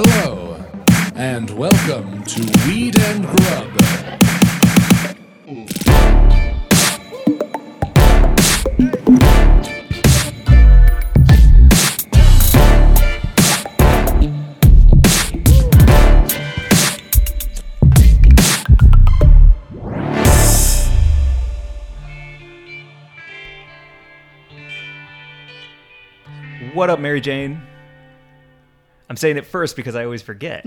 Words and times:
Hello, 0.00 0.64
and 1.16 1.50
welcome 1.58 2.22
to 2.22 2.40
Weed 2.68 2.96
and 2.96 3.26
Grub. 3.26 3.66
What 26.72 26.88
up, 26.88 27.00
Mary 27.00 27.20
Jane? 27.20 27.60
I'm 29.08 29.16
saying 29.16 29.38
it 29.38 29.46
first 29.46 29.74
because 29.74 29.96
I 29.96 30.04
always 30.04 30.20
forget. 30.22 30.66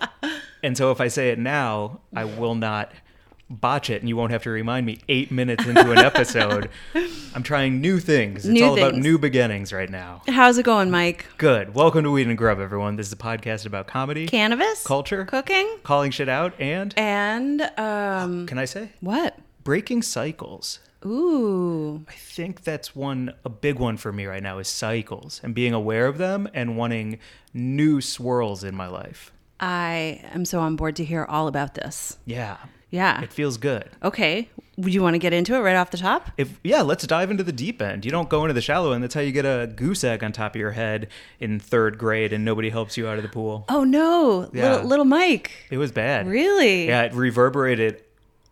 and 0.62 0.76
so 0.76 0.92
if 0.92 1.00
I 1.00 1.08
say 1.08 1.30
it 1.30 1.38
now, 1.38 2.00
I 2.14 2.24
will 2.24 2.54
not 2.54 2.92
botch 3.50 3.90
it 3.90 4.00
and 4.00 4.08
you 4.08 4.16
won't 4.16 4.30
have 4.32 4.44
to 4.44 4.50
remind 4.50 4.86
me 4.86 4.98
eight 5.08 5.30
minutes 5.32 5.66
into 5.66 5.90
an 5.90 5.98
episode. 5.98 6.70
I'm 7.34 7.42
trying 7.42 7.80
new 7.80 7.98
things. 7.98 8.46
It's 8.46 8.52
New 8.54 8.64
all 8.64 8.78
about 8.78 8.94
new 8.94 9.18
beginnings 9.18 9.72
right 9.72 9.90
now. 9.90 10.22
How's 10.28 10.58
it 10.58 10.62
going, 10.62 10.90
Mike? 10.92 11.26
Good. 11.38 11.74
Welcome 11.74 12.04
to 12.04 12.10
Weed 12.12 12.28
and 12.28 12.38
Grub, 12.38 12.60
everyone. 12.60 12.94
This 12.96 13.08
is 13.08 13.12
a 13.12 13.16
podcast 13.16 13.66
about 13.66 13.88
comedy, 13.88 14.26
Cannabis? 14.26 14.84
culture, 14.84 15.24
Cooking? 15.24 15.68
calling 15.82 16.12
shit 16.12 16.28
out, 16.28 16.54
and 16.60 16.94
And, 16.96 17.62
um, 17.78 18.46
can 18.46 18.58
I 18.58 18.64
say 18.64 18.90
what? 19.00 19.38
breaking 19.64 20.02
cycles. 20.02 20.78
Ooh. 21.04 22.04
I 22.08 22.12
think 22.12 22.62
that's 22.62 22.94
one 22.94 23.34
a 23.44 23.48
big 23.48 23.78
one 23.78 23.96
for 23.96 24.12
me 24.12 24.26
right 24.26 24.42
now 24.42 24.58
is 24.58 24.68
cycles 24.68 25.40
and 25.42 25.54
being 25.54 25.72
aware 25.72 26.06
of 26.06 26.18
them 26.18 26.48
and 26.54 26.76
wanting 26.76 27.18
new 27.52 28.00
swirls 28.00 28.64
in 28.64 28.74
my 28.74 28.86
life. 28.86 29.32
I 29.60 30.20
am 30.32 30.44
so 30.44 30.60
on 30.60 30.76
board 30.76 30.96
to 30.96 31.04
hear 31.04 31.24
all 31.24 31.46
about 31.46 31.74
this. 31.74 32.18
Yeah. 32.24 32.56
Yeah. 32.90 33.22
It 33.22 33.32
feels 33.32 33.56
good. 33.56 33.88
Okay. 34.02 34.48
Would 34.76 34.92
you 34.92 35.02
want 35.02 35.14
to 35.14 35.18
get 35.18 35.32
into 35.32 35.54
it 35.54 35.60
right 35.60 35.76
off 35.76 35.90
the 35.90 35.98
top? 35.98 36.30
If 36.36 36.58
yeah, 36.64 36.82
let's 36.82 37.06
dive 37.06 37.30
into 37.30 37.44
the 37.44 37.52
deep 37.52 37.80
end. 37.80 38.04
You 38.04 38.10
don't 38.10 38.28
go 38.28 38.42
into 38.44 38.54
the 38.54 38.60
shallow 38.60 38.92
end. 38.92 39.02
That's 39.02 39.14
how 39.14 39.20
you 39.20 39.32
get 39.32 39.44
a 39.44 39.72
goose 39.74 40.02
egg 40.02 40.24
on 40.24 40.32
top 40.32 40.54
of 40.54 40.60
your 40.60 40.72
head 40.72 41.08
in 41.40 41.60
third 41.60 41.98
grade 41.98 42.32
and 42.32 42.44
nobody 42.44 42.70
helps 42.70 42.96
you 42.96 43.06
out 43.06 43.18
of 43.18 43.22
the 43.22 43.28
pool. 43.28 43.64
Oh, 43.68 43.84
no. 43.84 44.50
Yeah. 44.52 44.72
Little, 44.72 44.88
little 44.88 45.04
Mike. 45.04 45.52
It 45.70 45.78
was 45.78 45.92
bad. 45.92 46.26
Really? 46.26 46.88
Yeah, 46.88 47.02
it 47.02 47.14
reverberated 47.14 48.02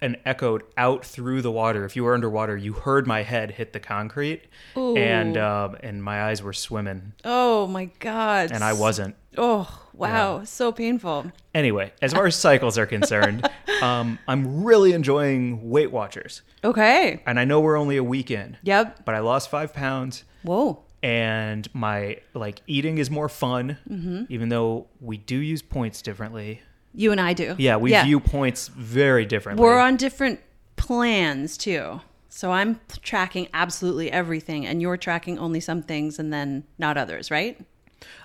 and 0.02 0.16
echoed 0.24 0.62
out 0.76 1.04
through 1.04 1.42
the 1.42 1.50
water. 1.50 1.84
If 1.84 1.94
you 1.96 2.04
were 2.04 2.14
underwater, 2.14 2.56
you 2.56 2.72
heard 2.72 3.06
my 3.06 3.22
head 3.22 3.50
hit 3.52 3.72
the 3.72 3.80
concrete, 3.80 4.42
and 4.74 5.36
um, 5.36 5.76
and 5.82 6.02
my 6.02 6.24
eyes 6.24 6.42
were 6.42 6.52
swimming, 6.52 7.12
Oh, 7.24 7.66
my 7.66 7.86
God. 7.98 8.50
and 8.52 8.64
I 8.64 8.72
wasn't. 8.72 9.16
Oh, 9.38 9.86
wow. 9.92 10.42
So 10.44 10.72
painful. 10.72 11.30
Anyway, 11.54 11.92
as 12.02 12.12
far 12.12 12.26
as 12.26 12.34
cycles 12.36 12.78
are 12.78 12.86
concerned, 12.86 13.48
um, 13.82 14.18
I'm 14.26 14.64
really 14.64 14.92
enjoying 14.92 15.70
Weight 15.70 15.92
Watchers, 15.92 16.42
Okay. 16.64 17.22
and 17.26 17.38
I 17.38 17.44
know 17.44 17.60
we're 17.60 17.76
only 17.78 17.96
a 17.96 18.04
week 18.04 18.30
in, 18.30 18.56
Yep. 18.62 19.04
but 19.04 19.14
I 19.14 19.20
lost 19.20 19.50
five 19.50 19.72
pounds. 19.74 20.24
Whoa. 20.42 20.82
and 21.02 21.66
my 21.74 22.18
like 22.34 22.60
eating 22.66 22.98
is 22.98 23.10
more 23.10 23.28
fun 23.28 23.78
Mm-hmm. 23.90 24.24
even 24.28 24.48
though 24.50 24.86
we 25.00 25.16
do 25.16 25.36
use 25.38 25.62
points 25.62 26.02
differently 26.02 26.60
You 26.94 27.12
and 27.12 27.20
I 27.20 27.32
do. 27.32 27.54
yeah 27.58 27.76
we 27.76 27.92
view 27.92 28.20
points 28.20 28.68
very 28.68 29.24
differently 29.26 29.62
We're 29.64 29.78
on 29.80 29.96
different 29.96 30.40
plans 30.76 31.56
too. 31.56 32.00
So 32.28 32.52
I'm 32.52 32.80
tracking 33.02 33.48
absolutely 33.52 34.10
everything, 34.10 34.64
and 34.66 34.80
you're 34.80 34.96
tracking 34.96 35.36
only 35.38 35.58
some 35.60 35.82
things 35.82 36.18
and 36.18 36.32
then 36.32 36.64
not 36.78 36.96
others, 36.96 37.30
right? 37.30 37.58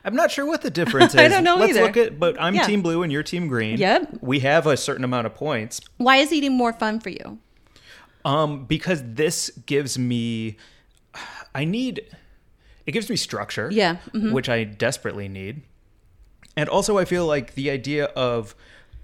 i'm 0.05 0.15
not 0.15 0.31
sure 0.31 0.45
what 0.45 0.61
the 0.61 0.69
difference 0.69 1.13
is 1.15 1.19
I 1.19 1.27
don't 1.27 1.43
know 1.43 1.57
let's 1.57 1.71
either. 1.71 1.81
look 1.81 1.97
at 1.97 2.17
but 2.17 2.39
i'm 2.41 2.55
Yeah. 2.55 2.63
team 2.65 2.81
blue 2.81 3.03
and 3.03 3.11
you're 3.11 3.23
team 3.23 3.49
green 3.49 3.77
Yep. 3.77 4.19
we 4.21 4.39
have 4.39 4.67
a 4.67 4.77
certain 4.77 5.03
amount 5.03 5.25
of 5.27 5.35
points 5.35 5.81
Why 5.97 6.15
is 6.17 6.31
eating 6.31 6.53
more 6.55 6.71
fun 6.71 7.01
for 7.01 7.09
you? 7.09 7.39
um 8.23 8.63
because 8.65 9.01
this 9.03 9.49
gives 9.65 9.99
me 9.99 10.55
i 11.53 11.65
need 11.65 12.01
it 12.85 12.93
gives 12.93 13.09
me 13.09 13.17
structure 13.17 13.67
Yeah, 13.69 13.97
mhm. 14.13 14.31
which 14.31 14.47
i 14.47 14.63
desperately 14.63 15.27
need 15.27 15.63
and 16.55 16.69
also 16.69 16.97
i 16.97 17.05
feel 17.05 17.25
like 17.25 17.55
the 17.55 17.69
idea 17.69 18.05
of 18.15 18.55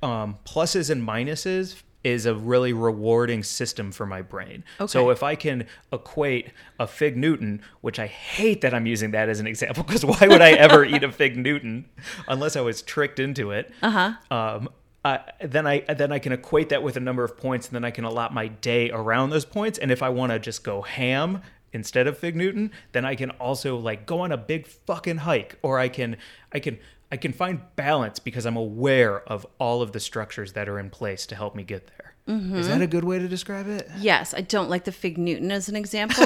um, 0.04 0.38
pluses 0.46 0.90
and 0.90 1.08
minuses 1.08 1.82
is 2.04 2.26
a 2.26 2.34
really 2.34 2.74
rewarding 2.74 3.44
system 3.44 3.92
for 3.92 4.06
my 4.08 4.22
brain 4.24 4.64
Okay. 4.80 4.92
so 4.92 5.10
if 5.12 5.22
i 5.22 5.36
can 5.36 5.68
equate 5.94 6.50
a 6.80 6.88
fig 6.88 7.16
newton 7.16 7.62
which 7.82 8.00
i 8.00 8.08
hate 8.08 8.62
that 8.62 8.74
i'm 8.74 8.88
using 8.88 9.12
that 9.12 9.30
as 9.30 9.40
an 9.40 9.46
example 9.48 9.84
because 9.84 10.04
why 10.04 10.28
would 10.28 10.42
i 10.42 10.52
ever 10.52 10.84
eat 10.84 11.04
a 11.04 11.12
fig 11.22 11.38
newton 11.38 11.86
unless 12.28 12.56
i 12.56 12.62
was 12.62 12.82
tricked 12.82 13.20
into 13.20 13.52
it 13.52 13.72
uh-huh 13.84 14.14
um, 14.36 14.70
uh, 15.04 15.18
then 15.44 15.66
I 15.66 15.80
then 15.80 16.12
I 16.12 16.20
can 16.20 16.32
equate 16.32 16.70
that 16.70 16.84
with 16.84 16.96
a 16.96 17.00
number 17.00 17.24
of 17.24 17.36
points, 17.36 17.66
and 17.68 17.74
then 17.74 17.84
I 17.84 17.90
can 17.90 18.04
allot 18.04 18.36
my 18.36 18.50
day 18.50 18.92
around 18.92 19.32
those 19.32 19.46
points. 19.46 19.80
And 19.80 19.90
if 19.90 20.04
I 20.04 20.10
want 20.10 20.32
to 20.32 20.38
just 20.38 20.64
go 20.64 20.84
ham 20.84 21.42
instead 21.74 22.06
of 22.06 22.20
Fig 22.20 22.36
Newton, 22.36 22.70
then 22.92 23.04
I 23.04 23.16
can 23.16 23.32
also 23.32 23.78
like 23.78 24.06
go 24.06 24.20
on 24.20 24.32
a 24.32 24.38
big 24.38 24.68
fucking 24.68 25.18
hike, 25.18 25.58
or 25.64 25.80
I 25.80 25.90
can 25.90 26.18
I 26.54 26.60
can 26.60 26.78
I 27.12 27.18
can 27.18 27.34
find 27.34 27.62
balance 27.76 28.20
because 28.20 28.46
I'm 28.46 28.56
aware 28.56 29.22
of 29.28 29.46
all 29.60 29.82
of 29.82 29.92
the 29.92 30.00
structures 30.00 30.54
that 30.54 30.70
are 30.70 30.80
in 30.80 30.90
place 30.90 31.26
to 31.28 31.36
help 31.36 31.56
me 31.56 31.64
get 31.64 31.88
there. 31.88 32.11
Is 32.28 32.34
Mm-hmm. 32.36 32.62
that 32.62 32.82
a 32.82 32.88
good 32.88 33.04
way 33.04 33.18
to 33.20 33.28
describe 33.28 33.68
it? 33.68 33.90
Yes, 33.98 34.34
I 34.34 34.42
don't 34.42 34.70
like 34.70 34.84
the 34.86 34.92
fig 34.92 35.18
Newton 35.18 35.52
as 35.52 35.68
an 35.68 35.76
example. 35.76 36.24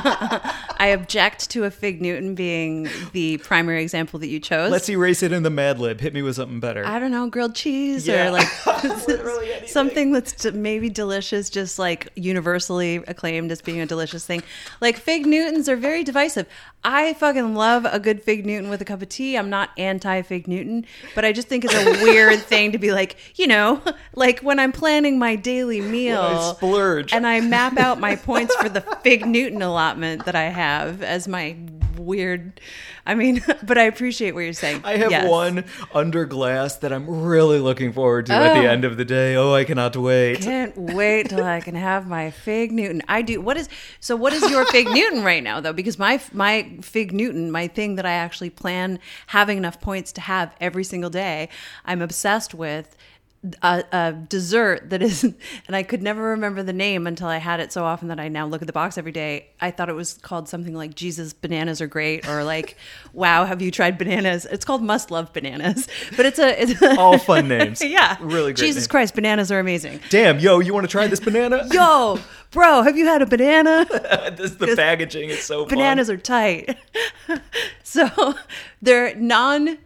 I 0.00 0.90
object 0.94 1.50
to 1.50 1.64
a 1.64 1.70
fig 1.70 2.00
Newton 2.00 2.34
being 2.34 2.88
the 3.12 3.38
primary 3.38 3.82
example 3.82 4.20
that 4.20 4.28
you 4.28 4.38
chose. 4.40 4.70
Let's 4.70 4.88
erase 4.88 5.22
it 5.22 5.32
in 5.32 5.42
the 5.42 5.50
Mad 5.50 5.78
Lib. 5.80 6.00
Hit 6.00 6.14
me 6.14 6.22
with 6.22 6.36
something 6.36 6.60
better. 6.60 6.86
I 6.86 6.98
don't 6.98 7.10
know, 7.10 7.28
grilled 7.28 7.54
cheese 7.54 8.06
Yeah. 8.06 8.28
or 8.28 8.30
like 8.30 8.46
something 9.66 10.12
that's 10.12 10.44
maybe 10.52 10.88
delicious, 10.88 11.50
just 11.50 11.78
like 11.78 12.08
universally 12.14 12.96
acclaimed 13.08 13.50
as 13.50 13.60
being 13.60 13.80
a 13.80 13.86
delicious 13.86 14.24
thing. 14.24 14.42
Like 14.80 14.96
fig 14.98 15.26
Newtons 15.26 15.68
are 15.68 15.76
very 15.76 16.04
divisive. 16.04 16.46
I 16.84 17.14
fucking 17.14 17.54
love 17.56 17.84
a 17.86 17.98
good 17.98 18.22
fig 18.22 18.46
Newton 18.46 18.70
with 18.70 18.80
a 18.80 18.84
cup 18.84 19.02
of 19.02 19.08
tea. 19.08 19.36
I'm 19.36 19.50
not 19.50 19.70
anti 19.76 20.22
fig 20.22 20.46
Newton, 20.46 20.86
but 21.14 21.24
I 21.24 21.32
just 21.32 21.48
think 21.48 21.64
it's 21.64 21.74
a 21.74 22.04
weird 22.04 22.38
thing 22.42 22.70
to 22.72 22.78
be 22.78 22.92
like, 22.92 23.16
you 23.34 23.48
know, 23.48 23.82
like 24.14 24.40
when 24.40 24.60
I'm 24.60 24.70
planning 24.72 25.07
my 25.16 25.36
daily 25.36 25.80
meal 25.96 26.20
I 26.20 26.52
splurge. 26.54 27.12
and 27.12 27.24
I 27.24 27.40
map 27.40 27.78
out 27.78 28.00
my 28.00 28.16
points 28.30 28.52
for 28.56 28.68
the 28.68 28.80
fig 29.04 29.24
Newton 29.24 29.62
allotment 29.62 30.24
that 30.24 30.34
I 30.34 30.46
have 30.46 31.02
as 31.02 31.28
my 31.28 31.54
weird. 31.96 32.60
I 33.06 33.14
mean, 33.14 33.42
but 33.62 33.76
I 33.78 33.82
appreciate 33.84 34.32
what 34.32 34.40
you're 34.40 34.52
saying. 34.52 34.82
I 34.84 34.96
have 34.98 35.10
Yes. 35.10 35.28
one 35.28 35.64
under 35.94 36.24
glass 36.26 36.76
that 36.76 36.92
I'm 36.92 37.22
really 37.24 37.58
looking 37.58 37.92
forward 37.92 38.26
to 38.26 38.32
at 38.34 38.54
the 38.54 38.66
Oh. 38.66 38.70
end 38.70 38.84
of 38.84 38.96
the 38.96 39.04
day. 39.04 39.34
Oh, 39.34 39.52
I 39.54 39.64
cannot 39.64 39.96
wait. 39.96 40.38
I 40.38 40.40
can't 40.40 40.76
wait 40.76 41.28
till 41.30 41.42
I 41.44 41.60
can 41.60 41.74
have 41.74 42.06
my 42.06 42.30
fig 42.30 42.70
Newton. 42.70 43.02
I 43.08 43.22
do. 43.22 43.40
What 43.40 43.56
is 43.56 43.68
so? 44.00 44.14
What 44.14 44.32
is 44.32 44.48
your 44.50 44.64
fig 44.66 44.88
Newton 44.90 45.24
right 45.24 45.42
now, 45.42 45.60
though? 45.60 45.72
Because 45.72 45.98
my 45.98 46.20
my 46.32 46.70
fig 46.82 47.12
Newton, 47.12 47.50
my 47.50 47.66
thing 47.66 47.96
that 47.96 48.06
I 48.06 48.12
actually 48.12 48.50
plan 48.50 48.98
having 49.28 49.58
enough 49.58 49.80
points 49.80 50.12
to 50.12 50.20
have 50.20 50.54
every 50.60 50.84
single 50.84 51.10
day, 51.10 51.48
I'm 51.84 52.00
obsessed 52.02 52.54
with. 52.54 52.94
A, 53.62 53.84
a 53.92 54.12
dessert 54.28 54.90
that 54.90 55.00
is, 55.00 55.22
and 55.68 55.76
I 55.76 55.84
could 55.84 56.02
never 56.02 56.22
remember 56.30 56.64
the 56.64 56.72
name 56.72 57.06
until 57.06 57.28
I 57.28 57.36
had 57.36 57.60
it 57.60 57.72
so 57.72 57.84
often 57.84 58.08
that 58.08 58.18
I 58.18 58.26
now 58.26 58.46
look 58.46 58.62
at 58.62 58.66
the 58.66 58.72
box 58.72 58.98
every 58.98 59.12
day. 59.12 59.46
I 59.60 59.70
thought 59.70 59.88
it 59.88 59.92
was 59.94 60.14
called 60.14 60.48
something 60.48 60.74
like 60.74 60.96
Jesus 60.96 61.32
bananas 61.32 61.80
are 61.80 61.86
great, 61.86 62.28
or 62.28 62.42
like, 62.42 62.76
Wow, 63.12 63.44
have 63.44 63.62
you 63.62 63.70
tried 63.70 63.96
bananas? 63.96 64.44
It's 64.46 64.64
called 64.64 64.82
Must 64.82 65.12
Love 65.12 65.32
Bananas, 65.32 65.86
but 66.16 66.26
it's 66.26 66.40
a 66.40 66.60
it's 66.62 66.82
All 66.98 67.16
fun 67.16 67.46
names. 67.46 67.80
yeah, 67.80 68.16
Really 68.20 68.52
great 68.54 68.56
Jesus 68.66 68.84
name. 68.84 68.88
Christ, 68.90 69.14
bananas 69.14 69.52
are 69.52 69.60
amazing. 69.60 70.00
Damn, 70.10 70.40
yo, 70.40 70.58
you 70.58 70.74
want 70.74 70.84
to 70.84 70.90
try 70.90 71.06
this 71.06 71.20
banana? 71.20 71.64
Yo, 71.70 72.18
bro, 72.50 72.82
have 72.82 72.98
you 72.98 73.06
had 73.06 73.22
a 73.22 73.26
banana? 73.26 73.86
this, 74.36 74.56
the 74.56 74.74
packaging 74.74 75.28
is 75.30 75.44
so 75.44 75.64
Bananas 75.64 76.08
fun. 76.08 76.16
are 76.16 76.20
tight. 76.20 76.76
so 77.84 78.34
they're 78.82 79.14
non 79.14 79.78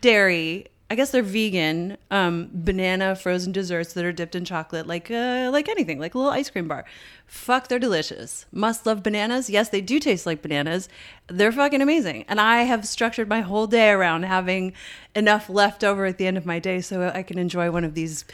dairy. 0.00 0.66
I 0.88 0.94
guess 0.94 1.10
they're 1.10 1.22
vegan 1.22 1.96
um, 2.10 2.48
banana 2.52 3.16
frozen 3.16 3.52
desserts 3.52 3.92
that 3.94 4.04
are 4.04 4.12
dipped 4.12 4.36
in 4.36 4.44
chocolate, 4.44 4.86
like 4.86 5.10
uh, 5.10 5.50
like 5.52 5.68
anything, 5.68 5.98
like 5.98 6.14
a 6.14 6.18
little 6.18 6.32
ice 6.32 6.48
cream 6.48 6.68
bar. 6.68 6.84
Fuck, 7.26 7.66
they're 7.68 7.78
delicious. 7.80 8.46
Must 8.52 8.86
love 8.86 9.02
bananas. 9.02 9.50
Yes, 9.50 9.68
they 9.68 9.80
do 9.80 9.98
taste 9.98 10.26
like 10.26 10.42
bananas. 10.42 10.88
They're 11.26 11.50
fucking 11.50 11.82
amazing. 11.82 12.24
And 12.28 12.40
I 12.40 12.62
have 12.62 12.86
structured 12.86 13.28
my 13.28 13.40
whole 13.40 13.66
day 13.66 13.90
around 13.90 14.22
having 14.22 14.72
enough 15.14 15.48
left 15.50 15.82
over 15.82 16.06
at 16.06 16.18
the 16.18 16.26
end 16.28 16.36
of 16.38 16.46
my 16.46 16.60
day 16.60 16.80
so 16.80 17.10
I 17.12 17.24
can 17.24 17.36
enjoy 17.38 17.70
one 17.72 17.82
of 17.84 17.94
these 17.94 18.24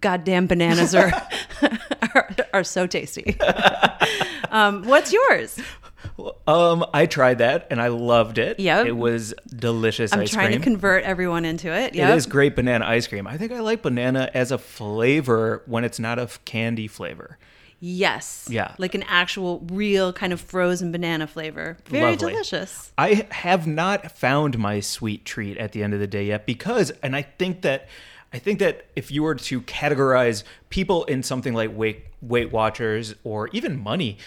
goddamn 0.00 0.48
bananas 0.48 0.94
are 0.96 1.12
are, 2.14 2.28
are 2.52 2.64
so 2.64 2.86
tasty. 2.88 3.38
um, 4.50 4.82
what's 4.84 5.12
yours? 5.12 5.60
Um, 6.46 6.84
I 6.92 7.06
tried 7.06 7.38
that 7.38 7.68
and 7.70 7.80
I 7.80 7.88
loved 7.88 8.38
it. 8.38 8.58
Yep. 8.58 8.86
It 8.86 8.96
was 8.96 9.32
delicious 9.54 10.12
I'm 10.12 10.26
trying 10.26 10.48
cream. 10.48 10.58
to 10.60 10.64
convert 10.64 11.04
everyone 11.04 11.44
into 11.44 11.72
it. 11.72 11.94
It 11.94 11.96
Yep. 11.96 12.16
is 12.16 12.26
great 12.26 12.56
banana 12.56 12.84
ice 12.86 13.06
cream. 13.06 13.26
I 13.26 13.36
think 13.36 13.52
I 13.52 13.60
like 13.60 13.82
banana 13.82 14.30
as 14.34 14.50
a 14.50 14.58
flavor 14.58 15.62
when 15.66 15.84
it's 15.84 15.98
not 16.00 16.18
a 16.18 16.28
candy 16.44 16.88
flavor. 16.88 17.38
Yes. 17.80 18.46
Yeah. 18.50 18.74
Like 18.78 18.94
an 18.94 19.02
actual, 19.04 19.60
real 19.70 20.12
kind 20.12 20.32
of 20.32 20.40
frozen 20.40 20.92
banana 20.92 21.26
flavor. 21.26 21.78
Very 21.86 22.12
Lovely. 22.12 22.32
delicious. 22.32 22.92
I 22.98 23.26
have 23.30 23.66
not 23.66 24.12
found 24.12 24.58
my 24.58 24.80
sweet 24.80 25.24
treat 25.24 25.56
at 25.56 25.72
the 25.72 25.82
end 25.82 25.94
of 25.94 26.00
the 26.00 26.06
day 26.06 26.26
yet 26.26 26.46
because, 26.46 26.90
and 27.02 27.16
I 27.16 27.22
think 27.22 27.62
that, 27.62 27.88
I 28.32 28.38
think 28.38 28.58
that 28.58 28.86
if 28.94 29.10
you 29.10 29.22
were 29.22 29.34
to 29.34 29.62
categorize 29.62 30.44
people 30.68 31.04
in 31.04 31.22
something 31.22 31.54
like 31.54 31.76
Weight 31.76 32.04
Weight 32.22 32.52
Watchers 32.52 33.14
or 33.24 33.48
even 33.48 33.80
money, 33.80 34.18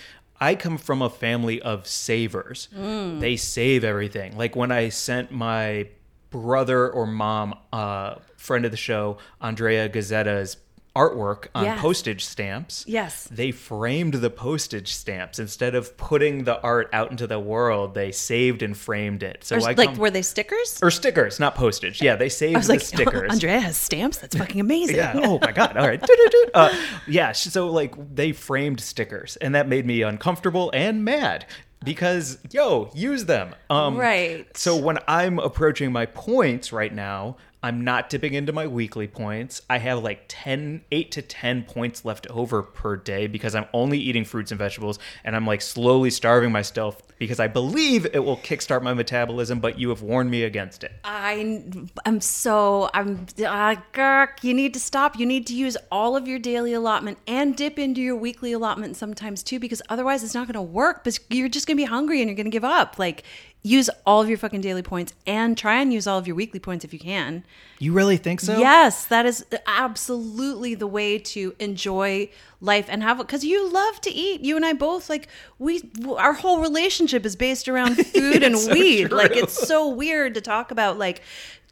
I 0.42 0.56
come 0.56 0.78
from 0.78 1.02
a 1.02 1.10
family 1.10 1.62
of 1.62 1.88
savers. 1.88 2.68
They 2.74 3.38
save 3.38 3.84
everything. 3.84 4.36
Like 4.36 4.56
when 4.56 4.72
I 4.72 4.90
sent 4.90 5.32
my 5.32 5.88
brother 6.32 6.90
or 6.90 7.06
mom, 7.06 7.56
uh, 7.72 8.16
friend 8.36 8.66
of 8.66 8.72
the 8.72 8.78
show, 8.78 9.20
Andrea 9.40 9.88
Gazzeta's 9.88 10.58
artwork 10.96 11.48
on 11.56 11.64
Yes. 11.66 11.80
postage 11.82 12.24
stamps 12.24 12.86
Yes. 12.88 13.28
they 13.32 13.50
framed 13.50 14.14
the 14.16 14.30
postage 14.30 14.94
stamps 14.94 15.40
instead 15.40 15.74
of 15.74 15.98
putting 15.98 16.44
the 16.44 16.62
art 16.62 16.88
out 16.94 17.10
into 17.10 17.26
the 17.26 17.40
world 17.40 17.96
they 17.96 18.12
saved 18.12 18.62
and 18.62 18.78
framed 18.78 19.24
it 19.24 19.44
so 19.44 19.56
Or, 19.56 19.60
like, 19.62 19.76
come- 19.78 19.96
were 19.98 20.12
they 20.12 20.22
stickers? 20.22 20.80
or 20.84 20.92
stickers 20.92 21.40
not 21.40 21.56
postage 21.56 22.00
yeah 22.00 22.16
they 22.16 22.30
saved 22.30 22.56
I 22.56 22.60
was 22.60 22.68
the 22.68 22.74
like, 22.74 22.82
stickers 22.94 23.32
Andrea 23.32 23.60
has 23.60 23.76
stamps? 23.76 24.20
That's 24.20 24.36
fucking 24.36 24.62
amazing. 24.62 24.98
yeah 24.98 25.14
oh 25.16 25.40
my 25.40 25.52
god 25.52 25.76
all 25.78 25.88
right 25.88 26.04
uh, 26.54 26.72
yeah 27.08 27.32
so 27.32 27.68
like 27.72 27.96
they 28.14 28.32
framed 28.32 28.80
stickers 28.80 29.36
and 29.38 29.56
that 29.56 29.68
made 29.68 29.88
me 29.88 30.04
uncomfortable 30.04 30.70
and 30.76 31.04
mad 31.04 31.48
because 31.84 32.38
yo 32.52 32.92
use 32.94 33.26
them 33.26 33.56
um 33.72 33.98
Right. 33.98 34.46
so 34.56 34.78
when 34.78 35.00
i'm 35.08 35.40
approaching 35.40 35.92
my 35.92 36.06
points 36.06 36.72
right 36.72 36.94
now 36.94 37.36
i'm 37.64 37.84
not 37.84 38.10
dipping 38.10 38.34
into 38.34 38.54
my 38.54 38.68
weekly 38.68 39.08
points 39.08 39.62
i 39.70 39.78
have 39.78 40.04
like 40.04 40.26
10 40.28 40.84
8 40.92 41.12
to 41.12 41.22
10 41.22 41.64
points 41.64 42.06
left 42.06 42.28
over 42.30 42.62
per 42.62 42.96
day 42.96 43.28
because 43.28 43.56
i'm 43.56 43.66
only 43.74 43.98
eating 43.98 44.26
fruits 44.26 44.52
and 44.52 44.60
vegetables 44.60 45.00
and 45.24 45.36
i'm 45.36 45.48
like 45.48 45.62
slowly 45.62 46.10
starving 46.10 46.52
myself 46.52 47.02
because 47.18 47.40
i 47.40 47.48
believe 47.48 48.06
it 48.14 48.20
will 48.20 48.38
kickstart 48.38 48.84
my 48.84 48.94
metabolism 48.94 49.60
but 49.60 49.80
you 49.80 49.90
have 49.90 50.02
warned 50.02 50.30
me 50.30 50.44
against 50.44 50.84
it 50.84 50.92
I 51.34 51.64
I'm 52.06 52.22
so 52.22 52.90
I'm 52.94 53.26
uh, 53.40 53.76
gurk, 53.94 54.44
you 54.44 54.54
need 54.54 54.74
to 54.74 54.80
stop. 54.80 55.18
You 55.18 55.26
need 55.26 55.48
to 55.48 55.56
use 55.56 55.78
all 55.92 56.16
of 56.16 56.28
your 56.28 56.40
daily 56.40 56.74
allotment 56.74 57.18
and 57.28 57.56
dip 57.56 57.80
into 57.80 58.02
your 58.02 58.16
weekly 58.16 58.52
allotment 58.52 58.98
sometimes 58.98 59.42
too 59.42 59.60
because 59.60 59.82
otherwise 59.90 60.24
it's 60.24 60.34
not 60.34 60.48
going 60.48 60.54
to 60.54 60.62
work. 60.62 61.04
But 61.04 61.20
you're 61.30 61.50
just 61.50 61.66
going 61.66 61.78
to 61.78 61.82
be 61.82 61.88
hungry 61.88 62.22
and 62.22 62.30
you're 62.30 62.36
going 62.36 62.46
to 62.46 62.52
give 62.52 62.64
up. 62.64 63.00
Like 63.00 63.24
use 63.64 63.90
all 64.06 64.22
of 64.22 64.28
your 64.28 64.38
fucking 64.38 64.60
daily 64.60 64.82
points 64.82 65.14
and 65.26 65.58
try 65.58 65.82
and 65.82 65.94
use 65.94 66.06
all 66.06 66.20
of 66.20 66.28
your 66.28 66.36
weekly 66.36 66.60
points 66.60 66.84
if 66.84 66.92
you 66.92 67.00
can. 67.00 67.44
you 67.80 67.94
really 67.94 68.18
think 68.18 68.42
so 68.42 68.60
Yes, 68.60 69.06
that 69.06 69.26
is 69.26 69.46
absolutely 69.66 70.76
the 70.76 70.86
way 70.86 71.18
to 71.18 71.56
enjoy 71.60 72.30
life 72.60 72.86
and 72.90 73.02
have 73.02 73.18
because 73.18 73.44
you 73.44 73.72
love 73.72 74.02
to 74.02 74.12
eat. 74.12 74.42
You 74.42 74.58
and 74.58 74.66
I 74.66 74.74
both 74.74 75.10
like 75.10 75.28
we 75.60 75.90
our 76.18 76.34
whole 76.34 76.60
relationship 76.62 77.26
is 77.26 77.36
based 77.36 77.68
around 77.70 77.96
food 78.08 78.44
and 78.44 78.58
so 78.58 78.74
weed. 78.74 79.12
Like 79.12 79.32
it's 79.32 79.54
so 79.54 79.88
weird 79.88 80.34
to 80.34 80.42
talk 80.42 80.72
about 80.72 80.98
like 80.98 81.22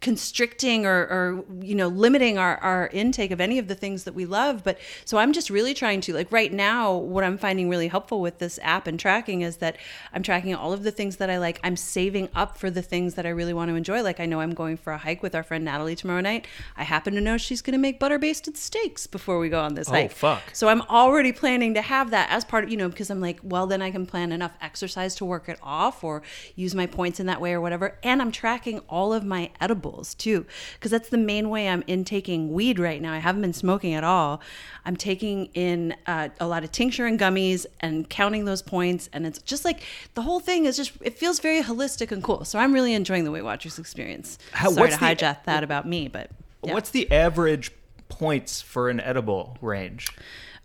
constricting 0.01 0.85
or, 0.85 1.01
or 1.03 1.45
you 1.61 1.75
know 1.75 1.87
limiting 1.87 2.37
our, 2.37 2.57
our 2.57 2.87
intake 2.87 3.29
of 3.29 3.39
any 3.39 3.59
of 3.59 3.67
the 3.67 3.75
things 3.75 4.03
that 4.03 4.13
we 4.13 4.25
love. 4.25 4.63
But 4.63 4.79
so 5.05 5.17
i'm 5.17 5.31
just 5.31 5.49
really 5.49 5.73
trying 5.73 6.01
to 6.01 6.13
like 6.13 6.31
right 6.31 6.51
now 6.51 6.93
what 6.93 7.23
i'm 7.23 7.37
finding 7.37 7.69
really 7.69 7.87
helpful 7.87 8.19
with 8.19 8.39
this 8.39 8.59
app 8.63 8.87
and 8.87 8.99
tracking 8.99 9.41
is 9.41 9.57
that 9.57 9.77
i'm 10.13 10.23
tracking 10.23 10.55
all 10.55 10.73
of 10.73 10.83
the 10.83 10.91
things 10.91 11.17
that 11.17 11.29
i 11.29 11.37
like. 11.37 11.59
I'm 11.63 11.77
saving 11.77 12.29
up 12.33 12.57
for 12.57 12.69
the 12.69 12.81
things 12.81 13.13
that 13.13 13.25
i 13.25 13.29
really 13.29 13.53
want 13.53 13.69
to 13.69 13.75
enjoy. 13.75 14.01
Like 14.01 14.19
i 14.19 14.25
know 14.25 14.41
i'm 14.41 14.53
going 14.53 14.75
for 14.75 14.91
a 14.91 14.97
hike 14.97 15.21
with 15.21 15.35
our 15.35 15.43
friend 15.43 15.63
natalie 15.63 15.95
tomorrow 15.95 16.21
night. 16.21 16.47
I 16.75 16.83
happen 16.83 17.13
to 17.13 17.21
know 17.21 17.37
she's 17.37 17.61
going 17.61 17.73
to 17.73 17.79
make 17.79 17.99
butter 17.99 18.17
basted 18.17 18.57
steaks 18.57 19.05
before 19.05 19.37
we 19.37 19.49
go 19.49 19.61
on 19.61 19.75
this 19.75 19.89
oh, 19.89 19.93
hike. 19.93 20.11
fuck. 20.11 20.41
so 20.53 20.67
I'm 20.67 20.81
already 20.83 21.31
planning 21.31 21.75
to 21.75 21.81
have 21.81 22.09
that 22.11 22.29
as 22.31 22.43
part 22.43 22.63
of, 22.63 22.71
you 22.71 22.77
know, 22.77 22.89
because 22.89 23.09
I'm 23.09 23.21
like, 23.21 23.39
well, 23.43 23.67
then 23.67 23.81
I 23.81 23.91
can 23.91 24.05
plan 24.05 24.31
enough 24.31 24.53
exercise 24.61 25.13
to 25.15 25.25
work 25.25 25.47
it 25.47 25.59
off 25.61 26.03
or 26.03 26.23
use 26.55 26.73
my 26.73 26.87
points 26.87 27.19
in 27.19 27.27
that 27.27 27.39
way 27.39 27.53
or 27.53 27.61
whatever. 27.61 27.99
And 28.01 28.21
I'm 28.21 28.31
tracking 28.31 28.79
all 28.89 29.13
of 29.13 29.23
my 29.23 29.51
edibles 29.59 29.90
too, 30.17 30.45
because 30.73 30.91
that's 30.91 31.09
the 31.09 31.17
main 31.17 31.49
way 31.49 31.67
I'm 31.69 31.83
intaking 31.87 32.53
weed 32.53 32.79
right 32.79 33.01
now. 33.01 33.13
I 33.13 33.17
haven't 33.19 33.41
been 33.41 33.53
smoking 33.53 33.93
at 33.93 34.03
all. 34.03 34.41
I'm 34.85 34.95
taking 34.95 35.45
in 35.53 35.95
uh, 36.07 36.29
a 36.39 36.47
lot 36.47 36.63
of 36.63 36.71
tincture 36.71 37.05
and 37.05 37.19
gummies 37.19 37.65
and 37.81 38.09
counting 38.09 38.45
those 38.45 38.61
points. 38.61 39.09
And 39.13 39.25
it's 39.25 39.41
just 39.41 39.65
like 39.65 39.83
the 40.13 40.21
whole 40.21 40.39
thing 40.39 40.65
is 40.65 40.77
just, 40.77 40.91
it 41.01 41.17
feels 41.17 41.39
very 41.39 41.61
holistic 41.61 42.11
and 42.11 42.23
cool. 42.23 42.45
So 42.45 42.57
I'm 42.59 42.73
really 42.73 42.93
enjoying 42.93 43.23
the 43.23 43.31
Weight 43.31 43.43
Watchers 43.43 43.77
experience. 43.79 44.37
How- 44.51 44.71
Sorry 44.71 44.89
to 44.91 44.97
the- 44.97 45.05
hijack 45.05 45.43
that 45.45 45.63
about 45.63 45.87
me, 45.87 46.07
but. 46.07 46.29
yeah. 46.63 46.73
what's 46.73 46.89
the 46.91 47.11
average 47.11 47.71
points 48.09 48.61
for 48.61 48.89
an 48.89 48.99
edible 48.99 49.57
range 49.61 50.07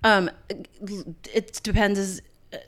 Um, 0.05 0.31
it 1.33 1.61
depends 1.63 1.99
as 1.99 2.23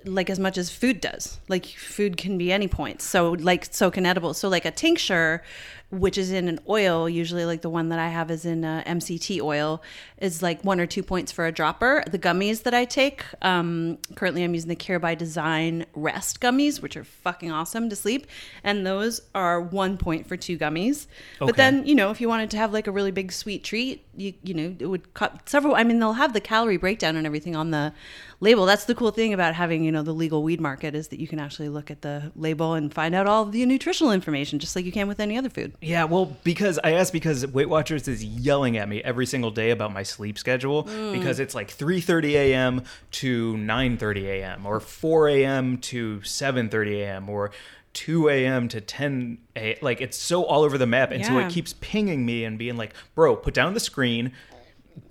like 0.04 0.28
as 0.28 0.38
much 0.38 0.58
as 0.58 0.70
food 0.70 1.00
does. 1.00 1.38
Like 1.48 1.64
food 1.64 2.16
can 2.16 2.36
be 2.36 2.52
any 2.52 2.68
points. 2.68 3.04
So 3.04 3.32
like 3.32 3.66
so 3.70 3.90
can 3.90 4.04
edibles. 4.04 4.36
So 4.38 4.48
like 4.48 4.64
a 4.64 4.70
tincture, 4.70 5.42
which 5.90 6.18
is 6.18 6.30
in 6.30 6.48
an 6.48 6.58
oil, 6.68 7.08
usually 7.08 7.46
like 7.46 7.62
the 7.62 7.70
one 7.70 7.88
that 7.88 7.98
I 7.98 8.08
have 8.08 8.30
is 8.30 8.44
in 8.44 8.64
uh, 8.64 8.82
MCT 8.86 9.40
oil, 9.40 9.82
is 10.18 10.42
like 10.42 10.62
one 10.62 10.80
or 10.80 10.86
two 10.86 11.02
points 11.02 11.32
for 11.32 11.46
a 11.46 11.52
dropper. 11.52 12.04
The 12.10 12.18
gummies 12.18 12.64
that 12.64 12.74
I 12.74 12.84
take, 12.84 13.24
um, 13.40 13.98
currently 14.14 14.44
I'm 14.44 14.52
using 14.52 14.68
the 14.68 14.76
Care 14.76 14.98
by 14.98 15.14
Design 15.14 15.86
Rest 15.94 16.40
gummies, 16.40 16.82
which 16.82 16.96
are 16.96 17.04
fucking 17.04 17.50
awesome 17.50 17.88
to 17.88 17.96
sleep, 17.96 18.26
and 18.62 18.86
those 18.86 19.22
are 19.34 19.60
one 19.60 19.96
point 19.96 20.26
for 20.26 20.36
two 20.36 20.58
gummies. 20.58 21.06
But 21.38 21.56
then 21.56 21.86
you 21.86 21.94
know 21.94 22.10
if 22.10 22.20
you 22.20 22.28
wanted 22.28 22.50
to 22.50 22.58
have 22.58 22.72
like 22.72 22.86
a 22.86 22.92
really 22.92 23.10
big 23.10 23.32
sweet 23.32 23.64
treat, 23.64 24.04
you 24.14 24.34
you 24.42 24.52
know 24.52 24.76
it 24.78 24.86
would 24.86 25.14
cut 25.14 25.48
several. 25.48 25.74
I 25.74 25.84
mean 25.84 26.00
they'll 26.00 26.12
have 26.14 26.34
the 26.34 26.40
calorie 26.40 26.76
breakdown 26.76 27.16
and 27.16 27.26
everything 27.26 27.56
on 27.56 27.70
the 27.70 27.94
label. 28.40 28.66
That's 28.66 28.84
the 28.84 28.94
cool 28.94 29.10
thing 29.10 29.32
about 29.32 29.54
having 29.54 29.84
you 29.84 29.92
know 29.92 30.02
the 30.02 30.12
legal 30.12 30.42
weed 30.42 30.60
market 30.60 30.94
is 30.94 31.08
that 31.08 31.18
you 31.18 31.26
can 31.26 31.38
actually 31.38 31.70
look 31.70 31.90
at 31.90 32.02
the 32.02 32.30
label 32.36 32.74
and 32.74 32.92
find 32.92 33.14
out 33.14 33.26
all 33.26 33.46
the 33.46 33.64
nutritional 33.64 34.12
information 34.12 34.58
just 34.58 34.76
like 34.76 34.84
you 34.84 34.92
can 34.92 35.08
with 35.08 35.20
any 35.20 35.38
other 35.38 35.48
food. 35.48 35.72
Yeah, 35.80 36.04
well, 36.04 36.36
because 36.42 36.80
I 36.82 36.92
asked 36.92 37.12
because 37.12 37.46
Weight 37.46 37.68
Watchers 37.68 38.08
is 38.08 38.24
yelling 38.24 38.76
at 38.76 38.88
me 38.88 39.00
every 39.02 39.26
single 39.26 39.52
day 39.52 39.70
about 39.70 39.92
my 39.92 40.02
sleep 40.02 40.36
schedule 40.36 40.84
mm. 40.84 41.12
because 41.12 41.38
it's 41.38 41.54
like 41.54 41.70
3:30 41.70 42.32
a.m. 42.32 42.82
to 43.12 43.54
9:30 43.54 44.24
a.m. 44.24 44.66
or 44.66 44.80
4 44.80 45.28
a.m. 45.28 45.78
to 45.78 46.18
7:30 46.20 46.96
a.m. 46.96 47.30
or 47.30 47.52
2 47.92 48.28
a.m. 48.28 48.68
to 48.68 48.80
10 48.80 49.38
a. 49.54 49.78
Like 49.80 50.00
it's 50.00 50.16
so 50.16 50.44
all 50.44 50.62
over 50.62 50.78
the 50.78 50.86
map, 50.86 51.12
and 51.12 51.24
so 51.24 51.38
it 51.38 51.48
keeps 51.50 51.74
pinging 51.80 52.26
me 52.26 52.44
and 52.44 52.58
being 52.58 52.76
like, 52.76 52.92
"Bro, 53.14 53.36
put 53.36 53.54
down 53.54 53.72
the 53.74 53.80
screen, 53.80 54.32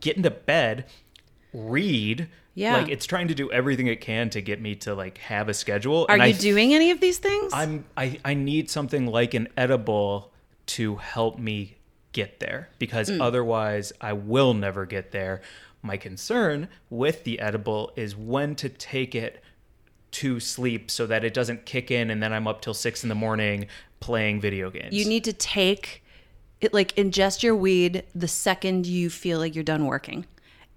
get 0.02 0.18
into 0.18 0.32
bed, 0.32 0.86
read." 1.54 2.28
Yeah. 2.56 2.78
like 2.78 2.90
it's 2.90 3.06
trying 3.06 3.28
to 3.28 3.36
do 3.36 3.52
everything 3.52 3.86
it 3.86 4.02
can 4.02 4.32
to 4.32 4.42
get 4.42 4.60
me 4.60 4.74
to 4.78 4.96
like 4.96 5.20
have 5.20 5.48
a 5.48 5.54
schedule. 5.54 6.08
Are 6.10 6.16
and 6.16 6.24
you 6.24 6.30
I 6.30 6.32
doing 6.32 6.74
any 6.74 6.90
of 6.90 7.00
these 7.00 7.20
things? 7.20 7.54
I'm 7.54 7.86
I, 7.96 8.20
I 8.26 8.34
need 8.34 8.72
something 8.72 9.06
like 9.06 9.36
an 9.36 9.48
edible 9.56 10.34
to 10.68 10.96
help 10.98 11.38
me 11.40 11.76
get 12.14 12.40
there 12.40 12.70
because 12.80 13.10
Mm. 13.10 13.22
otherwise 13.22 13.92
I 14.02 14.14
will 14.14 14.54
never 14.54 14.86
get 14.86 15.12
there. 15.12 15.42
My 15.82 15.98
concern 15.98 16.68
with 16.90 17.24
the 17.24 17.40
edible 17.40 17.92
is 17.96 18.16
when 18.16 18.56
to 18.56 18.70
take 18.70 19.14
it 19.16 19.44
to 20.12 20.40
sleep 20.40 20.90
so 20.90 21.06
that 21.06 21.24
it 21.24 21.34
doesn't 21.34 21.66
kick 21.66 21.92
in 21.92 22.10
and 22.10 22.24
then 22.24 22.34
I'm 22.34 22.48
up 22.48 22.62
till 22.62 22.74
six 22.74 23.04
in 23.04 23.10
the 23.10 23.16
morning 23.16 23.68
playing 24.00 24.40
video 24.42 24.70
games. 24.72 24.94
you 24.94 25.06
need 25.06 25.24
to 25.26 25.34
take 25.34 26.04
it 26.62 26.74
like 26.74 26.96
ingest 26.96 27.44
your 27.44 27.56
weed 27.56 28.04
the 28.16 28.28
second 28.28 28.88
you 28.88 29.10
feel 29.10 29.38
like 29.40 29.54
you're 29.54 29.64
done 29.64 29.86
working 29.86 30.26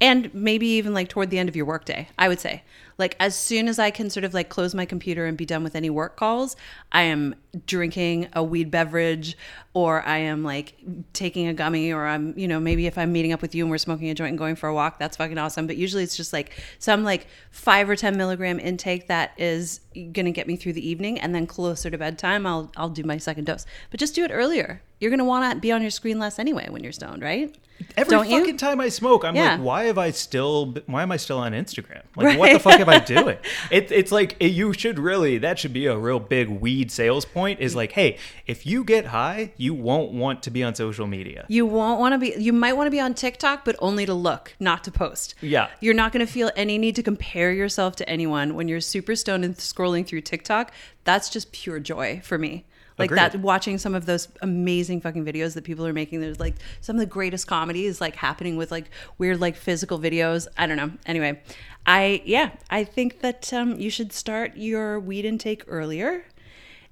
and 0.01 0.33
maybe 0.35 0.67
even 0.67 0.93
like 0.95 1.09
toward 1.09 1.31
the 1.31 1.39
end 1.39 1.49
of 1.49 1.55
your 1.57 1.65
workday 1.67 2.09
i 2.19 2.29
would 2.29 2.41
say 2.41 2.63
like 3.01 3.17
as 3.19 3.35
soon 3.35 3.67
as 3.67 3.81
i 3.81 3.91
can 3.91 4.09
sort 4.09 4.23
of 4.23 4.33
like 4.33 4.49
close 4.49 4.75
my 4.75 4.85
computer 4.85 5.27
and 5.27 5.37
be 5.37 5.45
done 5.45 5.65
with 5.65 5.75
any 5.75 5.91
work 5.91 6.17
calls 6.17 6.55
i 6.93 7.03
am 7.03 7.35
drinking 7.67 8.29
a 8.35 8.45
weed 8.45 8.71
beverage 8.71 9.37
or 9.75 10.03
i 10.07 10.19
am 10.19 10.45
like 10.45 10.75
taking 11.13 11.49
a 11.49 11.55
gummy 11.55 11.93
or 11.93 12.07
i'm 12.07 12.39
you 12.39 12.47
know 12.47 12.61
maybe 12.61 12.87
if 12.87 12.97
i'm 12.97 13.11
meeting 13.11 13.33
up 13.33 13.43
with 13.43 13.57
you 13.57 13.65
and 13.65 13.71
we're 13.73 13.79
smoking 13.79 14.09
a 14.09 14.15
joint 14.15 14.31
and 14.31 14.39
going 14.39 14.55
for 14.55 14.69
a 14.69 14.75
walk 14.75 15.01
that's 15.01 15.17
fucking 15.17 15.39
awesome. 15.39 15.67
But 15.67 15.77
usually 15.77 16.05
it's 16.05 16.17
just 16.17 16.33
like 16.33 16.53
some 16.79 17.03
like 17.03 17.27
five 17.51 17.89
or 17.91 17.97
ten 17.97 18.17
milligram 18.17 18.61
intake 18.61 19.09
that 19.09 19.33
is 19.37 19.81
gonna 20.13 20.31
get 20.31 20.47
me 20.47 20.57
through 20.57 20.75
the 20.75 20.89
evening. 20.89 21.19
And 21.19 21.35
then 21.35 21.47
closer 21.47 21.91
to 21.91 21.99
bedtime 21.99 22.47
i'll 22.47 22.71
i'll 22.77 22.91
do 22.91 23.03
my 23.03 23.17
second 23.17 23.47
dose. 23.47 23.67
But 23.91 23.99
just 23.99 24.15
do 24.15 24.25
it 24.25 24.31
earlier 24.31 24.83
you're 25.01 25.11
gonna 25.11 25.25
want 25.25 25.53
to 25.53 25.59
be 25.59 25.73
on 25.73 25.83
your 25.83 25.91
screen 25.91 26.19
less 26.19 26.39
anyway 26.39 26.69
when 26.71 26.83
you're 26.85 26.93
stoned 26.93 27.23
right 27.23 27.57
Every 27.97 28.11
Don't 28.11 28.29
you? 28.29 28.39
fucking 28.41 28.59
time 28.59 28.79
I 28.79 28.91
smoke, 28.91 29.25
I'm 29.25 29.35
Yeah. 29.35 29.53
like, 29.53 29.61
why 29.63 29.85
have 29.85 29.97
I 29.97 30.11
still? 30.11 30.75
Why 30.85 31.03
am 31.03 31.11
I 31.13 31.17
still 31.17 31.39
on 31.39 31.53
Instagram? 31.53 32.03
Like, 32.15 32.39
what 32.39 32.53
the 32.53 32.59
fuck 32.59 32.79
am 32.79 32.91
I 32.91 32.99
doing? 33.17 33.39
It, 33.71 33.91
it's 33.91 34.13
like 34.13 34.37
it, 34.39 34.49
you 34.53 34.75
should 34.75 34.99
really. 34.99 35.39
That 35.39 35.59
should 35.59 35.73
be 35.73 35.87
a 35.87 35.97
real 35.97 36.21
big 36.21 36.51
weed 36.51 36.91
sales 36.93 37.25
point. 37.25 37.59
Is 37.61 37.75
like, 37.75 37.93
hey, 37.93 38.19
if 38.47 38.67
you 38.67 38.85
get 38.85 39.07
high, 39.07 39.53
you 39.57 39.73
won't 39.73 40.13
want 40.13 40.43
to 40.43 40.51
be 40.51 40.63
on 40.63 40.75
social 40.75 41.07
media. 41.07 41.47
You 41.49 41.65
won't 41.65 41.99
want 41.99 42.13
to 42.13 42.19
be, 42.19 42.35
you 42.39 42.53
might 42.53 42.75
want 42.75 42.87
to 42.87 42.91
be 42.91 43.01
on 43.01 43.15
TikTok, 43.15 43.65
but 43.65 43.77
only 43.79 44.05
to 44.05 44.13
look, 44.13 44.55
not 44.61 44.85
to 44.85 44.91
post. 44.91 45.35
Yeah. 45.41 45.69
You're 45.81 45.95
not 45.95 46.13
going 46.13 46.25
to 46.25 46.31
feel 46.31 46.51
any 46.57 46.77
need 46.77 46.97
to 46.97 47.03
compare 47.03 47.51
yourself 47.51 47.97
to 47.97 48.09
anyone 48.11 48.55
when 48.57 48.69
you're 48.69 48.83
super 48.83 49.17
stoned 49.17 49.43
and 49.43 49.57
scrolling 49.57 50.07
through 50.07 50.21
TikTok. 50.21 50.71
That's 51.05 51.31
just 51.31 51.53
pure 51.53 51.81
joy 51.81 52.21
for 52.25 52.39
me. 52.39 52.67
Like 52.99 53.11
Agreed. 53.13 53.19
that, 53.33 53.41
watching 53.41 53.79
some 53.79 53.95
of 53.95 54.05
those 54.05 54.29
amazing 54.43 55.01
fucking 55.01 55.25
videos 55.25 55.55
that 55.55 55.65
people 55.65 55.87
are 55.87 55.93
making. 55.93 56.21
There's 56.21 56.39
like 56.39 56.57
some 56.83 56.97
of 56.97 57.01
the 57.01 57.07
greatest 57.07 57.47
comedy 57.47 57.87
is 57.87 57.99
like 57.99 58.15
happening 58.17 58.57
with 58.59 58.71
like 58.71 58.91
weird 59.17 59.41
like 59.41 59.57
physical 59.57 59.99
videos. 59.99 60.47
I 60.59 60.67
don't 60.67 60.77
know. 60.77 60.91
Anyway, 61.07 61.41
I 61.87 62.21
yeah, 62.27 62.51
I 62.69 62.85
think 62.85 63.21
that 63.21 63.51
um, 63.55 63.81
you 63.81 63.89
should 63.89 64.13
start 64.13 64.57
your 64.57 65.01
weed 65.01 65.25
intake 65.25 65.65
earlier, 65.67 66.27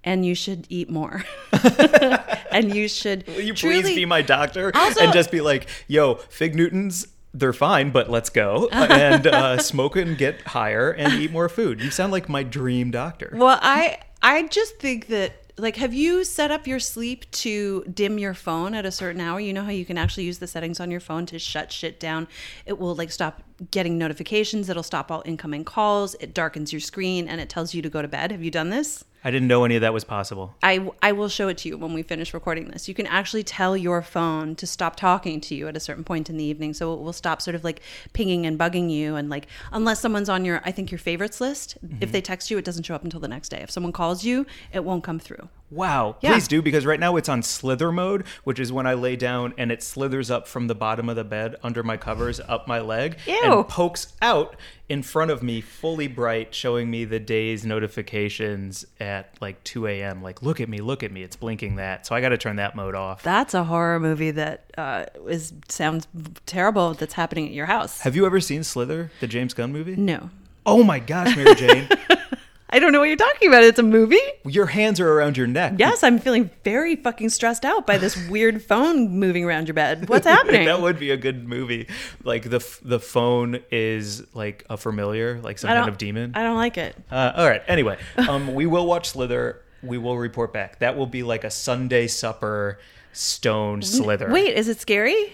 and 0.02 0.24
you 0.24 0.34
should 0.34 0.66
eat 0.70 0.88
more, 0.88 1.24
and 2.50 2.74
you 2.74 2.88
should. 2.88 3.26
Will 3.26 3.40
you 3.42 3.52
truly, 3.52 3.82
please 3.82 3.94
be 3.94 4.06
my 4.06 4.22
doctor 4.22 4.72
Also- 4.74 5.02
and 5.04 5.12
just 5.12 5.30
be 5.30 5.42
like, 5.42 5.68
yo, 5.88 6.14
fig 6.14 6.54
Newtons, 6.54 7.06
they're 7.34 7.52
fine, 7.52 7.90
but 7.90 8.10
let's 8.10 8.30
go 8.30 8.68
and 8.72 9.26
uh, 9.26 9.58
smoke 9.58 9.96
and 9.96 10.16
get 10.16 10.40
higher 10.42 10.90
and 10.90 11.12
eat 11.14 11.30
more 11.30 11.48
food. 11.48 11.80
You 11.80 11.90
sound 11.90 12.12
like 12.12 12.28
my 12.28 12.42
dream 12.42 12.90
doctor. 12.90 13.32
Well, 13.34 13.58
I 13.62 13.98
I 14.22 14.44
just 14.48 14.78
think 14.78 15.06
that 15.08 15.48
like 15.58 15.76
have 15.76 15.92
you 15.92 16.24
set 16.24 16.50
up 16.50 16.66
your 16.66 16.78
sleep 16.78 17.30
to 17.32 17.84
dim 17.92 18.18
your 18.18 18.34
phone 18.34 18.74
at 18.74 18.86
a 18.86 18.92
certain 18.92 19.20
hour? 19.20 19.40
You 19.40 19.52
know 19.52 19.64
how 19.64 19.70
you 19.70 19.84
can 19.84 19.98
actually 19.98 20.24
use 20.24 20.38
the 20.38 20.46
settings 20.46 20.80
on 20.80 20.90
your 20.90 21.00
phone 21.00 21.26
to 21.26 21.38
shut 21.38 21.72
shit 21.72 21.98
down. 21.98 22.28
It 22.64 22.78
will 22.78 22.94
like 22.94 23.10
stop 23.10 23.42
getting 23.70 23.98
notifications, 23.98 24.68
it'll 24.68 24.82
stop 24.82 25.10
all 25.10 25.22
incoming 25.26 25.64
calls, 25.64 26.14
it 26.20 26.32
darkens 26.32 26.72
your 26.72 26.80
screen 26.80 27.28
and 27.28 27.40
it 27.40 27.48
tells 27.48 27.74
you 27.74 27.82
to 27.82 27.90
go 27.90 28.02
to 28.02 28.08
bed. 28.08 28.30
Have 28.30 28.42
you 28.42 28.50
done 28.50 28.70
this? 28.70 29.04
I 29.28 29.30
didn't 29.30 29.48
know 29.48 29.64
any 29.64 29.76
of 29.76 29.82
that 29.82 29.92
was 29.92 30.04
possible. 30.04 30.54
I, 30.62 30.90
I 31.02 31.12
will 31.12 31.28
show 31.28 31.48
it 31.48 31.58
to 31.58 31.68
you 31.68 31.76
when 31.76 31.92
we 31.92 32.02
finish 32.02 32.32
recording 32.32 32.68
this. 32.68 32.88
You 32.88 32.94
can 32.94 33.06
actually 33.06 33.42
tell 33.42 33.76
your 33.76 34.00
phone 34.00 34.56
to 34.56 34.66
stop 34.66 34.96
talking 34.96 35.38
to 35.42 35.54
you 35.54 35.68
at 35.68 35.76
a 35.76 35.80
certain 35.80 36.02
point 36.02 36.30
in 36.30 36.38
the 36.38 36.44
evening. 36.44 36.72
So 36.72 36.94
it 36.94 37.00
will 37.02 37.12
stop 37.12 37.42
sort 37.42 37.54
of 37.54 37.62
like 37.62 37.82
pinging 38.14 38.46
and 38.46 38.58
bugging 38.58 38.90
you. 38.90 39.16
And 39.16 39.28
like, 39.28 39.46
unless 39.70 40.00
someone's 40.00 40.30
on 40.30 40.46
your, 40.46 40.62
I 40.64 40.70
think 40.70 40.90
your 40.90 40.98
favorites 40.98 41.42
list, 41.42 41.76
if 41.82 41.90
mm-hmm. 41.90 42.10
they 42.10 42.22
text 42.22 42.50
you, 42.50 42.56
it 42.56 42.64
doesn't 42.64 42.84
show 42.84 42.94
up 42.94 43.04
until 43.04 43.20
the 43.20 43.28
next 43.28 43.50
day. 43.50 43.58
If 43.60 43.70
someone 43.70 43.92
calls 43.92 44.24
you, 44.24 44.46
it 44.72 44.82
won't 44.82 45.04
come 45.04 45.18
through. 45.18 45.50
Wow. 45.70 46.16
Yeah. 46.20 46.32
Please 46.32 46.48
do 46.48 46.62
because 46.62 46.86
right 46.86 46.98
now 46.98 47.16
it's 47.16 47.28
on 47.28 47.42
slither 47.42 47.92
mode, 47.92 48.24
which 48.44 48.58
is 48.58 48.72
when 48.72 48.86
I 48.86 48.94
lay 48.94 49.16
down 49.16 49.52
and 49.58 49.70
it 49.70 49.82
slithers 49.82 50.30
up 50.30 50.48
from 50.48 50.66
the 50.66 50.74
bottom 50.74 51.08
of 51.08 51.16
the 51.16 51.24
bed 51.24 51.56
under 51.62 51.82
my 51.82 51.96
covers 51.96 52.40
up 52.40 52.66
my 52.66 52.80
leg 52.80 53.18
Ew. 53.26 53.38
and 53.42 53.68
pokes 53.68 54.14
out 54.22 54.56
in 54.88 55.02
front 55.02 55.30
of 55.30 55.42
me 55.42 55.60
fully 55.60 56.06
bright 56.06 56.54
showing 56.54 56.90
me 56.90 57.04
the 57.04 57.18
day's 57.20 57.66
notifications 57.66 58.86
at 59.00 59.34
like 59.40 59.62
2 59.64 59.86
a.m. 59.86 60.22
Like 60.22 60.42
look 60.42 60.60
at 60.60 60.68
me, 60.68 60.78
look 60.78 61.02
at 61.02 61.12
me. 61.12 61.22
It's 61.22 61.36
blinking 61.36 61.76
that. 61.76 62.06
So 62.06 62.14
I 62.14 62.20
got 62.20 62.30
to 62.30 62.38
turn 62.38 62.56
that 62.56 62.74
mode 62.74 62.94
off. 62.94 63.22
That's 63.22 63.52
a 63.54 63.64
horror 63.64 64.00
movie 64.00 64.30
that 64.30 64.64
uh, 64.78 65.04
is 65.26 65.52
sounds 65.68 66.08
terrible 66.46 66.94
that's 66.94 67.14
happening 67.14 67.46
at 67.46 67.52
your 67.52 67.66
house. 67.66 68.00
Have 68.00 68.16
you 68.16 68.24
ever 68.24 68.40
seen 68.40 68.64
Slither, 68.64 69.10
the 69.20 69.26
James 69.26 69.52
Gunn 69.54 69.72
movie? 69.72 69.96
no. 69.96 70.30
Oh 70.66 70.82
my 70.82 70.98
gosh, 70.98 71.34
Mary 71.34 71.54
Jane. 71.54 71.88
I 72.70 72.78
don't 72.78 72.92
know 72.92 73.00
what 73.00 73.06
you're 73.06 73.16
talking 73.16 73.48
about. 73.48 73.64
It's 73.64 73.78
a 73.78 73.82
movie? 73.82 74.20
your 74.44 74.66
hands 74.66 75.00
are 75.00 75.10
around 75.10 75.36
your 75.36 75.46
neck. 75.46 75.74
Yes, 75.78 76.02
I'm 76.02 76.18
feeling 76.18 76.50
very 76.64 76.96
fucking 76.96 77.30
stressed 77.30 77.64
out 77.64 77.86
by 77.86 77.96
this 77.98 78.28
weird 78.28 78.62
phone 78.68 79.08
moving 79.18 79.44
around 79.44 79.68
your 79.68 79.74
bed. 79.74 80.08
What's 80.08 80.26
happening? 80.36 80.66
that 80.66 80.80
would 80.82 80.98
be 80.98 81.10
a 81.10 81.16
good 81.16 81.48
movie. 81.48 81.88
Like 82.24 82.44
the 82.44 82.60
the 82.82 83.00
phone 83.00 83.60
is 83.70 84.34
like 84.34 84.64
a 84.68 84.76
familiar, 84.76 85.40
like 85.40 85.58
some 85.58 85.68
kind 85.68 85.88
of 85.88 85.98
demon. 85.98 86.32
I 86.34 86.42
don't 86.42 86.56
like 86.56 86.76
it. 86.76 86.96
Uh, 87.10 87.32
all 87.36 87.48
right. 87.48 87.62
Anyway, 87.68 87.98
um, 88.16 88.54
we 88.54 88.66
will 88.66 88.86
watch 88.86 89.10
Slither. 89.10 89.62
We 89.82 89.96
will 89.96 90.18
report 90.18 90.52
back. 90.52 90.80
That 90.80 90.96
will 90.96 91.06
be 91.06 91.22
like 91.22 91.44
a 91.44 91.50
Sunday 91.50 92.06
supper 92.06 92.78
stone 93.12 93.80
Slither. 93.82 94.30
Wait, 94.30 94.56
is 94.56 94.68
it 94.68 94.80
scary? 94.80 95.32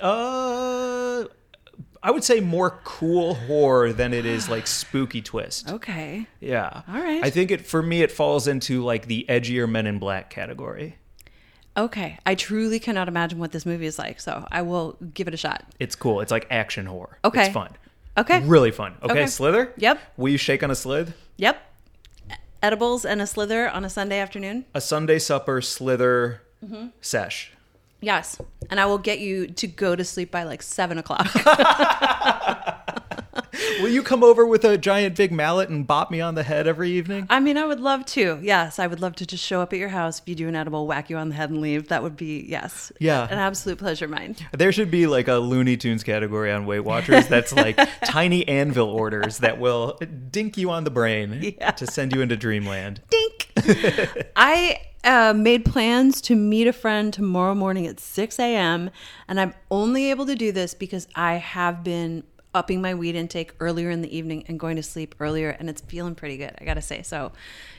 Uh, 0.00 1.24
I 2.02 2.10
would 2.10 2.24
say 2.24 2.40
more 2.40 2.80
cool 2.84 3.34
horror 3.34 3.92
than 3.92 4.12
it 4.12 4.26
is 4.26 4.48
like 4.48 4.66
spooky 4.66 5.22
twist. 5.22 5.70
Okay. 5.70 6.26
Yeah. 6.40 6.82
All 6.88 7.00
right. 7.00 7.22
I 7.24 7.30
think 7.30 7.50
it 7.50 7.64
for 7.66 7.82
me 7.82 8.02
it 8.02 8.10
falls 8.10 8.48
into 8.48 8.82
like 8.84 9.06
the 9.06 9.24
edgier 9.28 9.68
Men 9.68 9.86
in 9.86 9.98
Black 9.98 10.28
category. 10.30 10.96
Okay. 11.76 12.18
I 12.26 12.34
truly 12.34 12.80
cannot 12.80 13.08
imagine 13.08 13.38
what 13.38 13.52
this 13.52 13.64
movie 13.64 13.86
is 13.86 13.98
like, 13.98 14.20
so 14.20 14.46
I 14.50 14.62
will 14.62 14.96
give 15.14 15.28
it 15.28 15.34
a 15.34 15.36
shot. 15.36 15.64
It's 15.78 15.94
cool. 15.94 16.20
It's 16.20 16.30
like 16.32 16.46
action 16.50 16.86
horror. 16.86 17.18
Okay. 17.24 17.44
It's 17.46 17.54
fun. 17.54 17.70
Okay. 18.18 18.40
Really 18.42 18.72
fun. 18.72 18.94
Okay, 19.02 19.12
Okay. 19.12 19.26
Slither? 19.26 19.72
Yep. 19.78 19.98
Will 20.18 20.28
you 20.30 20.38
shake 20.38 20.62
on 20.62 20.70
a 20.70 20.74
slid? 20.74 21.14
Yep. 21.38 21.62
Edibles 22.62 23.04
and 23.04 23.22
a 23.22 23.26
slither 23.26 23.68
on 23.70 23.84
a 23.84 23.90
Sunday 23.90 24.18
afternoon? 24.18 24.64
A 24.74 24.80
Sunday 24.80 25.18
supper 25.18 25.60
Slither 25.60 26.42
Mm-hmm. 26.64 26.88
sesh. 27.00 27.52
Yes. 28.02 28.38
And 28.70 28.78
I 28.78 28.86
will 28.86 28.98
get 28.98 29.20
you 29.20 29.46
to 29.46 29.66
go 29.66 29.96
to 29.96 30.04
sleep 30.04 30.30
by 30.30 30.42
like 30.42 30.62
seven 30.62 30.98
o'clock. 30.98 31.28
Will 33.80 33.88
you 33.88 34.02
come 34.02 34.22
over 34.22 34.46
with 34.46 34.64
a 34.64 34.78
giant 34.78 35.16
big 35.16 35.32
mallet 35.32 35.68
and 35.68 35.86
bop 35.86 36.10
me 36.10 36.20
on 36.20 36.34
the 36.34 36.42
head 36.42 36.66
every 36.66 36.90
evening? 36.92 37.26
I 37.30 37.40
mean, 37.40 37.56
I 37.56 37.64
would 37.64 37.80
love 37.80 38.04
to. 38.06 38.38
Yes, 38.42 38.78
I 38.78 38.86
would 38.86 39.00
love 39.00 39.16
to 39.16 39.26
just 39.26 39.44
show 39.44 39.60
up 39.60 39.72
at 39.72 39.78
your 39.78 39.88
house, 39.88 40.20
if 40.20 40.28
you 40.28 40.34
do 40.34 40.46
an 40.48 40.54
edible, 40.54 40.86
whack 40.86 41.10
you 41.10 41.16
on 41.16 41.28
the 41.30 41.34
head, 41.34 41.50
and 41.50 41.60
leave. 41.60 41.88
That 41.88 42.02
would 42.02 42.16
be 42.16 42.44
yes, 42.48 42.92
Yeah. 43.00 43.24
an 43.28 43.38
absolute 43.38 43.78
pleasure 43.78 44.06
mine. 44.08 44.36
There 44.52 44.72
should 44.72 44.90
be 44.90 45.06
like 45.06 45.26
a 45.28 45.34
Looney 45.34 45.76
Tunes 45.76 46.02
category 46.04 46.52
on 46.52 46.64
Weight 46.66 46.80
Watchers 46.80 47.26
that's 47.28 47.52
like 47.54 47.76
tiny 48.04 48.46
anvil 48.46 48.88
orders 48.88 49.38
that 49.38 49.58
will 49.58 49.98
dink 50.30 50.56
you 50.56 50.70
on 50.70 50.84
the 50.84 50.90
brain 50.90 51.38
Yeah. 51.58 51.72
to 51.72 51.86
send 51.86 52.14
you 52.14 52.20
into 52.20 52.36
dreamland. 52.36 53.00
Dink. 53.10 54.28
I 54.36 54.78
uh, 55.04 55.32
made 55.36 55.64
plans 55.64 56.20
to 56.22 56.36
meet 56.36 56.66
a 56.66 56.72
friend 56.72 57.12
tomorrow 57.12 57.54
morning 57.54 57.86
at 57.86 57.98
6 58.00 58.38
a.m. 58.38 58.90
And 59.28 59.40
I'm 59.40 59.54
only 59.70 60.10
able 60.10 60.26
to 60.26 60.34
do 60.36 60.52
this 60.52 60.74
because 60.74 61.08
I 61.14 61.34
have 61.34 61.82
been 61.82 62.24
upping 62.54 62.82
my 62.82 62.92
weed 62.94 63.14
intake 63.14 63.54
earlier 63.60 63.88
in 63.88 64.02
the 64.02 64.14
evening 64.14 64.44
and 64.46 64.60
going 64.60 64.76
to 64.76 64.82
sleep 64.82 65.14
earlier, 65.18 65.56
and 65.58 65.70
it's 65.70 65.80
feeling 65.80 66.14
pretty 66.14 66.36
good. 66.36 66.54
I 66.60 66.64
gotta 66.66 66.82
say. 66.82 67.00
So, 67.02 67.32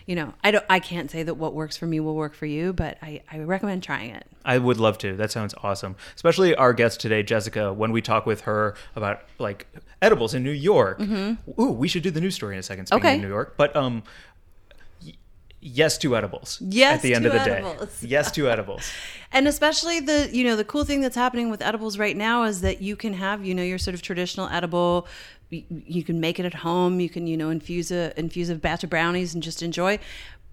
you 0.08 0.16
know, 0.16 0.34
I 0.44 0.50
don't, 0.50 0.66
I 0.68 0.80
can't 0.80 1.12
say 1.12 1.22
that 1.22 1.36
what 1.36 1.54
works 1.54 1.78
for 1.78 1.86
me 1.86 2.00
will 2.00 2.16
work 2.16 2.34
for 2.34 2.48
you, 2.48 2.74
but 2.74 2.98
I, 3.00 3.22
I 3.32 3.38
recommend 3.42 3.84
trying 3.84 4.10
it. 4.10 4.26
I 4.44 4.58
would 4.58 4.78
love 4.78 4.98
to. 4.98 5.16
That 5.16 5.30
sounds 5.32 5.54
awesome. 5.62 5.96
Especially 6.16 6.56
our 6.56 6.74
guest 6.74 7.00
today, 7.00 7.22
Jessica, 7.22 7.72
when 7.72 7.92
we 7.92 8.02
talk 8.02 8.26
with 8.26 8.42
her 8.42 8.74
about 8.96 9.22
like 9.38 9.68
edibles 10.02 10.34
in 10.34 10.44
New 10.44 10.50
York. 10.50 11.00
Ooh, 11.00 11.38
we 11.72 11.88
should 11.88 12.02
do 12.02 12.10
the 12.10 12.20
news 12.20 12.34
story 12.34 12.56
in 12.56 12.60
a 12.60 12.64
second 12.64 12.88
speaking 12.88 13.00
Mm-hmm. 13.04 13.08
Okay. 13.10 13.16
of 13.18 13.22
New 13.22 13.28
York. 13.30 13.54
But 13.58 13.76
um 13.76 14.02
yes 15.64 15.98
to 16.00 16.16
edibles. 16.16 16.60
Yes 16.62 16.98
at 16.98 17.02
the 17.02 17.16
end 17.16 17.24
to 17.24 17.30
of 17.30 17.34
the 17.34 17.52
edibles. 17.52 18.02
day. 18.02 18.08
Yes 18.08 18.32
to 18.32 18.50
edibles. 18.54 18.92
And 19.32 19.48
especially 19.48 20.00
the 20.00 20.30
you 20.32 20.44
know 20.44 20.56
the 20.56 20.64
cool 20.64 20.84
thing 20.84 21.02
that's 21.02 21.16
happening 21.16 21.50
with 21.50 21.62
edibles 21.62 21.98
right 21.98 22.16
now 22.16 22.44
is 22.44 22.62
that 22.62 22.82
you 22.82 22.96
can 22.96 23.14
have 23.14 23.46
you 23.46 23.56
know 23.56 23.64
your 23.64 23.78
sort 23.78 23.96
of 23.96 24.02
traditional 24.02 24.48
edible. 24.50 25.08
You, 25.50 26.04
can 26.04 26.20
make 26.20 26.40
it 26.40 26.46
at 26.48 26.56
home. 26.56 27.00
You 27.00 27.10
can 27.10 27.28
you 27.28 27.38
know 27.38 27.50
infuse 27.52 27.92
a 27.92 28.18
infuse 28.20 28.50
a 28.50 28.56
batch 28.56 28.84
of 28.84 28.90
brownies 28.90 29.34
and 29.34 29.44
just 29.44 29.62
enjoy. 29.62 30.00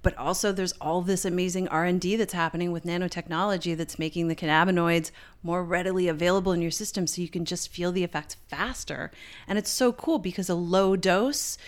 But 0.02 0.16
also 0.16 0.50
there's 0.52 0.72
all 0.80 1.02
this 1.02 1.24
amazing 1.24 1.68
R 1.68 1.84
and 1.84 2.00
D 2.00 2.16
that's 2.16 2.32
happening 2.32 2.72
with 2.72 2.84
nanotechnology 2.84 3.76
that's 3.76 3.98
making 3.98 4.28
the 4.28 4.36
cannabinoids 4.36 5.10
more 5.42 5.62
readily 5.62 6.08
available 6.08 6.52
in 6.52 6.62
your 6.62 6.70
system, 6.70 7.06
so 7.06 7.20
you 7.20 7.28
can 7.28 7.44
just 7.44 7.68
feel 7.70 7.92
the 7.92 8.04
effects 8.04 8.36
faster. 8.48 9.10
And 9.46 9.58
it's 9.58 9.70
so 9.70 9.92
cool 9.92 10.18
because 10.18 10.48
a 10.48 10.54
low 10.54 10.96
dose 10.96 11.58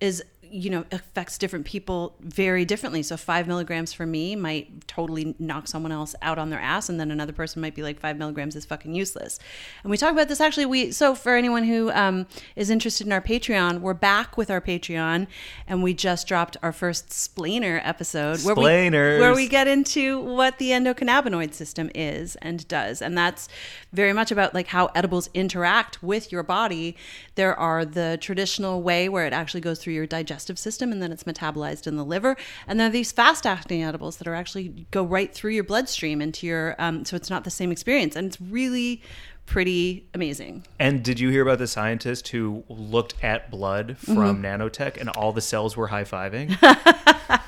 is 0.00 0.22
you 0.52 0.70
know 0.70 0.84
affects 0.92 1.38
different 1.38 1.64
people 1.64 2.14
very 2.20 2.64
differently. 2.64 3.02
So 3.02 3.16
five 3.16 3.46
milligrams 3.48 3.92
for 3.92 4.06
me 4.06 4.36
might 4.36 4.86
totally 4.86 5.34
knock 5.38 5.66
someone 5.66 5.92
else 5.92 6.14
out 6.20 6.38
on 6.38 6.50
their 6.50 6.60
ass 6.60 6.88
and 6.88 7.00
then 7.00 7.10
another 7.10 7.32
person 7.32 7.62
might 7.62 7.74
be 7.74 7.82
like 7.82 7.98
five 7.98 8.18
milligrams 8.18 8.54
is 8.54 8.64
fucking 8.64 8.94
useless. 8.94 9.38
And 9.82 9.90
we 9.90 9.96
talk 9.96 10.12
about 10.12 10.28
this 10.28 10.40
actually 10.40 10.66
we 10.66 10.92
so 10.92 11.14
for 11.14 11.34
anyone 11.34 11.64
who 11.64 11.90
um, 11.92 12.26
is 12.56 12.68
interested 12.68 13.06
in 13.06 13.12
our 13.12 13.20
patreon 13.20 13.80
we're 13.80 13.94
back 13.94 14.36
with 14.36 14.50
our 14.50 14.60
patreon 14.60 15.26
and 15.66 15.82
we 15.82 15.94
just 15.94 16.26
dropped 16.26 16.56
our 16.62 16.72
first 16.72 17.08
splainer 17.08 17.80
episode 17.82 18.40
where 18.44 18.54
we, 18.54 19.20
where 19.20 19.34
we 19.34 19.48
get 19.48 19.66
into 19.66 20.20
what 20.20 20.58
the 20.58 20.70
endocannabinoid 20.70 21.54
system 21.54 21.90
is 21.94 22.36
and 22.36 22.68
does. 22.68 23.00
And 23.00 23.16
that's 23.16 23.48
very 23.92 24.12
much 24.12 24.30
about 24.30 24.54
like 24.54 24.68
how 24.68 24.86
edibles 24.94 25.30
interact 25.32 26.02
with 26.02 26.30
your 26.30 26.42
body. 26.42 26.96
There 27.36 27.58
are 27.58 27.84
the 27.84 28.18
traditional 28.20 28.82
way 28.82 29.08
where 29.08 29.26
it 29.26 29.32
actually 29.32 29.62
goes 29.62 29.78
through 29.78 29.94
your 29.94 30.06
digestive 30.06 30.41
system 30.58 30.92
and 30.92 31.02
then 31.02 31.12
it's 31.12 31.24
metabolized 31.24 31.86
in 31.86 31.96
the 31.96 32.04
liver. 32.04 32.36
And 32.66 32.78
then 32.78 32.92
these 32.92 33.12
fast 33.12 33.46
acting 33.46 33.82
edibles 33.82 34.16
that 34.18 34.28
are 34.28 34.34
actually 34.34 34.86
go 34.90 35.02
right 35.02 35.32
through 35.32 35.52
your 35.52 35.64
bloodstream 35.64 36.20
into 36.20 36.46
your 36.46 36.74
um, 36.78 37.04
so 37.04 37.16
it's 37.16 37.30
not 37.30 37.44
the 37.44 37.50
same 37.50 37.72
experience. 37.72 38.16
And 38.16 38.26
it's 38.26 38.40
really 38.40 39.02
pretty 39.52 40.06
amazing 40.14 40.64
And 40.78 41.02
did 41.02 41.20
you 41.20 41.28
hear 41.28 41.42
about 41.42 41.58
the 41.58 41.66
scientist 41.66 42.28
who 42.28 42.64
looked 42.68 43.14
at 43.22 43.50
blood 43.50 43.98
from 43.98 44.42
Mm-hmm. 44.42 44.44
nanotech 44.44 44.96
and 44.98 45.10
all 45.10 45.32
the 45.32 45.40
cells 45.42 45.76
were 45.76 45.88
high 45.88 46.04
fiving? 46.04 46.56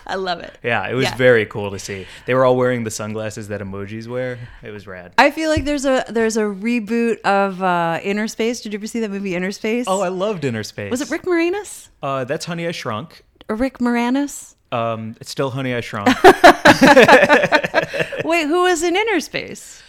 i 0.06 0.16
love 0.16 0.40
it 0.40 0.56
yeah, 0.62 0.86
it 0.88 0.94
was 0.94 1.04
Yeah. 1.04 1.16
very 1.16 1.46
cool 1.46 1.70
to 1.70 1.78
see. 1.78 2.06
They 2.26 2.34
were 2.34 2.44
all 2.44 2.56
wearing 2.56 2.84
the 2.84 2.90
sunglasses 2.90 3.48
that 3.48 3.60
emojis 3.62 4.06
wear. 4.06 4.38
It 4.62 4.70
was 4.70 4.86
rad. 4.86 5.12
I 5.18 5.30
feel 5.30 5.48
like 5.50 5.64
there's 5.64 5.84
a 5.86 6.04
there's 6.08 6.36
a 6.36 6.42
reboot 6.42 7.20
of 7.22 7.62
uh, 7.62 8.00
Innerspace. 8.02 8.62
Did 8.62 8.72
you 8.74 8.78
ever 8.78 8.86
see 8.86 9.00
that 9.00 9.10
movie 9.10 9.32
Innerspace? 9.32 9.84
Oh, 9.86 10.02
I 10.02 10.08
loved 10.08 10.44
Innerspace. 10.44 10.90
was 10.90 11.00
it 11.00 11.10
Rick 11.10 11.22
Moranis 11.22 11.88
Uh, 12.02 12.24
that's 12.24 12.44
Honey 12.44 12.66
I 12.68 12.72
Shrunk. 12.72 13.24
or 13.48 13.56
Rick 13.56 13.78
Moranis? 13.78 14.54
Um, 14.72 15.16
it's 15.20 15.30
still 15.30 15.50
Honey 15.50 15.74
I 15.74 15.80
Shrunk. 15.80 16.08
Wait, 18.24 18.46
who 18.46 18.62
was 18.64 18.82
in 18.82 18.94
Innerspace? 18.94 19.82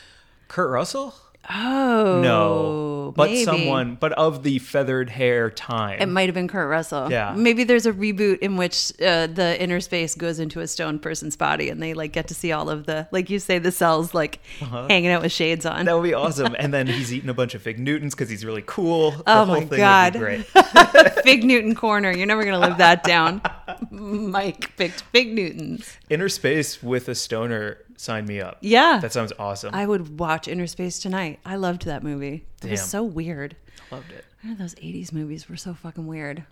Kurt 0.47 0.69
Russell? 0.69 1.13
Oh 1.49 2.21
No, 2.23 3.13
but 3.15 3.29
maybe. 3.29 3.43
someone, 3.43 3.95
but 3.99 4.11
of 4.13 4.43
the 4.43 4.59
feathered 4.59 5.09
hair 5.09 5.49
time. 5.51 5.99
It 6.01 6.07
might 6.07 6.27
have 6.27 6.33
been 6.33 6.47
Kurt 6.47 6.67
Russell. 6.69 7.11
Yeah. 7.11 7.33
Maybe 7.37 7.63
there's 7.63 7.85
a 7.85 7.91
reboot 7.93 8.39
in 8.39 8.57
which 8.57 8.91
uh, 9.01 9.27
the 9.27 9.55
inner 9.61 9.79
space 9.79 10.15
goes 10.15 10.39
into 10.39 10.59
a 10.61 10.67
stone 10.67 10.97
person's 10.99 11.35
body, 11.35 11.69
and 11.69 11.81
they 11.83 11.93
like 11.93 12.13
get 12.13 12.27
to 12.29 12.33
see 12.33 12.51
all 12.51 12.69
of 12.69 12.85
the, 12.87 13.07
like 13.11 13.29
you 13.29 13.39
say, 13.39 13.59
the 13.59 13.71
cells 13.71 14.13
like 14.13 14.39
hanging 14.59 15.07
out 15.09 15.21
with 15.21 15.31
shades 15.31 15.65
on. 15.65 15.73
Uh-huh. 15.73 15.83
that 15.83 15.93
would 15.95 16.03
be 16.03 16.13
awesome. 16.15 16.55
and 16.57 16.73
then 16.73 16.87
he's 16.87 17.13
eating 17.13 17.29
a 17.29 17.33
bunch 17.33 17.53
of 17.55 17.61
fig 17.61 17.77
Newtons 17.79 18.15
because 18.15 18.29
he's 18.29 18.43
really 18.43 18.63
cool. 18.65 19.11
The 19.11 19.23
Oh 19.27 19.45
whole 19.45 19.55
my 19.55 19.59
thing 19.61 19.69
would 19.69 19.77
God. 19.77 20.13
be 20.13 20.19
great. 20.19 20.45
Fig 21.23 21.43
Newton 21.43 21.75
corner. 21.75 22.11
You're 22.11 22.27
never 22.27 22.43
gonna 22.43 22.59
live 22.59 22.77
that 22.77 23.03
down. 23.03 23.41
Mike 23.91 24.75
picked 24.77 25.01
Fig 25.01 25.33
Newtons. 25.33 25.97
Innerspace 26.09 26.81
with 26.83 27.07
a 27.07 27.15
stoner. 27.15 27.77
Sign 27.97 28.25
me 28.25 28.41
up. 28.41 28.57
Yeah. 28.61 28.99
that 29.01 29.13
sounds 29.13 29.31
awesome. 29.39 29.73
I 29.73 29.85
would 29.85 30.19
watch 30.19 30.47
Innerspace 30.47 31.01
tonight. 31.01 31.39
I 31.45 31.55
loved 31.55 31.85
that 31.85 32.03
movie. 32.03 32.45
It 32.63 32.71
was 32.71 32.83
so 32.83 33.03
weird. 33.03 33.55
I 33.91 33.95
loved 33.95 34.11
it. 34.11 34.25
I 34.43 34.47
know 34.47 34.55
those 34.55 34.75
'80s 34.75 35.11
movies 35.13 35.49
were 35.49 35.57
so 35.57 35.73
fucking 35.73 36.05
weird. 36.07 36.43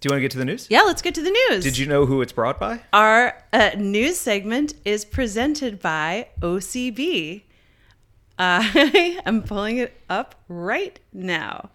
Do 0.00 0.06
you 0.06 0.12
want 0.12 0.18
to 0.18 0.22
get 0.22 0.30
to 0.32 0.38
the 0.38 0.44
news? 0.44 0.66
Yeah, 0.70 0.82
let's 0.82 1.02
get 1.02 1.14
to 1.16 1.22
the 1.22 1.30
news. 1.30 1.64
Did 1.64 1.76
you 1.76 1.86
know 1.86 2.06
who 2.06 2.22
it's 2.22 2.32
brought 2.32 2.60
by? 2.60 2.80
Our 2.92 3.42
uh, 3.52 3.70
news 3.76 4.16
segment 4.18 4.74
is 4.84 5.04
presented 5.04 5.80
by 5.80 6.28
OCB. 6.40 7.42
I 8.38 9.20
am 9.26 9.42
pulling 9.42 9.78
it 9.78 10.00
up 10.08 10.36
right 10.48 11.00
now. 11.12 11.70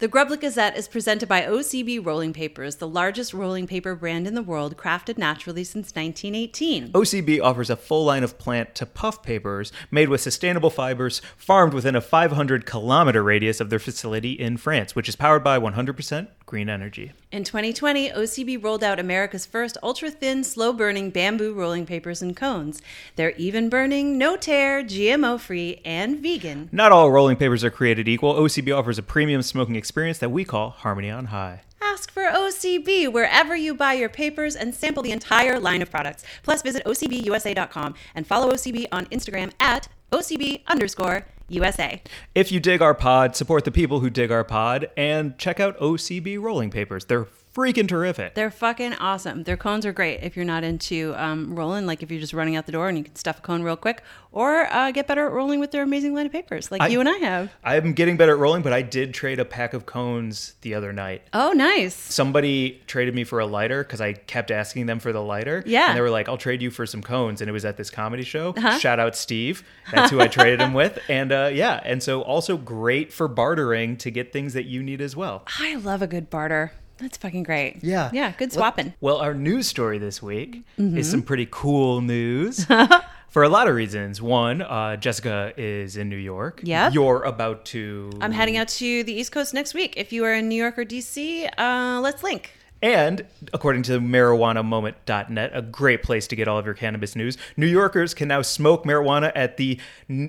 The 0.00 0.08
Grublet 0.08 0.40
Gazette 0.40 0.78
is 0.78 0.88
presented 0.88 1.28
by 1.28 1.42
OCB 1.42 2.02
Rolling 2.02 2.32
Papers, 2.32 2.76
the 2.76 2.88
largest 2.88 3.34
rolling 3.34 3.66
paper 3.66 3.94
brand 3.94 4.26
in 4.26 4.34
the 4.34 4.42
world, 4.42 4.78
crafted 4.78 5.18
naturally 5.18 5.62
since 5.62 5.94
1918. 5.94 6.92
OCB 6.92 7.38
offers 7.42 7.68
a 7.68 7.76
full 7.76 8.06
line 8.06 8.24
of 8.24 8.38
plant 8.38 8.74
to 8.76 8.86
puff 8.86 9.22
papers 9.22 9.72
made 9.90 10.08
with 10.08 10.22
sustainable 10.22 10.70
fibers 10.70 11.20
farmed 11.36 11.74
within 11.74 11.94
a 11.94 12.00
500 12.00 12.64
kilometer 12.64 13.22
radius 13.22 13.60
of 13.60 13.68
their 13.68 13.78
facility 13.78 14.32
in 14.32 14.56
France, 14.56 14.96
which 14.96 15.06
is 15.06 15.16
powered 15.16 15.44
by 15.44 15.58
100% 15.58 16.28
green 16.50 16.68
energy. 16.68 17.12
In 17.30 17.44
2020, 17.44 18.10
OCB 18.10 18.62
rolled 18.62 18.82
out 18.82 18.98
America's 18.98 19.46
first 19.46 19.78
ultra 19.84 20.10
thin, 20.10 20.42
slow 20.42 20.72
burning 20.72 21.10
bamboo 21.10 21.54
rolling 21.54 21.86
papers 21.86 22.20
and 22.20 22.36
cones. 22.36 22.82
They're 23.14 23.36
even 23.36 23.68
burning, 23.68 24.18
no 24.18 24.36
tear, 24.36 24.82
GMO 24.82 25.38
free, 25.38 25.80
and 25.84 26.18
vegan. 26.18 26.68
Not 26.72 26.90
all 26.90 27.12
rolling 27.12 27.36
papers 27.36 27.62
are 27.62 27.70
created 27.70 28.08
equal. 28.08 28.34
OCB 28.34 28.76
offers 28.76 28.98
a 28.98 29.02
premium 29.02 29.42
smoking 29.42 29.76
experience 29.76 30.18
that 30.18 30.32
we 30.32 30.44
call 30.44 30.70
Harmony 30.70 31.08
on 31.08 31.26
High. 31.26 31.62
Ask 31.80 32.10
for 32.10 32.24
OCB 32.24 33.12
wherever 33.12 33.54
you 33.54 33.72
buy 33.72 33.92
your 33.92 34.08
papers 34.08 34.56
and 34.56 34.74
sample 34.74 35.04
the 35.04 35.12
entire 35.12 35.60
line 35.60 35.82
of 35.82 35.90
products. 35.90 36.24
Plus, 36.42 36.62
visit 36.62 36.84
OCBUSA.com 36.84 37.94
and 38.16 38.26
follow 38.26 38.52
OCB 38.52 38.86
on 38.90 39.06
Instagram 39.06 39.52
at 39.60 39.88
OCB 40.10 40.62
underscore 40.66 41.26
USA. 41.50 42.02
If 42.34 42.50
you 42.50 42.60
dig 42.60 42.80
our 42.80 42.94
pod, 42.94 43.36
support 43.36 43.64
the 43.64 43.70
people 43.70 44.00
who 44.00 44.10
dig 44.10 44.30
our 44.30 44.44
pod 44.44 44.90
and 44.96 45.36
check 45.38 45.60
out 45.60 45.78
OCB 45.78 46.40
rolling 46.40 46.70
papers. 46.70 47.04
They're 47.04 47.26
freaking 47.60 47.86
terrific. 47.88 48.34
They're 48.34 48.50
fucking 48.50 48.94
awesome. 48.94 49.42
Their 49.44 49.56
cones 49.56 49.84
are 49.86 49.92
great 49.92 50.20
if 50.22 50.36
you're 50.36 50.44
not 50.44 50.64
into 50.64 51.14
um, 51.16 51.54
rolling, 51.54 51.86
like 51.86 52.02
if 52.02 52.10
you're 52.10 52.20
just 52.20 52.32
running 52.32 52.56
out 52.56 52.66
the 52.66 52.72
door 52.72 52.88
and 52.88 52.96
you 52.96 53.04
can 53.04 53.14
stuff 53.16 53.38
a 53.38 53.42
cone 53.42 53.62
real 53.62 53.76
quick, 53.76 54.02
or 54.32 54.66
uh, 54.72 54.90
get 54.92 55.06
better 55.06 55.26
at 55.26 55.32
rolling 55.32 55.60
with 55.60 55.70
their 55.70 55.82
amazing 55.82 56.14
line 56.14 56.26
of 56.26 56.32
papers, 56.32 56.70
like 56.70 56.80
I- 56.82 56.88
you 56.88 57.00
and 57.00 57.08
I 57.08 57.16
have. 57.18 57.52
I'm 57.64 57.92
getting 57.92 58.16
better 58.16 58.32
at 58.32 58.38
rolling, 58.38 58.62
but 58.62 58.72
I 58.72 58.82
did 58.82 59.12
trade 59.14 59.38
a 59.40 59.44
pack 59.44 59.74
of 59.74 59.86
cones 59.86 60.54
the 60.62 60.74
other 60.74 60.92
night. 60.92 61.22
Oh, 61.32 61.52
nice. 61.52 61.94
Somebody 61.94 62.80
traded 62.86 63.14
me 63.14 63.24
for 63.24 63.40
a 63.40 63.46
lighter 63.46 63.82
because 63.84 64.00
I 64.00 64.12
kept 64.14 64.50
asking 64.50 64.86
them 64.86 64.98
for 65.00 65.12
the 65.12 65.22
lighter. 65.22 65.62
Yeah. 65.66 65.88
And 65.88 65.96
they 65.96 66.00
were 66.00 66.10
like, 66.10 66.28
I'll 66.28 66.38
trade 66.38 66.62
you 66.62 66.70
for 66.70 66.86
some 66.86 67.02
cones. 67.02 67.40
And 67.40 67.48
it 67.48 67.52
was 67.52 67.64
at 67.64 67.76
this 67.76 67.90
comedy 67.90 68.22
show. 68.22 68.54
Uh-huh. 68.56 68.78
Shout 68.78 68.98
out 69.00 69.16
Steve. 69.16 69.62
That's 69.92 70.10
who 70.10 70.20
I 70.20 70.28
traded 70.28 70.60
him 70.60 70.72
with. 70.74 70.98
And 71.10 71.32
uh, 71.32 71.50
yeah. 71.52 71.80
And 71.84 72.02
so 72.02 72.22
also 72.22 72.56
great 72.56 73.12
for 73.12 73.26
bartering 73.26 73.96
to 73.98 74.10
get 74.10 74.32
things 74.32 74.54
that 74.54 74.64
you 74.66 74.82
need 74.82 75.00
as 75.00 75.16
well. 75.16 75.44
I 75.58 75.74
love 75.74 76.02
a 76.02 76.06
good 76.06 76.30
barter. 76.30 76.72
That's 77.00 77.16
fucking 77.16 77.42
great. 77.44 77.78
Yeah. 77.82 78.10
Yeah, 78.12 78.32
good 78.36 78.52
swapping. 78.52 78.92
Well, 79.00 79.16
our 79.16 79.34
news 79.34 79.66
story 79.66 79.98
this 79.98 80.22
week 80.22 80.62
Mm-hmm. 80.78 80.98
is 80.98 81.10
some 81.10 81.22
pretty 81.22 81.48
cool 81.50 82.00
news. 82.00 82.66
For 83.30 83.44
a 83.44 83.48
lot 83.48 83.68
of 83.68 83.76
reasons. 83.76 84.20
One, 84.20 84.60
uh, 84.60 84.96
Jessica 84.96 85.52
is 85.56 85.96
in 85.96 86.08
New 86.08 86.16
York. 86.16 86.60
Yeah. 86.64 86.90
You're 86.90 87.22
about 87.22 87.64
to. 87.66 88.10
I'm 88.20 88.32
heading 88.32 88.56
out 88.56 88.66
to 88.68 89.04
the 89.04 89.12
East 89.12 89.30
Coast 89.30 89.54
next 89.54 89.72
week. 89.72 89.94
If 89.96 90.12
you 90.12 90.24
are 90.24 90.34
in 90.34 90.48
New 90.48 90.56
York 90.60 90.76
or 90.76 90.84
DC, 90.84 91.48
uh, 91.56 92.00
let's 92.00 92.24
link. 92.24 92.50
And 92.82 93.26
according 93.52 93.82
to 93.84 94.00
marijuanamoment.net, 94.00 95.50
a 95.52 95.60
great 95.60 96.02
place 96.02 96.26
to 96.28 96.36
get 96.36 96.48
all 96.48 96.58
of 96.58 96.64
your 96.64 96.74
cannabis 96.74 97.14
news, 97.14 97.36
New 97.56 97.66
Yorkers 97.66 98.14
can 98.14 98.28
now 98.28 98.40
smoke 98.40 98.84
marijuana 98.84 99.32
at 99.34 99.58
the 99.58 99.78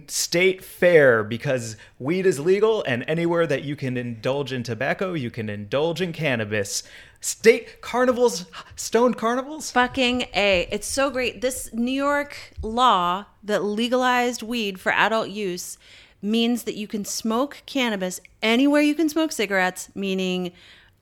state 0.07 0.61
fair 0.63 1.23
because 1.23 1.77
weed 1.97 2.25
is 2.25 2.39
legal, 2.39 2.83
and 2.83 3.05
anywhere 3.07 3.47
that 3.47 3.63
you 3.63 3.77
can 3.77 3.95
indulge 3.95 4.51
in 4.51 4.63
tobacco, 4.63 5.13
you 5.13 5.31
can 5.31 5.49
indulge 5.49 6.01
in 6.01 6.11
cannabis. 6.11 6.83
State 7.21 7.81
carnivals, 7.81 8.47
stoned 8.75 9.15
carnivals? 9.15 9.71
Fucking 9.71 10.23
A. 10.33 10.67
It's 10.71 10.87
so 10.87 11.09
great. 11.09 11.39
This 11.39 11.71
New 11.71 11.91
York 11.91 12.35
law 12.61 13.25
that 13.43 13.63
legalized 13.63 14.41
weed 14.41 14.79
for 14.79 14.91
adult 14.91 15.29
use 15.29 15.77
means 16.21 16.63
that 16.63 16.75
you 16.75 16.87
can 16.87 17.05
smoke 17.05 17.61
cannabis 17.65 18.19
anywhere 18.41 18.81
you 18.81 18.95
can 18.95 19.07
smoke 19.07 19.31
cigarettes, 19.31 19.89
meaning 19.95 20.51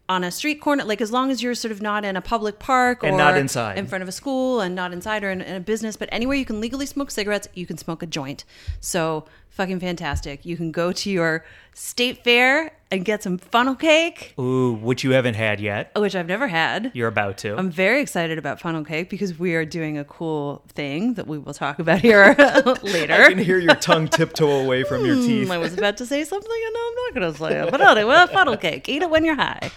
on 0.10 0.24
a 0.24 0.32
street 0.32 0.56
corner, 0.60 0.84
like 0.84 1.00
as 1.02 1.12
long 1.12 1.30
as 1.30 1.42
you're 1.42 1.54
sort 1.54 1.72
of 1.72 1.82
not 1.82 2.04
in 2.04 2.16
a 2.18 2.22
public 2.22 2.58
park 2.58 3.04
And 3.04 3.14
or 3.14 3.18
not 3.18 3.38
inside. 3.38 3.78
in 3.78 3.86
front 3.86 4.02
of 4.02 4.10
a 4.10 4.12
school 4.12 4.60
and 4.60 4.74
not 4.74 4.92
inside 4.92 5.24
or 5.24 5.30
in, 5.30 5.42
in 5.42 5.56
a 5.56 5.60
business, 5.60 5.96
but 5.96 6.10
anywhere 6.12 6.36
you 6.36 6.46
can 6.46 6.60
legally 6.60 6.88
smoke 6.88 7.12
cigarettes, 7.12 7.48
you 7.54 7.68
can 7.68 7.78
smoke 7.78 8.02
a 8.02 8.08
joint. 8.08 8.44
So 8.82 9.26
fucking 9.52 9.80
fantastic. 9.80 10.46
You 10.46 10.58
can 10.58 10.72
go 10.72 10.92
to 10.92 11.10
your 11.12 11.46
state 11.76 12.24
fair 12.24 12.72
and 12.92 13.06
get 13.06 13.22
some 13.22 13.38
funnel 13.38 13.76
cake, 13.76 14.34
Ooh, 14.40 14.74
which 14.74 15.04
you 15.04 15.12
haven't 15.12 15.36
had 15.36 15.60
yet. 15.60 15.92
which 15.96 16.16
I've 16.16 16.26
never 16.28 16.48
had. 16.48 16.92
You're 16.96 17.08
about 17.08 17.38
to. 17.40 17.56
I'm 17.56 17.70
very 17.70 18.02
excited 18.02 18.38
about 18.40 18.60
funnel 18.60 18.84
cake 18.84 19.10
because 19.10 19.38
we 19.38 19.54
are 19.56 19.64
doing 19.66 19.98
a 19.98 20.04
cool 20.04 20.64
thing 20.70 21.14
that 21.14 21.28
we 21.28 21.38
will 21.38 21.54
talk 21.54 21.78
about 21.80 22.00
here 22.00 22.36
later. 22.84 23.14
I 23.14 23.30
can 23.30 23.38
hear 23.38 23.60
your 23.60 23.76
tongue 23.76 24.08
tiptoe 24.08 24.64
away 24.64 24.84
from 24.84 25.06
your 25.06 25.16
teeth. 25.16 25.48
Hmm, 25.48 25.52
I 25.52 25.58
was 25.60 25.74
about 25.76 25.98
to 25.98 26.06
say 26.06 26.24
something, 26.24 26.50
and 26.66 26.74
now 26.74 26.80
I'm 26.88 26.96
not 26.96 27.14
going 27.14 27.34
to 27.34 27.40
say 27.40 27.62
it. 27.68 27.72
But 27.72 27.82
anyway, 27.82 28.04
well, 28.06 28.28
funnel 28.28 28.58
cake. 28.58 28.90
Eat 28.90 29.02
it 29.04 29.10
when 29.10 29.24
you're 29.24 29.36
high. 29.36 29.70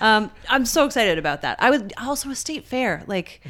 Um, 0.00 0.30
I'm 0.48 0.66
so 0.66 0.84
excited 0.84 1.16
about 1.18 1.42
that. 1.42 1.56
I 1.62 1.70
would 1.70 1.92
also 1.98 2.30
a 2.30 2.34
state 2.34 2.66
fair, 2.66 3.02
like 3.06 3.40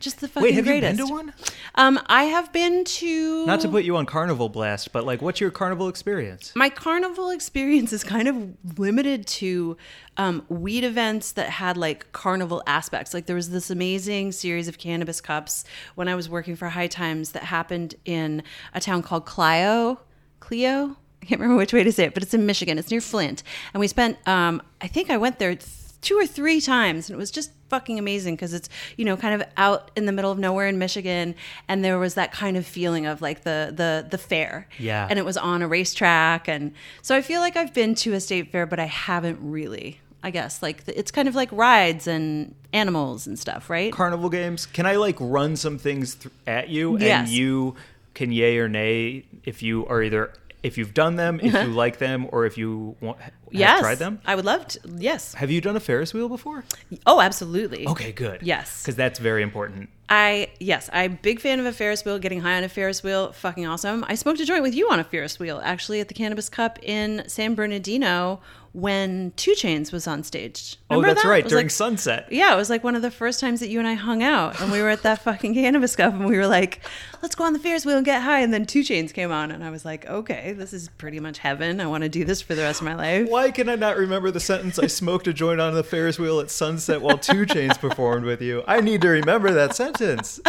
just 0.00 0.20
the 0.20 0.28
fucking 0.28 0.36
Mm-hmm. 0.36 0.42
Wait, 0.44 0.54
have 0.54 0.64
greatest. 0.66 0.98
you 0.98 1.04
been 1.06 1.08
to 1.08 1.12
one? 1.12 1.34
Um, 1.76 1.98
I 2.06 2.24
have 2.24 2.52
been 2.52 2.84
to. 2.84 3.46
Not 3.46 3.60
to 3.60 3.68
put 3.68 3.84
you 3.84 3.96
on 3.96 4.04
carnival 4.06 4.48
blast, 4.48 4.92
but 4.92 5.04
like, 5.04 5.22
what's 5.22 5.40
your 5.40 5.50
carnival 5.50 5.88
experience? 5.88 6.52
my 6.54 6.68
carnival 6.68 7.30
experience 7.30 7.92
is 7.92 8.04
kind 8.04 8.28
of 8.28 8.36
limited 8.76 9.26
to 9.26 9.76
um, 10.16 10.44
weed 10.48 10.84
events 10.84 11.32
that 11.32 11.50
had 11.50 11.76
like 11.76 12.10
carnival 12.12 12.62
aspects. 12.66 13.14
Like 13.14 13.26
there 13.26 13.36
was 13.36 13.50
this 13.50 13.70
amazing 13.70 14.32
series 14.32 14.68
of 14.68 14.78
cannabis 14.78 15.20
cups 15.20 15.64
when 15.94 16.08
I 16.08 16.14
was 16.14 16.28
working 16.28 16.56
for 16.56 16.68
High 16.68 16.86
Times 16.88 17.32
that 17.32 17.44
happened 17.44 17.94
in 18.04 18.42
a 18.74 18.80
town 18.80 19.02
called 19.02 19.26
Clio. 19.26 20.00
Clio? 20.40 20.96
I 21.22 21.26
can't 21.26 21.40
remember 21.40 21.58
which 21.58 21.72
way 21.72 21.82
to 21.82 21.92
say 21.92 22.04
it, 22.04 22.14
but 22.14 22.22
it's 22.22 22.34
in 22.34 22.46
Michigan. 22.46 22.78
It's 22.78 22.90
near 22.90 23.00
Flint. 23.00 23.42
And 23.74 23.80
we 23.80 23.88
spent, 23.88 24.16
um, 24.28 24.62
I 24.80 24.86
think 24.86 25.10
I 25.10 25.16
went 25.16 25.38
there 25.38 25.54
th- 25.54 26.00
two 26.00 26.16
or 26.16 26.26
three 26.26 26.60
times, 26.60 27.08
and 27.08 27.14
it 27.14 27.18
was 27.18 27.30
just 27.30 27.50
fucking 27.68 27.98
amazing 27.98 28.34
because 28.36 28.52
it's 28.54 28.68
you 28.96 29.04
know 29.04 29.16
kind 29.16 29.40
of 29.40 29.48
out 29.56 29.90
in 29.96 30.06
the 30.06 30.12
middle 30.12 30.30
of 30.30 30.38
nowhere 30.38 30.68
in 30.68 30.78
Michigan, 30.78 31.34
and 31.68 31.84
there 31.84 31.98
was 31.98 32.14
that 32.14 32.32
kind 32.32 32.56
of 32.56 32.66
feeling 32.66 33.06
of 33.06 33.20
like 33.22 33.42
the 33.44 33.72
the 33.74 34.06
the 34.10 34.18
fair. 34.18 34.68
Yeah. 34.78 35.06
And 35.08 35.18
it 35.18 35.24
was 35.24 35.36
on 35.36 35.62
a 35.62 35.68
racetrack, 35.68 36.48
and 36.48 36.72
so 37.02 37.14
I 37.16 37.22
feel 37.22 37.40
like 37.40 37.56
I've 37.56 37.74
been 37.74 37.94
to 37.96 38.12
a 38.14 38.20
state 38.20 38.52
fair, 38.52 38.66
but 38.66 38.78
I 38.80 38.86
haven't 38.86 39.38
really. 39.40 40.00
I 40.22 40.30
guess 40.30 40.60
like 40.62 40.82
it's 40.88 41.12
kind 41.12 41.28
of 41.28 41.36
like 41.36 41.50
rides 41.52 42.08
and 42.08 42.54
animals 42.72 43.26
and 43.28 43.38
stuff, 43.38 43.70
right? 43.70 43.92
carnival 43.92 44.28
games 44.28 44.66
can 44.66 44.84
i 44.84 44.96
like 44.96 45.16
run 45.20 45.54
some 45.54 45.78
things 45.78 46.16
th- 46.16 46.34
at 46.48 46.68
you 46.68 46.98
Yes. 46.98 47.28
and 47.28 47.28
you 47.28 47.76
can 48.14 48.32
yay 48.32 48.58
or 48.58 48.68
nay 48.68 49.24
if 49.44 49.62
you 49.62 49.86
are 49.86 50.02
either 50.02 50.32
if 50.62 50.76
you've 50.78 50.94
done 50.94 51.16
them 51.16 51.38
if 51.42 51.52
you 51.52 51.72
like 51.84 51.98
them 51.98 52.26
or 52.32 52.46
if 52.46 52.56
you 52.58 52.96
want 53.00 53.18
have 53.20 53.32
yes, 53.50 53.80
tried 53.80 53.98
them 53.98 54.20
I 54.26 54.34
would 54.34 54.44
love 54.44 54.66
to. 54.68 54.80
Yes. 54.96 55.34
have 55.34 55.50
you 55.50 55.60
done 55.60 55.76
a 55.76 55.80
ferris 55.80 56.12
wheel 56.14 56.28
before 56.28 56.64
Oh, 57.06 57.20
absolutely. 57.20 57.86
okay 57.88 58.12
good 58.12 58.42
Yes. 58.42 58.82
because 58.82 58.96
that's 58.96 59.18
very 59.18 59.42
important 59.42 59.90
I 60.08 60.50
yes, 60.60 60.88
I'm 60.92 61.14
a 61.14 61.16
big 61.16 61.40
fan 61.40 61.58
of 61.58 61.66
a 61.66 61.72
Ferris 61.72 62.04
wheel. 62.04 62.20
Getting 62.20 62.40
high 62.40 62.56
on 62.56 62.62
a 62.62 62.68
Ferris 62.68 63.02
wheel, 63.02 63.32
fucking 63.32 63.66
awesome. 63.66 64.04
I 64.08 64.14
smoked 64.14 64.38
a 64.38 64.44
joint 64.44 64.62
with 64.62 64.72
you 64.72 64.88
on 64.88 65.00
a 65.00 65.04
Ferris 65.04 65.40
wheel, 65.40 65.60
actually 65.64 65.98
at 65.98 66.06
the 66.06 66.14
Cannabis 66.14 66.48
Cup 66.48 66.78
in 66.80 67.24
San 67.26 67.56
Bernardino 67.56 68.40
when 68.76 69.32
2 69.36 69.52
Chainz 69.52 69.90
was 69.90 70.06
on 70.06 70.22
stage. 70.22 70.76
oh 70.90 70.96
Remember 70.96 71.14
that's 71.14 71.22
that? 71.24 71.30
Right 71.30 71.48
during 71.48 71.64
like- 71.66 71.70
sunset 71.70 72.26
Yeah, 72.30 72.52
it 72.52 72.56
was 72.58 72.68
like 72.68 72.84
one 72.84 72.94
of 72.94 73.00
the 73.00 73.10
first 73.10 73.40
times 73.40 73.60
that 73.60 73.68
you 73.70 73.78
and 73.78 73.88
I 73.88 73.94
hung 73.94 74.22
out, 74.22 74.60
and 74.60 74.70
we 74.70 74.82
were 74.82 74.90
at 74.90 75.02
that 75.02 75.22
fucking 75.24 75.54
Cannabis 75.54 75.96
Cup, 75.96 76.12
and 76.12 76.26
we 76.26 76.36
were 76.36 76.46
like, 76.46 76.80
"Let's 77.22 77.34
go 77.34 77.44
on 77.44 77.54
the 77.54 77.58
Ferris 77.58 77.86
wheel 77.86 77.96
and 77.96 78.04
get 78.04 78.20
high." 78.22 78.40
And 78.40 78.52
then 78.52 78.66
2 78.66 78.80
Chainz 78.80 79.14
came 79.14 79.32
on, 79.32 79.50
and 79.50 79.64
I 79.64 79.70
was 79.70 79.84
like, 79.86 80.04
"Okay, 80.06 80.52
this 80.52 80.74
is 80.74 80.88
pretty 80.98 81.20
much 81.20 81.38
heaven. 81.38 81.80
I 81.80 81.86
want 81.86 82.02
to 82.02 82.10
do 82.10 82.24
this 82.26 82.42
for 82.42 82.54
the 82.54 82.62
rest 82.62 82.82
of 82.82 82.84
my 82.84 82.94
life." 82.94 83.28
why 83.30 83.50
can 83.50 83.68
I 83.70 83.76
not 83.76 83.96
remember 83.96 84.30
the 84.30 84.40
sentence? 84.40 84.78
I 84.78 84.88
smoked 84.88 85.26
a 85.26 85.32
joint 85.32 85.60
on 85.60 85.72
the 85.74 85.82
Ferris 85.82 86.18
wheel 86.18 86.38
at 86.40 86.50
sunset 86.50 87.00
while 87.00 87.16
2 87.18 87.46
Chainz 87.46 87.80
performed 87.80 88.24
with 88.26 88.42
you. 88.42 88.62
I 88.66 88.80
need 88.82 89.00
to 89.02 89.08
remember 89.08 89.52
that 89.52 89.74
sentence. 89.74 90.38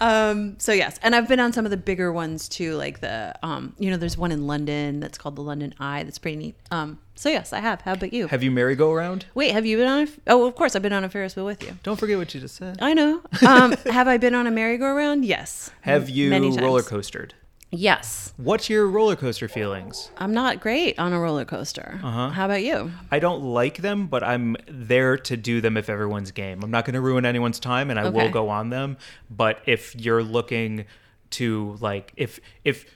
Um, 0.00 0.58
so 0.58 0.72
yes, 0.72 0.98
and 1.02 1.14
I've 1.14 1.28
been 1.28 1.40
on 1.40 1.52
some 1.52 1.64
of 1.64 1.70
the 1.70 1.76
bigger 1.76 2.12
ones 2.12 2.48
too, 2.48 2.74
like 2.76 3.00
the 3.00 3.34
um, 3.42 3.74
you 3.78 3.90
know, 3.90 3.96
there's 3.96 4.16
one 4.16 4.32
in 4.32 4.46
London 4.46 5.00
that's 5.00 5.18
called 5.18 5.36
the 5.36 5.42
London 5.42 5.74
Eye. 5.80 6.02
That's 6.02 6.18
pretty 6.18 6.36
neat. 6.36 6.56
Um, 6.70 6.98
so 7.14 7.28
yes, 7.28 7.52
I 7.52 7.58
have. 7.60 7.80
How 7.82 7.94
about 7.94 8.12
you? 8.12 8.28
Have 8.28 8.42
you 8.42 8.50
merry-go-round? 8.50 9.26
Wait, 9.34 9.50
have 9.52 9.66
you 9.66 9.76
been 9.76 9.88
on? 9.88 10.02
A, 10.04 10.08
oh, 10.28 10.46
of 10.46 10.54
course, 10.54 10.76
I've 10.76 10.82
been 10.82 10.92
on 10.92 11.02
a 11.04 11.08
Ferris 11.08 11.34
wheel 11.34 11.46
with 11.46 11.62
you. 11.64 11.76
Don't 11.82 11.98
forget 11.98 12.16
what 12.16 12.32
you 12.32 12.40
just 12.40 12.54
said. 12.54 12.78
I 12.80 12.94
know. 12.94 13.20
Um, 13.46 13.72
have 13.90 14.06
I 14.06 14.18
been 14.18 14.34
on 14.34 14.46
a 14.46 14.50
merry-go-round? 14.52 15.24
Yes. 15.24 15.70
Have 15.80 16.08
you 16.08 16.30
Many 16.30 16.50
times. 16.50 16.62
roller 16.62 16.82
coastered? 16.82 17.34
Yes. 17.70 18.32
What's 18.38 18.70
your 18.70 18.86
roller 18.86 19.14
coaster 19.14 19.46
feelings? 19.46 20.10
I'm 20.16 20.32
not 20.32 20.60
great 20.60 20.98
on 20.98 21.12
a 21.12 21.20
roller 21.20 21.44
coaster. 21.44 22.00
Uh-huh. 22.02 22.30
How 22.30 22.46
about 22.46 22.62
you? 22.62 22.90
I 23.10 23.18
don't 23.18 23.42
like 23.42 23.78
them, 23.78 24.06
but 24.06 24.22
I'm 24.22 24.56
there 24.66 25.18
to 25.18 25.36
do 25.36 25.60
them 25.60 25.76
if 25.76 25.90
everyone's 25.90 26.30
game. 26.30 26.62
I'm 26.62 26.70
not 26.70 26.86
going 26.86 26.94
to 26.94 27.00
ruin 27.00 27.26
anyone's 27.26 27.60
time, 27.60 27.90
and 27.90 28.00
I 28.00 28.08
will 28.08 28.30
go 28.30 28.48
on 28.48 28.70
them. 28.70 28.96
But 29.30 29.60
if 29.66 29.94
you're 29.94 30.22
looking 30.22 30.86
to 31.30 31.76
like, 31.80 32.12
if 32.16 32.40
if 32.64 32.86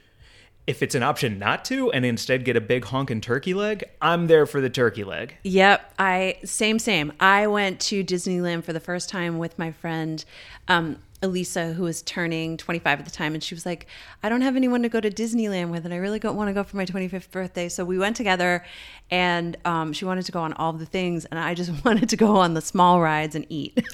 if 0.65 0.81
it's 0.81 0.95
an 0.95 1.03
option 1.03 1.39
not 1.39 1.65
to, 1.65 1.91
and 1.91 2.05
instead 2.05 2.45
get 2.45 2.55
a 2.55 2.61
big 2.61 2.85
honking 2.85 3.21
turkey 3.21 3.53
leg, 3.53 3.83
I'm 4.01 4.27
there 4.27 4.45
for 4.45 4.61
the 4.61 4.69
turkey 4.69 5.03
leg. 5.03 5.35
Yep, 5.43 5.93
I 5.99 6.37
same 6.45 6.79
same. 6.79 7.11
I 7.19 7.47
went 7.47 7.79
to 7.81 8.03
Disneyland 8.03 8.63
for 8.63 8.71
the 8.71 8.79
first 8.79 9.09
time 9.09 9.37
with 9.37 9.59
my 9.59 9.71
friend 9.71 10.23
um, 10.69 10.99
Elisa, 11.21 11.73
who 11.73 11.83
was 11.83 12.01
turning 12.01 12.57
25 12.57 12.99
at 12.99 13.05
the 13.05 13.11
time, 13.11 13.33
and 13.33 13.43
she 13.43 13.55
was 13.55 13.65
like, 13.65 13.87
"I 14.21 14.29
don't 14.29 14.41
have 14.41 14.55
anyone 14.55 14.83
to 14.83 14.89
go 14.89 14.99
to 14.99 15.09
Disneyland 15.09 15.69
with, 15.69 15.85
and 15.85 15.93
I 15.93 15.97
really 15.97 16.19
don't 16.19 16.35
want 16.35 16.49
to 16.49 16.53
go 16.53 16.63
for 16.63 16.77
my 16.77 16.85
25th 16.85 17.31
birthday." 17.31 17.67
So 17.69 17.83
we 17.83 17.97
went 17.97 18.15
together, 18.15 18.63
and 19.11 19.57
um, 19.65 19.91
she 19.91 20.05
wanted 20.05 20.25
to 20.25 20.31
go 20.31 20.41
on 20.41 20.53
all 20.53 20.71
the 20.73 20.85
things, 20.85 21.25
and 21.25 21.39
I 21.39 21.55
just 21.55 21.71
wanted 21.85 22.09
to 22.09 22.17
go 22.17 22.37
on 22.37 22.53
the 22.53 22.61
small 22.61 23.01
rides 23.01 23.35
and 23.35 23.45
eat. 23.49 23.85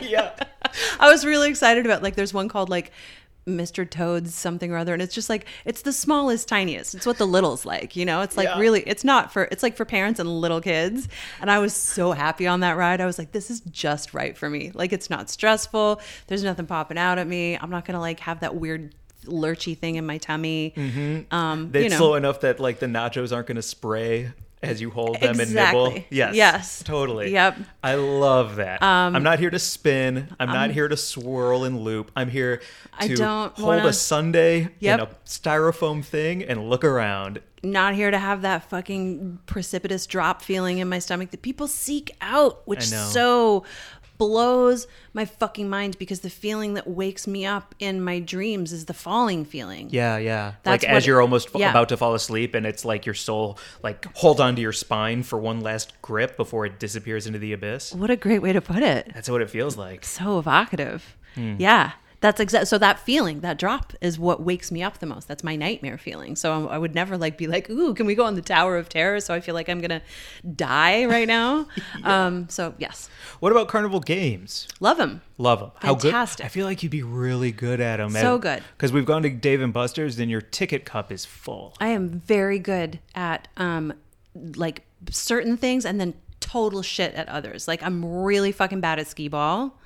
yeah. 0.00 0.32
I 0.98 1.10
was 1.10 1.24
really 1.26 1.50
excited 1.50 1.84
about 1.84 2.02
like 2.02 2.14
there's 2.14 2.32
one 2.32 2.48
called 2.48 2.70
like 2.70 2.92
Mr. 3.46 3.88
Toad's 3.88 4.34
something 4.34 4.70
or 4.70 4.76
other 4.76 4.92
and 4.92 5.02
it's 5.02 5.14
just 5.14 5.28
like 5.28 5.46
it's 5.64 5.82
the 5.82 5.92
smallest 5.92 6.46
tiniest. 6.48 6.94
It's 6.94 7.06
what 7.06 7.18
the 7.18 7.26
littles 7.26 7.66
like, 7.66 7.96
you 7.96 8.04
know? 8.04 8.20
It's 8.20 8.36
like 8.36 8.46
Yeah. 8.46 8.58
really 8.58 8.82
it's 8.82 9.02
not 9.04 9.32
for 9.32 9.44
it's 9.50 9.62
like 9.64 9.76
for 9.76 9.84
parents 9.84 10.20
and 10.20 10.40
little 10.40 10.60
kids. 10.60 11.08
And 11.40 11.50
I 11.50 11.58
was 11.58 11.74
so 11.74 12.12
happy 12.12 12.46
on 12.46 12.60
that 12.60 12.76
ride. 12.76 13.00
I 13.00 13.06
was 13.06 13.18
like 13.18 13.32
this 13.32 13.50
is 13.50 13.60
just 13.62 14.14
right 14.14 14.36
for 14.38 14.48
me. 14.48 14.70
Like 14.74 14.92
it's 14.92 15.10
not 15.10 15.28
stressful. 15.28 16.00
There's 16.28 16.44
nothing 16.44 16.66
popping 16.66 16.98
out 16.98 17.18
at 17.18 17.26
me. 17.26 17.56
I'm 17.60 17.70
not 17.70 17.84
going 17.84 17.94
to 17.94 18.00
like 18.00 18.20
have 18.20 18.40
that 18.40 18.54
weird 18.54 18.94
lurchy 19.24 19.76
thing 19.76 19.96
in 19.96 20.06
my 20.06 20.18
tummy. 20.18 20.72
Mm-hmm. 20.76 21.34
Um, 21.34 21.70
It's 21.74 21.84
you 21.84 21.90
know. 21.90 21.96
slow 21.96 22.14
enough 22.14 22.40
that 22.40 22.60
like 22.60 22.78
the 22.78 22.86
nachos 22.86 23.34
aren't 23.34 23.46
going 23.48 23.56
to 23.56 23.62
spray 23.62 24.32
as 24.62 24.80
you 24.80 24.90
hold 24.90 25.20
them 25.20 25.40
and 25.40 25.54
nibble. 25.54 25.86
Exactly. 25.88 26.06
Yes. 26.10 26.34
Yes. 26.34 26.82
Totally. 26.84 27.32
Yep. 27.32 27.56
Um, 27.56 27.66
I 27.82 27.94
love 27.94 28.56
that. 28.56 28.82
I'm 28.82 29.22
not 29.22 29.38
here 29.38 29.50
to 29.50 29.58
spin. 29.58 30.28
I'm 30.38 30.48
not 30.48 30.70
here 30.70 30.88
to 30.88 30.96
swirl 30.96 31.64
and 31.64 31.80
loop. 31.80 32.10
I'm 32.14 32.28
here 32.30 32.62
I 32.98 33.08
to 33.08 33.16
don't 33.16 33.54
hold 33.56 33.68
wanna- 33.76 33.88
a 33.88 33.92
Sunday 33.92 34.68
Yep. 34.78 35.00
in 35.00 35.06
a 35.06 35.08
styrofoam 35.26 36.04
thing 36.04 36.42
and 36.44 36.68
look 36.70 36.84
around. 36.84 37.40
not 37.64 37.94
here 37.94 38.10
to 38.10 38.18
have 38.18 38.42
that 38.42 38.68
fucking 38.68 39.38
precipitous 39.46 40.04
drop 40.06 40.42
feeling 40.42 40.78
in 40.78 40.88
my 40.88 40.98
stomach 40.98 41.30
that 41.30 41.42
people 41.42 41.68
seek 41.68 42.10
out, 42.20 42.60
which 42.66 42.82
so 42.88 43.62
blows 44.18 44.86
my 45.14 45.24
fucking 45.24 45.68
mind 45.68 45.98
because 45.98 46.20
the 46.20 46.30
feeling 46.30 46.74
that 46.74 46.86
wakes 46.86 47.26
me 47.26 47.44
up 47.44 47.74
in 47.78 48.02
my 48.02 48.18
dreams 48.20 48.72
is 48.72 48.86
the 48.86 48.94
falling 48.94 49.44
feeling. 49.44 49.88
Yeah, 49.90 50.16
yeah. 50.16 50.54
That's 50.62 50.84
like 50.84 50.90
as 50.90 51.06
you're 51.06 51.20
almost 51.20 51.48
yeah. 51.54 51.70
about 51.70 51.88
to 51.90 51.96
fall 51.96 52.14
asleep 52.14 52.54
and 52.54 52.66
it's 52.66 52.84
like 52.84 53.06
your 53.06 53.14
soul 53.14 53.58
like 53.82 54.06
hold 54.16 54.40
onto 54.40 54.62
your 54.62 54.72
spine 54.72 55.22
for 55.22 55.38
one 55.38 55.60
last 55.60 56.00
grip 56.02 56.36
before 56.36 56.66
it 56.66 56.78
disappears 56.78 57.26
into 57.26 57.38
the 57.38 57.52
abyss. 57.52 57.94
What 57.94 58.10
a 58.10 58.16
great 58.16 58.40
way 58.40 58.52
to 58.52 58.60
put 58.60 58.82
it. 58.82 59.10
That's 59.14 59.28
what 59.28 59.42
it 59.42 59.50
feels 59.50 59.76
like. 59.76 60.04
So 60.04 60.38
evocative. 60.38 61.16
Hmm. 61.34 61.56
Yeah. 61.58 61.92
That's 62.22 62.40
exact. 62.40 62.68
So 62.68 62.78
that 62.78 63.00
feeling, 63.00 63.40
that 63.40 63.58
drop, 63.58 63.92
is 64.00 64.16
what 64.18 64.40
wakes 64.40 64.70
me 64.70 64.82
up 64.82 64.98
the 64.98 65.06
most. 65.06 65.26
That's 65.26 65.42
my 65.42 65.56
nightmare 65.56 65.98
feeling. 65.98 66.36
So 66.36 66.68
I 66.68 66.78
would 66.78 66.94
never 66.94 67.18
like 67.18 67.36
be 67.36 67.48
like, 67.48 67.68
"Ooh, 67.68 67.92
can 67.94 68.06
we 68.06 68.14
go 68.14 68.24
on 68.24 68.36
the 68.36 68.40
Tower 68.42 68.78
of 68.78 68.88
Terror?" 68.88 69.18
So 69.20 69.34
I 69.34 69.40
feel 69.40 69.54
like 69.54 69.68
I'm 69.68 69.80
gonna 69.80 70.02
die 70.56 71.04
right 71.04 71.28
now. 71.28 71.66
Um. 72.04 72.48
So 72.48 72.74
yes, 72.78 73.10
What 73.40 73.52
about 73.52 73.68
carnival 73.68 74.00
games? 74.00 74.66
love 74.80 74.96
them. 74.96 75.20
Love 75.36 75.60
them. 75.60 75.70
How 75.76 75.94
good? 75.94 76.14
I 76.14 76.26
feel 76.26 76.64
like 76.64 76.82
you'd 76.82 76.90
be 76.90 77.02
really 77.02 77.52
good 77.52 77.80
at 77.80 77.96
them. 77.98 78.10
So 78.10 78.38
good. 78.38 78.62
Because 78.76 78.92
we've 78.92 79.04
gone 79.04 79.22
to 79.22 79.30
Dave 79.30 79.60
and 79.60 79.72
Buster's, 79.72 80.18
and 80.18 80.30
your 80.30 80.40
ticket 80.40 80.84
cup 80.84 81.12
is 81.12 81.24
full. 81.24 81.74
I 81.80 81.88
am 81.88 82.08
very 82.08 82.58
good 82.58 83.00
at 83.14 83.48
um 83.56 83.92
like 84.56 84.84
certain 85.10 85.56
things 85.56 85.84
and 85.84 86.00
then 86.00 86.14
total 86.40 86.82
shit 86.82 87.14
at 87.14 87.28
others. 87.28 87.66
Like 87.66 87.82
I'm 87.82 88.04
really 88.04 88.52
fucking 88.52 88.80
bad 88.80 88.98
at 88.98 89.06
skee 89.08 89.28
ball. 89.28 89.78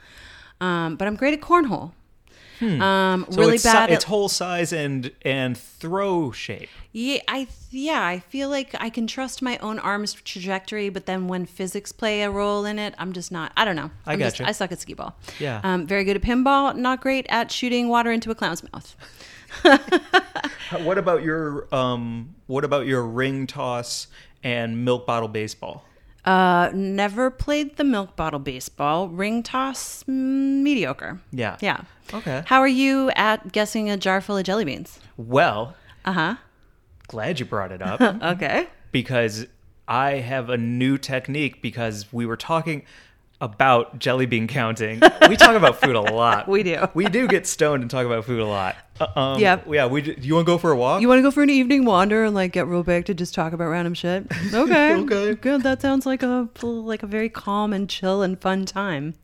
Um, 0.60 0.96
but 0.96 1.06
I'm 1.08 1.16
great 1.16 1.34
at 1.34 1.40
cornhole. 1.40 1.92
Um, 2.60 3.24
Hmm. 3.24 3.32
So 3.32 3.40
really 3.40 3.54
it's, 3.54 3.64
si- 3.64 3.68
bad 3.72 3.90
it's 3.90 4.04
whole 4.04 4.28
size 4.28 4.72
and 4.72 5.10
and 5.22 5.56
throw 5.58 6.32
shape. 6.32 6.68
yeah, 6.92 7.18
I 7.28 7.48
yeah, 7.70 8.02
I 8.06 8.20
feel 8.20 8.48
like 8.48 8.74
I 8.80 8.88
can 8.90 9.06
trust 9.06 9.42
my 9.42 9.58
own 9.58 9.78
arm's 9.78 10.14
trajectory, 10.14 10.88
but 10.88 11.04
then 11.06 11.28
when 11.28 11.44
physics 11.46 11.92
play 11.92 12.22
a 12.22 12.30
role 12.30 12.64
in 12.64 12.78
it, 12.78 12.94
I'm 12.98 13.12
just 13.12 13.30
not. 13.30 13.52
I 13.56 13.64
don't 13.64 13.76
know. 13.76 13.90
I 14.06 14.12
I'm 14.14 14.18
just- 14.18 14.38
gotcha. 14.38 14.48
I 14.48 14.52
suck 14.52 14.72
at 14.72 14.80
skee 14.80 14.94
ball. 14.94 15.14
Yeah. 15.38 15.60
Um, 15.64 15.86
very 15.86 16.04
good 16.04 16.16
at 16.16 16.22
pinball. 16.22 16.74
Not 16.76 17.00
great 17.00 17.26
at 17.28 17.50
shooting 17.52 17.88
water 17.88 18.10
into 18.10 18.30
a 18.30 18.34
clown's 18.34 18.62
mouth. 18.72 18.96
What 20.82 20.98
about 20.98 21.22
your 21.22 21.72
um? 21.74 22.34
What 22.46 22.64
about 22.64 22.86
your 22.86 23.04
ring 23.06 23.46
toss 23.46 24.08
and 24.42 24.84
milk 24.84 25.06
bottle 25.06 25.28
baseball? 25.28 25.84
Uh, 26.26 26.70
never 26.74 27.30
played 27.30 27.76
the 27.76 27.84
milk 27.84 28.16
bottle 28.16 28.40
baseball. 28.40 29.08
Ring 29.08 29.42
toss, 29.44 30.02
mm, 30.04 30.62
mediocre. 30.62 31.20
Yeah. 31.30 31.56
Yeah. 31.60 31.82
Okay. 32.12 32.42
How 32.46 32.58
are 32.60 32.66
you 32.68 33.10
at 33.14 33.52
guessing 33.52 33.88
a 33.90 33.96
jar 33.96 34.20
full 34.20 34.36
of 34.36 34.44
jelly 34.44 34.64
beans? 34.64 34.98
Well, 35.16 35.76
Uh 36.04 36.12
huh. 36.12 36.34
glad 37.08 37.38
you 37.38 37.46
brought 37.46 37.70
it 37.72 37.80
up 37.82 38.00
Okay. 38.22 38.66
because 38.90 39.46
I 39.88 40.14
have 40.14 40.50
a 40.50 40.56
new 40.56 40.98
technique 40.98 41.62
because 41.62 42.12
we 42.12 42.26
were 42.26 42.36
talking 42.36 42.82
about 43.40 43.98
jelly 43.98 44.26
bean 44.26 44.46
counting. 44.46 45.00
We 45.28 45.36
talk 45.36 45.56
about 45.56 45.80
food 45.80 45.96
a 45.96 46.00
lot. 46.00 46.46
We 46.46 46.62
do. 46.62 46.86
We 46.94 47.06
do 47.06 47.26
get 47.26 47.48
stoned 47.48 47.82
and 47.82 47.90
talk 47.90 48.06
about 48.06 48.24
food 48.24 48.38
a 48.40 48.46
lot. 48.46 48.76
Uh, 49.00 49.06
Um, 49.16 49.40
Yep. 49.40 49.66
Yeah. 49.72 49.86
We. 49.86 50.00
d- 50.02 50.14
You 50.20 50.34
want 50.34 50.46
to 50.46 50.52
go 50.52 50.56
for 50.56 50.70
a 50.70 50.76
walk? 50.76 51.02
You 51.02 51.08
want 51.08 51.18
to 51.18 51.22
go 51.22 51.32
for 51.32 51.42
an 51.42 51.50
evening 51.50 51.84
wander 51.84 52.22
and 52.24 52.32
like 52.34 52.52
get 52.52 52.66
real 52.68 52.84
big 52.84 53.06
to 53.06 53.14
just 53.14 53.34
talk 53.34 53.52
about 53.52 53.66
random 53.66 53.92
shit? 53.94 54.26
Okay. 54.54 54.94
Okay. 54.94 55.34
Good. 55.34 55.62
That 55.64 55.82
sounds 55.82 56.06
like 56.06 56.22
a 56.22 56.48
like 56.62 57.02
a 57.02 57.06
very 57.08 57.28
calm 57.28 57.72
and 57.72 57.90
chill 57.90 58.22
and 58.22 58.40
fun 58.40 58.64
time. 58.66 59.14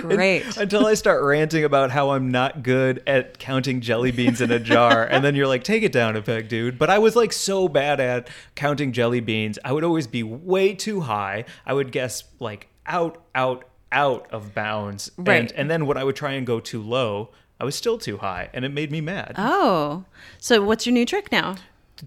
Great. 0.00 0.56
Until 0.56 0.86
I 0.86 0.94
start 0.94 1.22
ranting 1.22 1.62
about 1.64 1.90
how 1.92 2.10
I'm 2.10 2.30
not 2.32 2.62
good 2.64 3.02
at 3.06 3.38
counting 3.38 3.80
jelly 3.80 4.10
beans 4.10 4.40
in 4.40 4.50
a 4.50 4.58
jar. 4.58 5.04
and 5.10 5.24
then 5.24 5.36
you're 5.36 5.46
like, 5.46 5.62
take 5.62 5.84
it 5.84 5.92
down 5.92 6.16
a 6.16 6.22
peg, 6.22 6.48
dude. 6.48 6.78
But 6.78 6.90
I 6.90 6.98
was 6.98 7.14
like 7.14 7.32
so 7.32 7.68
bad 7.68 8.00
at 8.00 8.28
counting 8.56 8.92
jelly 8.92 9.20
beans. 9.20 9.58
I 9.64 9.70
would 9.72 9.84
always 9.84 10.06
be 10.08 10.22
way 10.24 10.74
too 10.74 11.00
high. 11.02 11.44
I 11.64 11.72
would 11.74 11.92
guess 11.92 12.24
like 12.40 12.68
out, 12.86 13.22
out, 13.34 13.64
out 13.92 14.26
of 14.32 14.54
bounds. 14.54 15.10
Right. 15.16 15.40
And, 15.40 15.52
and 15.52 15.70
then 15.70 15.86
when 15.86 15.96
I 15.96 16.04
would 16.04 16.16
try 16.16 16.32
and 16.32 16.46
go 16.46 16.60
too 16.60 16.82
low, 16.82 17.30
I 17.60 17.64
was 17.64 17.74
still 17.76 17.98
too 17.98 18.18
high. 18.18 18.50
And 18.52 18.64
it 18.64 18.70
made 18.70 18.90
me 18.90 19.00
mad. 19.00 19.34
oh. 19.38 20.04
So 20.38 20.62
what's 20.62 20.86
your 20.86 20.92
new 20.92 21.06
trick 21.06 21.30
now? 21.32 21.56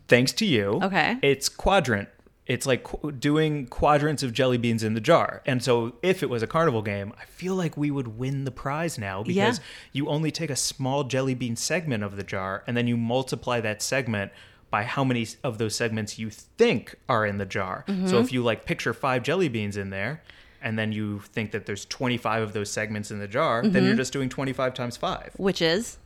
Thanks 0.08 0.32
to 0.34 0.46
you. 0.46 0.80
Okay. 0.84 1.18
It's 1.22 1.48
quadrant. 1.50 2.10
It's 2.46 2.66
like 2.66 2.84
qu- 2.84 3.12
doing 3.12 3.66
quadrants 3.68 4.24
of 4.24 4.32
jelly 4.32 4.58
beans 4.58 4.82
in 4.84 4.94
the 4.94 5.02
jar. 5.02 5.42
And 5.46 5.62
so 5.64 5.96
if 6.02 6.24
it 6.24 6.30
was 6.30 6.42
a 6.44 6.48
carnival 6.48 6.82
game, 6.82 7.14
I 7.20 7.26
feel 7.26 7.56
like 7.56 7.76
we 7.76 7.92
would 7.92 8.18
win 8.18 8.46
the 8.46 8.52
prize 8.52 8.98
now 8.98 9.24
because 9.24 9.58
Yeah. 9.58 9.64
you 9.94 10.08
only 10.08 10.32
take 10.32 10.50
a 10.50 10.56
small 10.56 11.04
jelly 11.04 11.34
bean 11.34 11.56
segment 11.58 12.04
of 12.04 12.16
the 12.16 12.24
jar 12.24 12.64
and 12.68 12.78
then 12.78 12.88
you 12.88 12.96
multiply 12.96 13.60
that 13.62 13.82
segment 13.82 14.32
by 14.70 14.84
how 14.84 15.04
many 15.04 15.26
of 15.44 15.58
those 15.58 15.76
segments 15.76 16.20
you 16.20 16.30
think 16.30 16.96
are 17.10 17.26
in 17.26 17.38
the 17.38 17.46
jar. 17.46 17.84
Mm-hmm. 17.88 18.08
So 18.08 18.20
if 18.20 18.32
you 18.32 18.44
like 18.44 18.66
picture 18.66 18.94
5 18.94 19.24
jelly 19.24 19.48
beans 19.50 19.76
in 19.78 19.90
there 19.90 20.22
and 20.62 20.78
then 20.78 20.92
you 20.92 21.20
think 21.34 21.52
that 21.52 21.66
there's 21.66 21.86
25 21.86 22.44
of 22.44 22.54
those 22.54 22.70
segments 22.72 23.12
in 23.12 23.20
the 23.20 23.28
jar, 23.28 23.62
then 23.62 23.72
Mm-hmm. 23.74 23.86
you're 23.86 23.96
just 23.96 24.14
doing 24.14 24.30
25 24.30 24.74
times 24.74 24.98
5 24.98 25.34
Which 25.38 25.62
is 25.62 25.98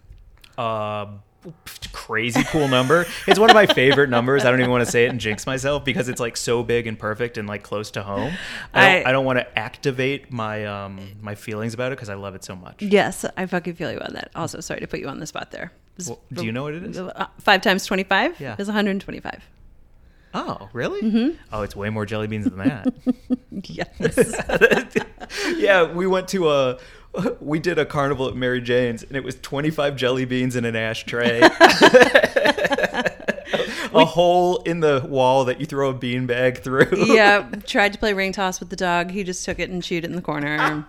uh 0.58 1.06
crazy 1.92 2.44
cool 2.50 2.68
number 2.68 3.04
it's 3.26 3.40
one 3.40 3.50
of 3.50 3.56
my 3.56 3.66
favorite 3.66 4.12
numbers 4.12 4.46
i 4.46 4.52
don't 4.52 4.60
even 4.60 4.70
want 4.70 4.86
to 4.86 4.92
say 4.92 5.06
it 5.06 5.10
and 5.10 5.20
jinx 5.20 5.48
myself 5.48 5.84
because 5.84 6.08
it's 6.08 6.20
like 6.20 6.38
so 6.38 6.62
big 6.62 6.86
and 6.86 7.00
perfect 7.00 7.36
and 7.36 7.48
like 7.48 7.64
close 7.64 7.90
to 7.90 8.04
home 8.04 8.32
i 8.76 8.80
don't, 8.98 9.06
I- 9.08 9.10
I, 9.10 9.12
don't 9.12 9.26
want 9.26 9.40
to 9.40 9.58
activate 9.60 10.32
my 10.32 10.66
um 10.68 11.00
my 11.20 11.34
feelings 11.34 11.74
about 11.74 11.92
it 11.92 11.96
because 11.96 12.10
i 12.10 12.14
love 12.14 12.36
it 12.36 12.44
so 12.44 12.56
much 12.56 12.84
yes. 12.84 13.26
I 13.36 13.48
fucking 13.48 13.74
feel 13.74 13.92
you 13.92 14.00
on 14.00 14.14
that. 14.14 14.30
Also, 14.36 14.60
sorry 14.60 14.82
to 14.82 14.88
put 14.88 15.00
you 15.00 15.08
on 15.08 15.20
the 15.20 15.26
spot 15.26 15.50
there. 15.50 15.72
Well, 16.06 16.20
do 16.32 16.46
you 16.46 16.52
know 16.52 16.64
what 16.64 16.76
it 16.76 16.84
is 16.84 17.00
Uh, 17.00 17.28
Five 17.40 17.62
times 17.62 17.86
twenty-five 17.88 18.40
Yeah. 18.40 18.56
is 18.60 18.68
one 18.68 18.76
hundred 18.76 18.92
and 18.92 19.02
twenty-five. 19.02 19.42
Oh 20.34 20.70
really 20.74 21.02
Mm-hmm. 21.02 21.30
oh 21.52 21.62
it's 21.62 21.76
way 21.76 21.89
more 21.89 22.06
jelly 22.06 22.28
beans 22.28 22.46
than 22.46 22.58
that 22.60 22.88
Yes. 23.52 24.96
yeah 25.58 25.91
we 25.91 26.08
went 26.08 26.28
to 26.30 26.50
a 26.50 26.80
we 27.41 27.60
did 27.60 27.78
a 27.78 27.86
carnival 27.86 28.28
at 28.30 28.36
mary 28.36 28.62
jane's 28.62 29.04
and 29.04 29.15
it 29.17 29.24
was 29.24 29.36
25 29.41 29.96
jelly 29.98 30.26
beans 30.26 30.56
in 30.56 30.63
an 30.65 30.76
ashtray 30.76 31.41
a 33.94 34.06
hole 34.06 34.62
in 34.63 34.80
the 34.80 35.06
wall 35.08 35.46
that 35.46 35.60
you 35.60 35.65
throw 35.65 35.89
a 35.89 35.94
beanbag 35.94 36.60
through. 36.60 36.88
yeah, 37.13 37.46
tried 37.67 37.91
to 37.94 38.00
play 38.00 38.13
ring 38.13 38.32
toss 38.32 38.62
with 38.62 38.70
the 38.70 38.76
dog. 38.78 39.12
He 39.12 39.26
just 39.26 39.44
took 39.44 39.60
it 39.60 39.70
and 39.70 39.84
chewed 39.84 40.06
it 40.06 40.10
in 40.10 40.15
the 40.15 40.22
corner. 40.22 40.86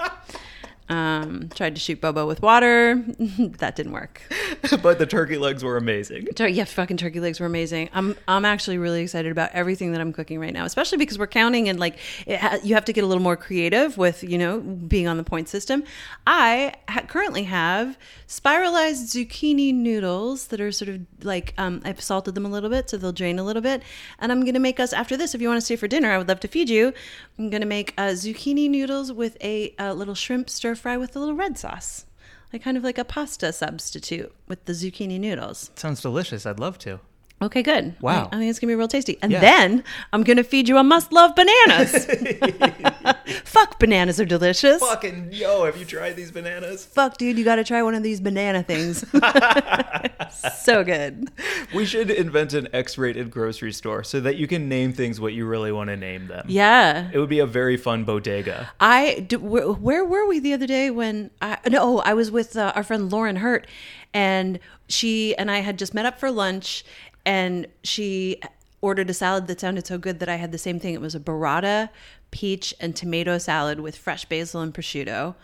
Um, 0.89 1.49
tried 1.55 1.75
to 1.77 1.81
shoot 1.81 2.01
Bobo 2.03 2.27
with 2.27 2.43
water. 2.43 2.97
that 3.59 3.77
didn't 3.77 3.93
work. 3.93 4.21
but 4.83 4.99
the 4.99 5.07
turkey 5.07 5.39
legs 5.39 5.65
were 5.65 5.77
amazing. 5.79 6.27
Tur- 6.35 6.49
Yeah, 6.49 6.65
fucking 6.65 6.99
turkey 6.99 7.19
legs 7.21 7.41
were 7.41 7.47
amazing. 7.47 7.89
I'm 7.95 8.15
I'm 8.29 8.45
actually 8.45 8.77
really 8.79 9.01
excited 9.03 9.33
about 9.33 9.51
everything 9.53 9.93
that 9.93 10.01
I'm 10.03 10.13
cooking 10.13 10.39
right 10.39 10.53
now, 10.53 10.65
especially 10.67 10.99
because 10.99 11.19
we're 11.19 11.29
counting 11.29 11.69
and 11.69 11.79
like 11.81 11.97
it 12.27 12.39
ha- 12.41 12.59
you 12.63 12.75
have 12.75 12.85
to 12.87 12.93
get 12.93 13.05
a 13.05 13.07
little 13.07 13.23
more 13.23 13.37
creative 13.37 13.97
with 13.97 14.23
you 14.23 14.37
know 14.37 14.61
being 14.61 15.07
on 15.07 15.17
the 15.17 15.25
point 15.25 15.49
system. 15.49 15.83
I 16.27 16.75
ha- 16.89 17.05
currently 17.09 17.45
have 17.45 17.97
spiralized 18.27 19.15
zucchini 19.15 19.73
noodles 19.73 20.49
that 20.49 20.61
are 20.61 20.73
sort 20.73 20.89
of 20.89 21.01
like 21.23 21.55
um, 21.59 21.81
I've 21.85 22.01
salted 22.03 22.35
them 22.35 22.45
a 22.45 22.49
little 22.51 22.71
bit 22.71 22.91
so 22.91 22.97
they'll 22.97 23.13
drain 23.13 23.39
a 23.39 23.45
little 23.45 23.63
bit, 23.63 23.83
and 24.19 24.31
I'm 24.33 24.45
gonna 24.45 24.59
make 24.59 24.81
us 24.81 24.93
after 24.93 25.17
this. 25.17 25.35
If 25.35 25.41
you 25.41 25.49
want 25.49 25.59
to 25.59 25.65
stay 25.65 25.77
for 25.77 25.87
dinner, 25.89 26.11
I 26.11 26.19
would 26.19 26.29
love 26.29 26.41
to 26.41 26.49
feed 26.49 26.69
you. 26.69 26.93
I'm 27.39 27.49
gonna 27.51 27.67
make 27.67 27.95
uh, 27.97 28.09
zucchini 28.11 28.69
noodles 28.69 29.13
with 29.13 29.37
a, 29.43 29.75
uh 29.79 29.93
little 29.95 30.15
shrimp 30.15 30.51
stir 30.51 30.72
fry 30.75 30.97
with 30.97 31.15
a 31.17 31.19
little 31.19 31.35
red 31.35 31.59
sauce. 31.59 32.07
Like 32.53 32.63
kind 32.63 32.77
of 32.77 32.85
like 32.85 32.99
a 32.99 33.05
pasta 33.05 33.53
substitute 33.53 34.35
with 34.47 34.65
the 34.67 34.73
zucchini 34.73 35.19
noodles. 35.19 35.71
Sounds 35.75 36.03
delicious. 36.03 36.45
I'd 36.45 36.61
love 36.61 36.79
to. 36.79 37.01
Okay, 37.43 37.63
good. 37.63 37.95
Wow. 38.01 38.29
I, 38.33 38.37
I 38.37 38.39
think 38.39 38.51
it's 38.51 38.59
gonna 38.61 38.71
be 38.71 38.77
real 38.77 38.89
tasty. 38.89 39.19
And 39.21 39.33
Yeah. 39.33 39.41
then 39.41 39.85
I'm 40.13 40.23
gonna 40.23 40.45
feed 40.45 40.69
you 40.69 40.79
a 40.79 40.85
must-love 40.85 41.35
bananas. 41.35 42.07
Fuck, 43.45 43.79
bananas 43.79 44.21
are 44.21 44.25
delicious. 44.25 44.81
Fucking 44.81 45.31
yo, 45.33 45.65
have 45.65 45.77
you 45.77 45.85
tried 45.85 46.15
these 46.17 46.31
bananas? 46.31 46.85
Fuck, 46.85 47.17
dude, 47.19 47.37
you 47.37 47.45
got 47.45 47.57
to 47.57 47.65
try 47.65 47.83
one 47.83 47.95
of 47.95 48.03
these 48.03 48.21
banana 48.21 48.63
things. 48.63 49.05
so 50.63 50.85
good. 50.85 51.31
We 51.75 51.85
should 51.85 52.11
invent 52.11 52.53
an 52.55 52.69
X-rated 52.73 53.31
grocery 53.31 53.73
store 53.73 54.05
so 54.05 54.21
that 54.21 54.37
you 54.37 54.47
can 54.47 54.69
name 54.69 54.93
things 54.93 55.21
what 55.21 55.33
you 55.33 55.47
really 55.47 55.73
want 55.73 55.89
to 55.91 55.97
name 55.97 56.29
them. 56.29 56.47
Yeah. 56.49 57.11
It 57.13 57.19
would 57.19 57.29
be 57.29 57.41
a 57.41 57.47
very 57.47 57.77
fun 57.77 58.05
bodega. 58.05 58.71
I 58.81 59.25
d- 59.29 59.37
where, 59.37 59.73
where 59.73 60.05
were 60.05 60.27
we 60.27 60.39
the 60.39 60.53
other 60.53 60.67
day 60.67 60.91
when 60.91 61.31
I 61.41 61.59
no 61.69 61.99
I 62.01 62.15
was 62.15 62.31
with 62.31 62.57
uh, 62.57 62.73
our 62.75 62.83
friend 62.83 63.11
Lauren 63.11 63.37
Hurt 63.37 63.67
and 64.15 64.59
she 64.89 65.35
and 65.37 65.51
I 65.51 65.59
had 65.61 65.79
just 65.79 65.95
met 65.95 66.07
up 66.07 66.19
for 66.19 66.31
lunch 66.31 66.85
and 67.25 67.67
she 67.83 68.41
ordered 68.81 69.09
a 69.09 69.15
salad 69.15 69.47
that 69.47 69.61
sounded 69.61 69.87
so 69.87 69.97
good 69.97 70.19
that 70.19 70.29
I 70.29 70.37
had 70.37 70.51
the 70.51 70.59
same 70.59 70.81
thing. 70.81 70.93
It 70.95 71.01
was 71.01 71.15
a 71.15 71.21
burrata 71.21 71.89
peach 72.33 72.75
and 72.81 72.97
tomato 72.97 73.39
salad 73.39 73.79
with 73.79 73.97
fresh 73.97 74.25
basil 74.25 74.61
and 74.61 74.75
prosciutto. 74.75 75.35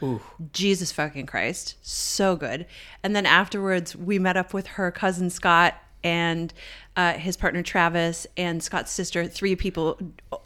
Jesus 0.53 0.91
fucking 0.91 1.27
Christ. 1.27 1.77
So 1.83 2.35
good. 2.35 2.67
And 3.03 3.15
then 3.15 3.27
afterwards 3.27 3.95
we 3.95 4.19
met 4.19 4.37
up 4.37 4.53
with 4.53 4.67
her 4.67 4.91
cousin 4.91 5.31
Scott 5.31 5.75
and 6.03 6.53
uh, 6.99 7.13
his 7.13 7.37
partner 7.37 7.63
Travis 7.63 8.27
and 8.37 8.61
Scott's 8.61 8.91
sister. 8.91 9.29
Three 9.29 9.55
people. 9.55 9.97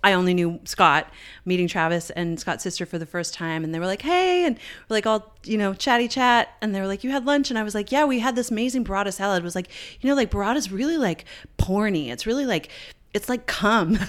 I 0.04 0.12
only 0.12 0.34
knew 0.34 0.60
Scott 0.64 1.10
meeting 1.46 1.66
Travis 1.66 2.10
and 2.10 2.38
Scott's 2.38 2.62
sister 2.62 2.84
for 2.84 2.98
the 2.98 3.06
first 3.06 3.32
time, 3.32 3.64
and 3.64 3.74
they 3.74 3.78
were 3.78 3.86
like, 3.86 4.02
"Hey," 4.02 4.44
and 4.44 4.58
we're 4.86 4.96
like 4.96 5.06
all 5.06 5.34
you 5.44 5.56
know 5.56 5.72
chatty 5.72 6.08
chat, 6.08 6.50
and 6.60 6.74
they 6.74 6.80
were 6.80 6.86
like, 6.86 7.04
"You 7.04 7.10
had 7.10 7.24
lunch?" 7.24 7.48
And 7.48 7.58
I 7.58 7.62
was 7.62 7.74
like, 7.74 7.90
"Yeah, 7.90 8.04
we 8.04 8.18
had 8.18 8.36
this 8.36 8.50
amazing 8.50 8.84
burrata 8.84 9.14
salad." 9.14 9.40
It 9.40 9.44
was 9.44 9.54
like, 9.54 9.70
you 10.02 10.10
know, 10.10 10.14
like 10.14 10.30
burrata's 10.30 10.70
really 10.70 10.98
like 10.98 11.24
porny. 11.56 12.10
It's 12.10 12.26
really 12.26 12.44
like 12.44 12.68
it's 13.14 13.30
like 13.30 13.46
cum. 13.46 13.98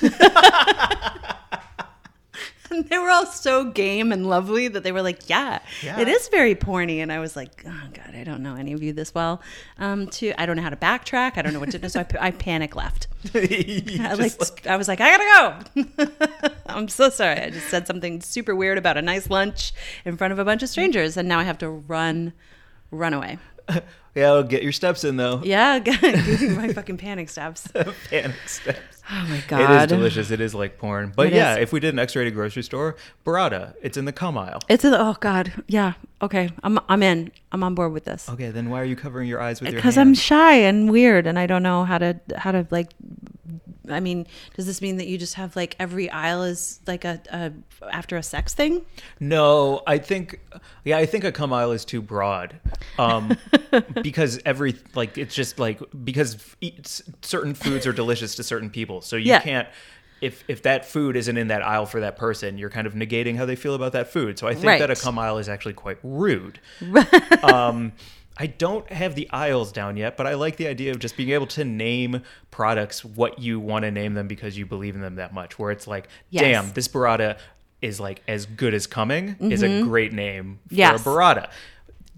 And 2.73 2.85
they 2.89 2.97
were 2.97 3.09
all 3.09 3.25
so 3.25 3.65
game 3.65 4.11
and 4.11 4.27
lovely 4.27 4.67
that 4.67 4.83
they 4.83 4.91
were 4.91 5.01
like, 5.01 5.29
"Yeah, 5.29 5.59
Yeah. 5.81 5.99
it 5.99 6.07
is 6.07 6.27
very 6.29 6.55
porny." 6.55 6.97
And 6.97 7.11
I 7.11 7.19
was 7.19 7.35
like, 7.35 7.63
"Oh 7.65 7.81
God, 7.93 8.15
I 8.15 8.23
don't 8.23 8.41
know 8.43 8.55
any 8.55 8.73
of 8.73 8.81
you 8.83 8.93
this 8.93 9.13
well. 9.13 9.41
Um, 9.77 10.07
to 10.07 10.33
I 10.41 10.45
don't 10.45 10.55
know 10.55 10.63
how 10.63 10.69
to 10.69 10.75
backtrack. 10.75 11.37
I 11.37 11.41
don't 11.41 11.53
know 11.53 11.59
what 11.59 11.71
to 11.71 11.79
do." 11.79 11.89
So 11.89 12.01
I, 12.01 12.05
I 12.27 12.31
panic 12.31 12.75
left. 12.75 13.07
I 13.35 14.15
like, 14.17 14.67
I 14.67 14.75
was 14.75 14.87
like, 14.87 14.99
I 15.01 15.17
gotta 15.17 15.65
go. 15.75 16.07
I'm 16.65 16.87
so 16.87 17.09
sorry. 17.09 17.39
I 17.39 17.49
just 17.51 17.69
said 17.69 17.87
something 17.87 18.21
super 18.21 18.55
weird 18.55 18.77
about 18.77 18.97
a 18.97 19.01
nice 19.01 19.29
lunch 19.29 19.71
in 20.05 20.17
front 20.17 20.33
of 20.33 20.39
a 20.39 20.45
bunch 20.45 20.63
of 20.63 20.69
strangers, 20.69 21.15
and 21.17 21.29
now 21.29 21.39
I 21.39 21.43
have 21.43 21.57
to 21.59 21.69
run, 21.69 22.33
run 22.91 23.13
away. 23.13 23.37
Yeah, 24.15 24.41
get 24.47 24.63
your 24.63 24.71
steps 24.71 25.03
in 25.03 25.17
though. 25.17 25.41
Yeah, 25.43 25.79
my 26.55 26.71
fucking 26.73 26.97
panic 26.97 27.29
steps. 27.29 27.67
Panic 28.09 28.35
steps. 28.47 28.79
Oh 29.11 29.25
my 29.27 29.43
god, 29.47 29.61
It 29.61 29.83
is 29.83 29.87
delicious. 29.89 30.31
It 30.31 30.39
is 30.39 30.55
like 30.55 30.77
porn. 30.77 31.11
But 31.15 31.27
It 31.27 31.33
yeah, 31.33 31.55
is. 31.55 31.63
if 31.63 31.73
we 31.73 31.79
did 31.79 31.93
an 31.93 31.99
X-rated 31.99 32.33
grocery 32.33 32.63
store, 32.63 32.95
burrata, 33.25 33.73
it's 33.81 33.97
in 33.97 34.05
the 34.05 34.13
cum 34.13 34.37
aisle. 34.37 34.59
It's 34.69 34.85
a, 34.85 34.97
oh 34.97 35.17
god, 35.19 35.51
yeah. 35.67 35.93
Okay, 36.21 36.49
I'm 36.63 36.79
I'm 36.87 37.03
in. 37.03 37.31
I'm 37.51 37.63
on 37.63 37.75
board 37.75 37.91
with 37.91 38.05
this. 38.05 38.29
Okay, 38.29 38.49
then 38.49 38.69
why 38.69 38.79
are 38.79 38.85
you 38.85 38.95
covering 38.95 39.27
your 39.27 39.41
eyes 39.41 39.59
with 39.59 39.71
your 39.71 39.79
because? 39.81 39.97
I'm 39.97 40.13
shy 40.13 40.53
and 40.55 40.89
weird 40.89 41.27
and 41.27 41.37
I 41.37 41.47
don't 41.47 41.63
know 41.63 41.83
how 41.83 41.97
to 41.97 42.19
how 42.37 42.51
to 42.51 42.65
like 42.71 42.89
I 43.89 43.99
mean, 43.99 44.27
does 44.55 44.65
this 44.65 44.81
mean 44.81 44.97
that 44.97 45.07
you 45.07 45.17
just 45.17 45.33
have 45.35 45.55
like 45.55 45.75
every 45.79 46.09
aisle 46.09 46.43
is 46.43 46.79
like 46.87 47.03
a, 47.05 47.21
a 47.31 47.51
after 47.91 48.15
a 48.17 48.23
sex 48.23 48.53
thing? 48.53 48.83
No, 49.19 49.81
I 49.87 49.97
think 49.97 50.39
yeah, 50.85 50.97
I 50.97 51.05
think 51.05 51.23
a 51.23 51.31
cum 51.31 51.51
aisle 51.53 51.71
is 51.71 51.83
too 51.85 52.01
broad. 52.01 52.59
Um 52.97 53.35
because 54.01 54.39
every 54.45 54.75
like 54.95 55.17
it's 55.17 55.35
just 55.35 55.59
like 55.59 55.81
because 56.03 56.37
certain 57.21 57.53
foods 57.53 57.85
are 57.87 57.93
delicious 57.93 58.35
to 58.35 58.43
certain 58.43 58.69
people. 58.69 59.01
So 59.01 59.15
you 59.15 59.29
Yeah. 59.31 59.39
can't 59.41 59.67
if 60.21 60.43
if 60.47 60.61
that 60.61 60.85
food 60.85 61.17
isn't 61.17 61.35
in 61.35 61.47
that 61.47 61.61
aisle 61.61 61.85
for 61.85 61.99
that 61.99 62.15
person, 62.15 62.57
you're 62.57 62.69
kind 62.69 62.87
of 62.87 62.93
negating 62.93 63.35
how 63.35 63.45
they 63.45 63.57
feel 63.57 63.75
about 63.75 63.91
that 63.91 64.07
food. 64.07 64.39
So 64.39 64.47
I 64.47 64.53
think 64.53 64.79
that 64.79 64.89
a 64.89 64.93
Right. 64.93 64.99
cum 64.99 65.19
aisle 65.19 65.37
is 65.37 65.49
actually 65.49 65.73
quite 65.73 65.97
rude. 66.03 66.59
um 67.43 67.91
I 68.37 68.47
don't 68.47 68.91
have 68.91 69.13
the 69.15 69.29
aisles 69.31 69.71
down 69.71 69.95
yet, 69.97 70.17
but 70.17 70.25
I 70.25 70.33
like 70.33 70.55
the 70.57 70.67
idea 70.67 70.91
of 70.91 70.99
just 70.99 71.15
being 71.15 71.29
able 71.29 71.45
to 71.47 71.63
name 71.63 72.21
products 72.49 73.05
what 73.05 73.37
you 73.39 73.59
want 73.59 73.83
to 73.83 73.91
name 73.91 74.15
them 74.15 74.27
because 74.27 74.57
you 74.57 74.65
believe 74.65 74.95
in 74.95 75.01
them 75.01 75.15
that 75.15 75.33
much. 75.33 75.59
Where 75.59 75.71
it's 75.71 75.85
like, 75.87 76.07
Yes. 76.31 76.41
damn, 76.41 76.73
this 76.73 76.87
burrata 76.87 77.37
is 77.81 77.99
like 77.99 78.21
as 78.27 78.45
good 78.45 78.73
as 78.73 78.87
coming 78.87 79.35
is 79.39 79.61
a 79.61 79.81
great 79.83 80.13
name 80.13 80.59
for 80.67 80.73
Mm-hmm. 80.73 80.75
Yes. 80.79 81.01
a 81.01 81.03
burrata. 81.09 81.49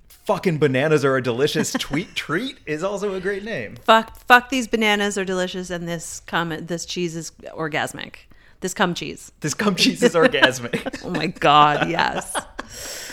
Fucking 0.07 0.57
bananas 0.57 1.03
are 1.05 1.17
a 1.17 1.21
delicious 1.21 1.71
tweet 1.79 2.15
treat 2.15 2.57
is 2.65 2.83
also 2.83 3.13
a 3.13 3.19
great 3.19 3.43
name. 3.43 3.75
Fuck 3.83 4.17
fuck 4.25 4.49
these 4.49 4.67
bananas 4.67 5.17
are 5.17 5.25
delicious 5.25 5.69
and 5.69 5.87
this 5.87 6.21
cum 6.21 6.49
this 6.65 6.85
cheese 6.85 7.15
is 7.15 7.31
orgasmic. 7.53 8.15
This 8.61 8.73
cum 8.73 8.93
cheese. 8.95 9.31
This 9.41 9.53
cum 9.53 9.75
cheese 9.75 10.01
is 10.01 10.13
orgasmic. 10.15 11.01
Oh 11.05 11.09
my 11.11 11.27
god, 11.27 11.89
yes. 11.89 12.33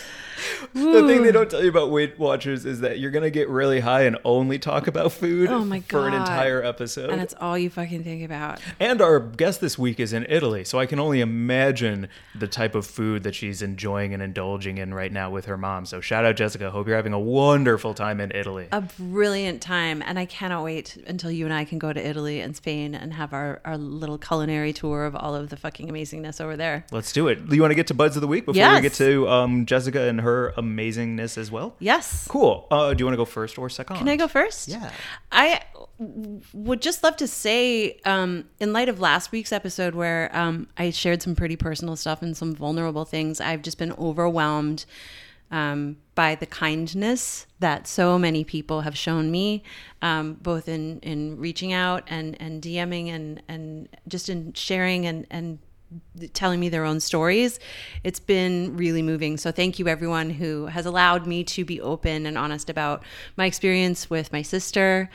the 0.74 1.06
thing 1.06 1.22
they 1.22 1.32
don't 1.32 1.50
tell 1.50 1.62
you 1.62 1.68
about 1.68 1.90
Weight 1.90 2.18
Watchers 2.18 2.64
is 2.64 2.80
that 2.80 2.98
you're 2.98 3.10
gonna 3.10 3.30
get 3.30 3.48
really 3.48 3.80
high 3.80 4.02
and 4.02 4.16
only 4.24 4.58
talk 4.58 4.86
about 4.86 5.12
food 5.12 5.50
Oh 5.50 5.64
my 5.64 5.80
for 5.80 6.08
an 6.08 6.14
entire 6.14 6.62
episode. 6.62 7.10
And 7.10 7.20
it's 7.20 7.34
all 7.40 7.58
you 7.58 7.70
fucking 7.70 8.04
think 8.04 8.24
about. 8.24 8.60
And 8.80 9.00
our 9.02 9.20
guest 9.20 9.60
this 9.60 9.78
week 9.78 10.00
is 10.00 10.12
in 10.12 10.26
Italy, 10.28 10.64
so 10.64 10.78
I 10.78 10.86
can 10.86 10.98
only 10.98 11.20
imagine 11.20 12.08
the 12.34 12.48
type 12.48 12.74
of 12.74 12.86
food 12.86 13.22
that 13.24 13.34
she's 13.34 13.62
enjoying 13.62 14.14
and 14.14 14.22
indulging 14.22 14.78
in 14.78 14.94
right 14.94 15.12
now 15.12 15.30
with 15.30 15.44
her 15.46 15.56
mom. 15.58 15.84
So 15.86 16.00
shout 16.00 16.24
out 16.24 16.36
Jessica. 16.36 16.70
Hope 16.70 16.86
you're 16.86 16.96
having 16.96 17.12
a 17.12 17.20
wonderful 17.20 17.94
time 17.94 18.20
in 18.20 18.32
Italy. 18.34 18.68
a 18.72 18.80
brilliant 18.80 19.60
time 19.60 20.02
and 20.06 20.18
i 20.18 20.24
cannot 20.24 20.64
wait 20.64 20.96
until 21.06 21.30
you 21.30 21.44
and 21.44 21.52
i 21.54 21.64
can 21.64 21.78
go 21.78 21.92
to 21.92 22.04
italy 22.06 22.40
and 22.40 22.56
spain 22.56 22.94
and 22.94 23.12
have 23.12 23.32
our, 23.32 23.60
our 23.64 23.76
little 23.76 24.16
culinary 24.18 24.72
tour 24.72 25.04
of 25.04 25.14
all 25.14 25.34
of 25.34 25.48
the 25.50 25.56
fucking 25.56 25.88
amazingness 25.88 26.40
over 26.40 26.56
there 26.56 26.84
Let's 26.90 27.12
do 27.12 27.28
it. 27.28 27.38
You 27.50 27.60
want 27.60 27.70
to 27.70 27.74
get 27.74 27.86
to 27.88 27.94
Buds 27.94 28.16
of 28.16 28.22
the 28.22 28.26
Week 28.28 28.44
before 28.46 28.74
we 28.74 28.80
get 28.80 28.94
to 28.94 29.28
um, 29.28 29.66
Jessica 29.66 30.02
and 30.02 30.20
her 30.20 30.52
amazingness 30.62 31.36
as 31.36 31.50
well? 31.50 31.74
yes 31.78 32.26
Cool. 32.28 32.66
Uh, 32.70 32.94
do 32.94 33.02
you 33.02 33.06
want 33.06 33.14
to 33.14 33.18
go 33.18 33.24
first 33.24 33.58
or 33.58 33.68
second? 33.68 33.96
can 33.96 34.08
i 34.08 34.16
go 34.16 34.28
first 34.28 34.68
Yeah. 34.68 34.90
i 35.30 35.60
would 36.52 36.80
just 36.82 37.02
love 37.04 37.16
to 37.16 37.28
say 37.28 38.00
um, 38.04 38.44
in 38.58 38.72
light 38.72 38.88
of 38.88 38.98
last 39.00 39.30
week's 39.32 39.52
episode 39.52 39.94
where 39.94 40.30
um, 40.36 40.66
i 40.76 40.90
shared 40.90 41.22
some 41.22 41.34
pretty 41.36 41.56
personal 41.56 41.96
stuff 41.96 42.22
and 42.22 42.36
some 42.36 42.54
vulnerable 42.54 43.04
things 43.04 43.40
i've 43.40 43.62
just 43.62 43.78
been 43.78 43.92
overwhelmed 43.92 44.84
um, 45.50 45.98
by 46.14 46.34
the 46.34 46.46
kindness 46.46 47.46
that 47.60 47.86
so 47.86 48.18
many 48.18 48.42
people 48.42 48.80
have 48.80 48.96
shown 48.96 49.30
me, 49.30 49.62
um, 50.00 50.32
both 50.40 50.66
in, 50.66 50.98
in 51.00 51.36
reaching 51.38 51.74
out 51.74 52.04
and, 52.08 52.40
and 52.40 52.62
DMing 52.62 53.08
and, 53.08 53.42
and 53.48 53.86
just 54.08 54.30
in 54.30 54.54
sharing 54.54 55.04
and, 55.04 55.26
and 55.30 55.58
telling 56.32 56.60
me 56.60 56.68
their 56.68 56.84
own 56.84 57.00
stories. 57.00 57.58
It's 58.04 58.20
been 58.20 58.76
really 58.76 59.02
moving. 59.02 59.36
So 59.36 59.52
thank 59.52 59.78
you 59.78 59.88
everyone 59.88 60.30
who 60.30 60.66
has 60.66 60.86
allowed 60.86 61.26
me 61.26 61.44
to 61.44 61.64
be 61.64 61.80
open 61.80 62.26
and 62.26 62.36
honest 62.38 62.70
about 62.70 63.02
my 63.36 63.46
experience 63.46 64.10
with 64.10 64.32
my 64.32 64.42
sister. 64.42 65.10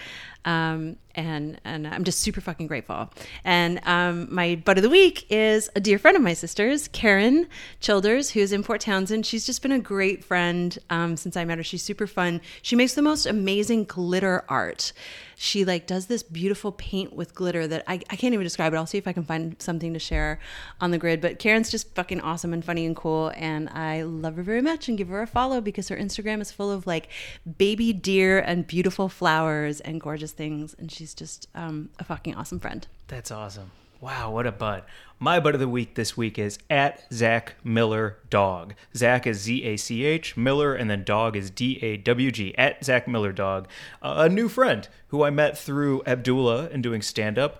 Um, 0.47 0.95
and 1.17 1.59
and 1.65 1.87
I'm 1.87 2.03
just 2.03 2.19
super 2.19 2.39
fucking 2.39 2.67
grateful. 2.67 3.09
And 3.43 3.81
um, 3.85 4.33
my 4.33 4.55
butt 4.55 4.77
of 4.77 4.83
the 4.83 4.89
week 4.89 5.25
is 5.29 5.69
a 5.75 5.81
dear 5.81 5.97
friend 5.97 6.15
of 6.15 6.23
my 6.23 6.33
sister's, 6.33 6.87
Karen 6.87 7.47
Childers, 7.81 8.31
who's 8.31 8.53
in 8.53 8.63
Port 8.63 8.81
Townsend. 8.81 9.25
She's 9.25 9.45
just 9.45 9.61
been 9.61 9.71
a 9.71 9.79
great 9.79 10.23
friend 10.23 10.77
um, 10.89 11.17
since 11.17 11.35
I 11.35 11.43
met 11.43 11.57
her. 11.57 11.63
She's 11.63 11.83
super 11.83 12.07
fun. 12.07 12.39
She 12.61 12.75
makes 12.75 12.93
the 12.93 13.01
most 13.01 13.25
amazing 13.25 13.85
glitter 13.85 14.45
art. 14.47 14.93
She 15.39 15.65
like 15.65 15.85
does 15.85 16.07
this 16.07 16.23
beautiful 16.23 16.71
paint 16.71 17.13
with 17.13 17.35
glitter 17.35 17.67
that 17.67 17.83
I, 17.87 17.95
I 18.09 18.15
can't 18.15 18.33
even 18.33 18.43
describe 18.43 18.73
it. 18.73 18.77
I'll 18.77 18.87
see 18.87 18.97
if 18.97 19.07
I 19.07 19.13
can 19.13 19.23
find 19.23 19.55
something 19.59 19.93
to 19.93 19.99
share 19.99 20.39
on 20.81 20.89
the 20.89 20.97
grid. 20.97 21.21
But 21.21 21.37
Karen's 21.37 21.69
just 21.69 21.93
fucking 21.93 22.21
awesome 22.21 22.53
and 22.53 22.65
funny 22.65 22.87
and 22.87 22.95
cool, 22.95 23.31
and 23.35 23.69
I 23.69 24.01
love 24.01 24.35
her 24.37 24.43
very 24.43 24.61
much. 24.61 24.87
And 24.87 24.97
give 24.97 25.09
her 25.09 25.21
a 25.21 25.27
follow 25.27 25.61
because 25.61 25.89
her 25.89 25.97
Instagram 25.97 26.41
is 26.41 26.51
full 26.51 26.71
of 26.71 26.87
like 26.87 27.09
baby 27.57 27.93
deer 27.93 28.39
and 28.39 28.65
beautiful 28.65 29.09
flowers 29.09 29.79
and 29.79 30.01
gorgeous 30.01 30.31
things, 30.37 30.75
and 30.79 30.91
she's 30.91 31.13
just 31.13 31.47
um, 31.55 31.89
a 31.99 32.03
fucking 32.03 32.35
awesome 32.35 32.59
friend. 32.59 32.87
That's 33.07 33.31
awesome. 33.31 33.71
Wow, 33.99 34.29
what 34.29 34.45
a 34.45 34.51
bud. 34.51 34.83
My 35.17 35.39
bud 35.39 35.55
of 35.55 35.59
the 35.59 35.67
week 35.67 35.95
this 35.95 36.15
week 36.15 36.37
is 36.37 36.59
at 36.69 37.03
Zach 37.11 37.55
Miller 37.63 38.17
Dog. 38.29 38.75
Zach 38.95 39.25
is 39.25 39.41
Z 39.41 39.63
A 39.63 39.75
C 39.75 40.05
H, 40.05 40.37
Miller, 40.37 40.75
and 40.75 40.87
then 40.87 41.03
dog 41.03 41.35
is 41.35 41.49
D 41.49 41.79
A 41.81 41.97
W 41.97 42.29
G. 42.31 42.55
At 42.59 42.85
Zach 42.85 43.07
Miller 43.07 43.31
Dog. 43.31 43.67
Uh, 44.03 44.13
a 44.17 44.29
new 44.29 44.47
friend 44.47 44.87
who 45.07 45.23
I 45.23 45.31
met 45.31 45.57
through 45.57 46.03
Abdullah 46.05 46.69
and 46.71 46.83
doing 46.83 47.01
stand 47.01 47.39
up. 47.39 47.59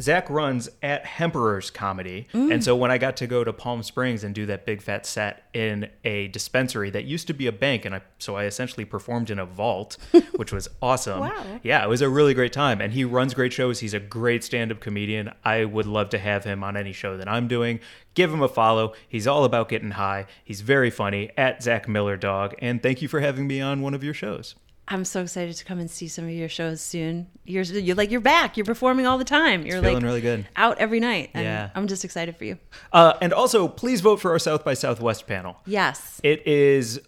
Zach 0.00 0.30
runs 0.30 0.68
at 0.82 1.04
Hemperor's 1.04 1.70
Comedy. 1.70 2.28
And 2.32 2.62
so 2.62 2.76
when 2.76 2.90
I 2.90 2.98
got 2.98 3.16
to 3.16 3.26
go 3.26 3.42
to 3.42 3.52
Palm 3.52 3.82
Springs 3.82 4.22
and 4.22 4.34
do 4.34 4.46
that 4.46 4.64
big 4.64 4.80
fat 4.80 5.04
set 5.06 5.48
in 5.52 5.88
a 6.04 6.28
dispensary 6.28 6.90
that 6.90 7.04
used 7.04 7.26
to 7.26 7.32
be 7.34 7.46
a 7.48 7.52
bank, 7.52 7.84
and 7.84 7.94
I 7.96 8.02
so 8.18 8.36
I 8.36 8.44
essentially 8.44 8.84
performed 8.84 9.30
in 9.30 9.38
a 9.38 9.44
vault, 9.44 9.96
which 10.36 10.52
was 10.52 10.68
awesome. 10.80 11.20
Wow. 11.20 11.60
Yeah, 11.62 11.84
it 11.84 11.88
was 11.88 12.00
a 12.00 12.08
really 12.08 12.32
great 12.34 12.52
time. 12.52 12.80
And 12.80 12.92
he 12.92 13.04
runs 13.04 13.34
great 13.34 13.52
shows. 13.52 13.80
He's 13.80 13.94
a 13.94 14.00
great 14.00 14.44
stand 14.44 14.70
up 14.70 14.80
comedian. 14.80 15.32
I 15.44 15.64
would 15.64 15.86
love 15.86 16.10
to 16.10 16.18
have 16.18 16.44
him 16.44 16.62
on 16.62 16.76
any 16.76 16.92
show 16.92 17.16
that 17.16 17.28
I'm 17.28 17.48
doing. 17.48 17.80
Give 18.14 18.32
him 18.32 18.42
a 18.42 18.48
follow. 18.48 18.94
He's 19.08 19.26
all 19.26 19.44
about 19.44 19.68
getting 19.68 19.92
high. 19.92 20.26
He's 20.44 20.60
very 20.60 20.90
funny 20.90 21.30
at 21.36 21.62
Zach 21.62 21.88
Miller 21.88 22.16
Dog. 22.16 22.54
And 22.60 22.82
thank 22.82 23.02
you 23.02 23.08
for 23.08 23.20
having 23.20 23.46
me 23.46 23.60
on 23.60 23.82
one 23.82 23.94
of 23.94 24.04
your 24.04 24.14
shows. 24.14 24.54
I'm 24.90 25.04
so 25.04 25.20
excited 25.22 25.54
to 25.56 25.64
come 25.64 25.78
and 25.78 25.90
see 25.90 26.08
some 26.08 26.24
of 26.24 26.30
your 26.30 26.48
shows 26.48 26.80
soon. 26.80 27.26
You're, 27.44 27.62
you're 27.62 27.94
like 27.94 28.10
you're 28.10 28.20
back. 28.22 28.56
You're 28.56 28.64
performing 28.66 29.06
all 29.06 29.18
the 29.18 29.24
time. 29.24 29.66
You're 29.66 29.80
feeling 29.82 29.96
like 29.96 30.02
really 30.02 30.20
good. 30.22 30.48
out 30.56 30.78
every 30.78 30.98
night. 30.98 31.30
And 31.34 31.44
Yeah. 31.44 31.70
I'm 31.74 31.86
just 31.88 32.04
excited 32.04 32.36
for 32.36 32.44
you. 32.44 32.58
Uh, 32.92 33.12
and 33.20 33.32
also, 33.34 33.68
please 33.68 34.00
vote 34.00 34.16
for 34.20 34.30
our 34.30 34.38
South 34.38 34.64
by 34.64 34.72
Southwest 34.74 35.26
panel. 35.26 35.58
Yes, 35.66 36.20
It 36.24 36.46
is 36.46 37.00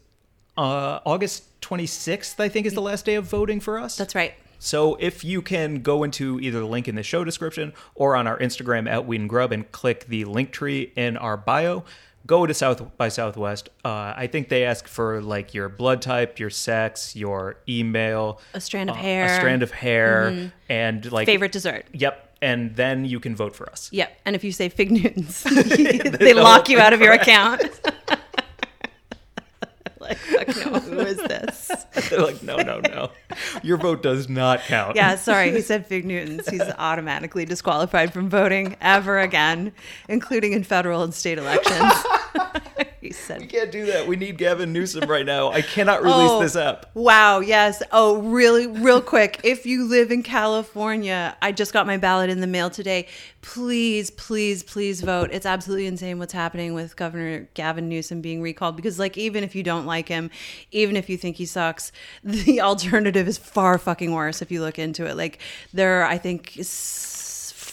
uh, 0.59 1.01
August 1.07 1.61
26th, 1.62 2.38
I 2.38 2.49
think, 2.51 2.66
is 2.66 2.75
the 2.75 2.83
last 2.83 3.05
day 3.07 3.14
of 3.14 3.25
voting 3.25 3.61
for 3.61 3.79
us. 3.79 3.97
that's 3.97 4.14
right. 4.14 4.35
So 4.62 4.97
if 5.01 5.25
you 5.25 5.40
can 5.40 5.77
go 5.81 6.03
into 6.03 6.38
either 6.38 6.61
the 6.61 6.66
link 6.66 6.87
in 6.87 6.95
the 6.95 7.03
show 7.03 7.25
description 7.25 7.73
or 7.95 8.14
on 8.14 8.27
our 8.27 8.38
Instagram 8.38 8.87
at 8.90 9.07
Weed 9.07 9.21
and 9.23 9.29
Grub 9.31 9.53
and 9.53 9.71
click 9.73 10.05
the 10.07 10.27
link 10.27 10.51
tree 10.51 10.93
in 10.97 11.16
our 11.16 11.38
bio, 11.38 11.83
go 12.26 12.46
to 12.46 12.54
South 12.54 12.96
by 12.96 13.09
Southwest. 13.09 13.68
Uh, 13.85 14.14
I 14.16 14.26
think 14.26 14.48
they 14.48 14.64
ask 14.64 14.87
for 14.87 15.20
like 15.20 15.54
your 15.54 15.68
blood 15.68 16.02
type, 16.02 16.38
your 16.38 16.50
sex, 16.50 17.16
your 17.16 17.56
email, 17.68 18.40
A 18.54 18.61
strand 18.61 18.90
of 18.90 18.96
uh, 18.96 19.00
hair. 19.00 19.26
Mm-hmm. 19.26 19.35
a 19.35 19.37
strand 19.38 19.62
of 19.62 19.70
hair, 19.70 20.52
and 20.68 21.12
like 21.12 21.26
Favorite 21.26 21.52
dessert. 21.52 21.87
Yep, 21.92 22.37
and 22.42 22.74
then 22.76 23.04
you 23.04 23.20
can 23.20 23.37
vote 23.37 23.54
for 23.54 23.70
us. 23.70 23.88
Yep. 23.92 24.20
And 24.24 24.37
if 24.37 24.44
you 24.44 24.52
say 24.52 24.68
fig 24.68 24.90
Newtons, 24.90 25.42
they 25.44 26.35
lock 26.35 26.68
you 26.68 26.78
out 26.78 26.92
of 26.92 27.00
your 27.00 27.12
account. 27.12 27.62
like, 30.11 30.53
fuck 30.53 30.73
no, 30.73 30.81
who 30.81 30.99
is 31.01 31.16
this? 31.16 31.70
They're 32.11 32.20
like, 32.20 32.42
no, 32.42 32.57
no, 32.57 32.81
no, 32.81 33.11
your 33.62 33.77
vote 33.77 34.03
does 34.03 34.29
not 34.29 34.61
count. 34.61 34.96
Yeah, 34.96 35.14
sorry, 35.16 35.53
he 35.53 35.61
said 35.61 35.87
fig 35.87 36.05
Newtons. 36.05 36.49
He's 36.49 36.61
automatically 36.61 37.44
disqualified 37.44 38.12
from 38.12 38.29
voting 38.29 38.77
ever 38.81 39.18
again, 39.18 39.73
including 40.09 40.53
in 40.53 40.64
federal 40.64 41.03
and 41.03 41.14
state 41.14 41.38
elections. 41.38 41.92
he 43.01 43.13
said 43.13 43.41
We 43.41 43.47
can't 43.47 43.73
do 43.73 43.87
that. 43.87 44.07
We 44.07 44.17
need 44.17 44.37
Gavin 44.39 44.73
Newsom 44.73 45.09
right 45.09 45.25
now. 45.25 45.51
I 45.51 45.63
cannot 45.63 46.03
release 46.03 46.31
Oh, 46.31 46.41
this 46.41 46.57
app. 46.57 46.87
Wow, 46.95 47.41
yes. 47.41 47.83
Oh, 47.93 48.21
really, 48.23 48.67
real 48.67 49.01
quick. 49.01 49.41
If 49.51 49.67
you 49.67 49.85
live 49.89 50.11
in 50.13 50.23
California, 50.23 51.37
I 51.43 51.53
just 51.53 51.73
got 51.73 51.87
my 51.87 51.97
ballot 51.97 52.31
in 52.31 52.41
the 52.41 52.47
mail 52.47 52.71
today. 52.71 53.07
Please, 53.43 54.11
please, 54.11 54.63
please 54.63 55.01
vote. 55.01 55.31
It's 55.33 55.47
absolutely 55.47 55.87
insane 55.87 56.19
what's 56.19 56.33
happening 56.33 56.75
with 56.75 56.95
Governor 56.95 57.49
Gavin 57.55 57.89
Newsom 57.89 58.21
being 58.21 58.43
recalled 58.43 58.77
because, 58.77 58.99
like, 58.99 59.17
even 59.19 59.43
if 59.43 59.55
you 59.55 59.63
don't 59.63 59.87
like 59.87 60.09
him, 60.09 60.31
even 60.71 60.97
if 60.97 61.09
you 61.09 61.17
think 61.17 61.37
he 61.37 61.47
sucks, 61.47 61.91
the 62.25 62.61
alternative 62.61 63.27
is 63.27 63.39
far 63.39 63.79
fucking 63.79 64.13
worse 64.13 64.43
if 64.43 64.51
you 64.51 64.61
look 64.61 64.79
into 64.79 65.07
it. 65.07 65.17
Like, 65.17 65.39
there 65.73 66.03
are, 66.03 66.05
I 66.05 66.19
think, 66.19 66.53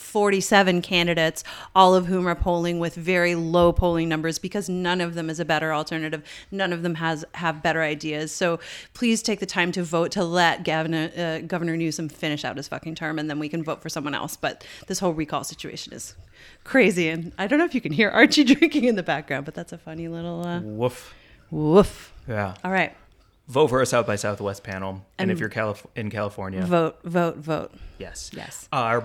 47 0.07 0.81
candidates, 0.81 1.43
all 1.75 1.93
of 1.93 2.05
whom 2.07 2.27
are 2.27 2.35
polling 2.35 2.79
with 2.79 2.95
very 2.95 3.35
low 3.35 3.71
polling 3.71 4.07
numbers 4.09 4.39
because 4.39 4.69
none 4.69 5.01
of 5.01 5.13
them 5.15 5.29
is 5.29 5.39
a 5.39 5.45
better 5.45 5.73
alternative. 5.73 6.23
None 6.49 6.71
of 6.73 6.81
them 6.81 6.95
has 6.95 7.25
have 7.35 7.61
better 7.61 7.81
ideas. 7.83 8.31
So 8.31 8.59
please 8.93 9.21
take 9.21 9.39
the 9.39 9.45
time 9.45 9.71
to 9.73 9.83
vote 9.83 10.11
to 10.11 10.23
let 10.23 10.63
Governor 10.63 11.11
uh, 11.17 11.39
Governor 11.45 11.75
Newsom 11.77 12.09
finish 12.09 12.45
out 12.45 12.57
his 12.57 12.67
fucking 12.67 12.95
term, 12.95 13.19
and 13.19 13.29
then 13.29 13.37
we 13.39 13.49
can 13.49 13.63
vote 13.63 13.81
for 13.81 13.89
someone 13.89 14.15
else. 14.15 14.37
But 14.37 14.65
this 14.87 14.99
whole 14.99 15.13
recall 15.13 15.43
situation 15.43 15.93
is 15.93 16.15
crazy, 16.63 17.09
and 17.09 17.33
I 17.37 17.47
don't 17.47 17.59
know 17.59 17.65
if 17.65 17.75
you 17.75 17.81
can 17.81 17.91
hear 17.91 18.09
Archie 18.09 18.43
drinking 18.55 18.85
in 18.85 18.95
the 18.95 19.03
background, 19.03 19.45
but 19.45 19.53
that's 19.53 19.73
a 19.73 19.77
funny 19.77 20.07
little 20.07 20.45
uh, 20.47 20.61
Woof. 20.61 21.13
woof. 21.51 22.13
Yeah. 22.27 22.55
All 22.63 22.71
right, 22.71 22.95
Vote 23.47 23.67
for 23.67 23.81
a 23.81 23.85
South 23.85 24.05
by 24.05 24.17
Southwest 24.17 24.63
panel. 24.63 25.05
And, 25.17 25.29
And- 25.29 25.31
if 25.31 25.39
you're 25.39 25.47
Calif- 25.49 25.85
in 25.95 26.09
California, 26.09 26.61
vote, 26.65 26.99
vote, 27.03 27.37
vote. 27.37 27.71
yes. 27.97 28.29
Yes. 28.33 28.67
Our 28.73 29.03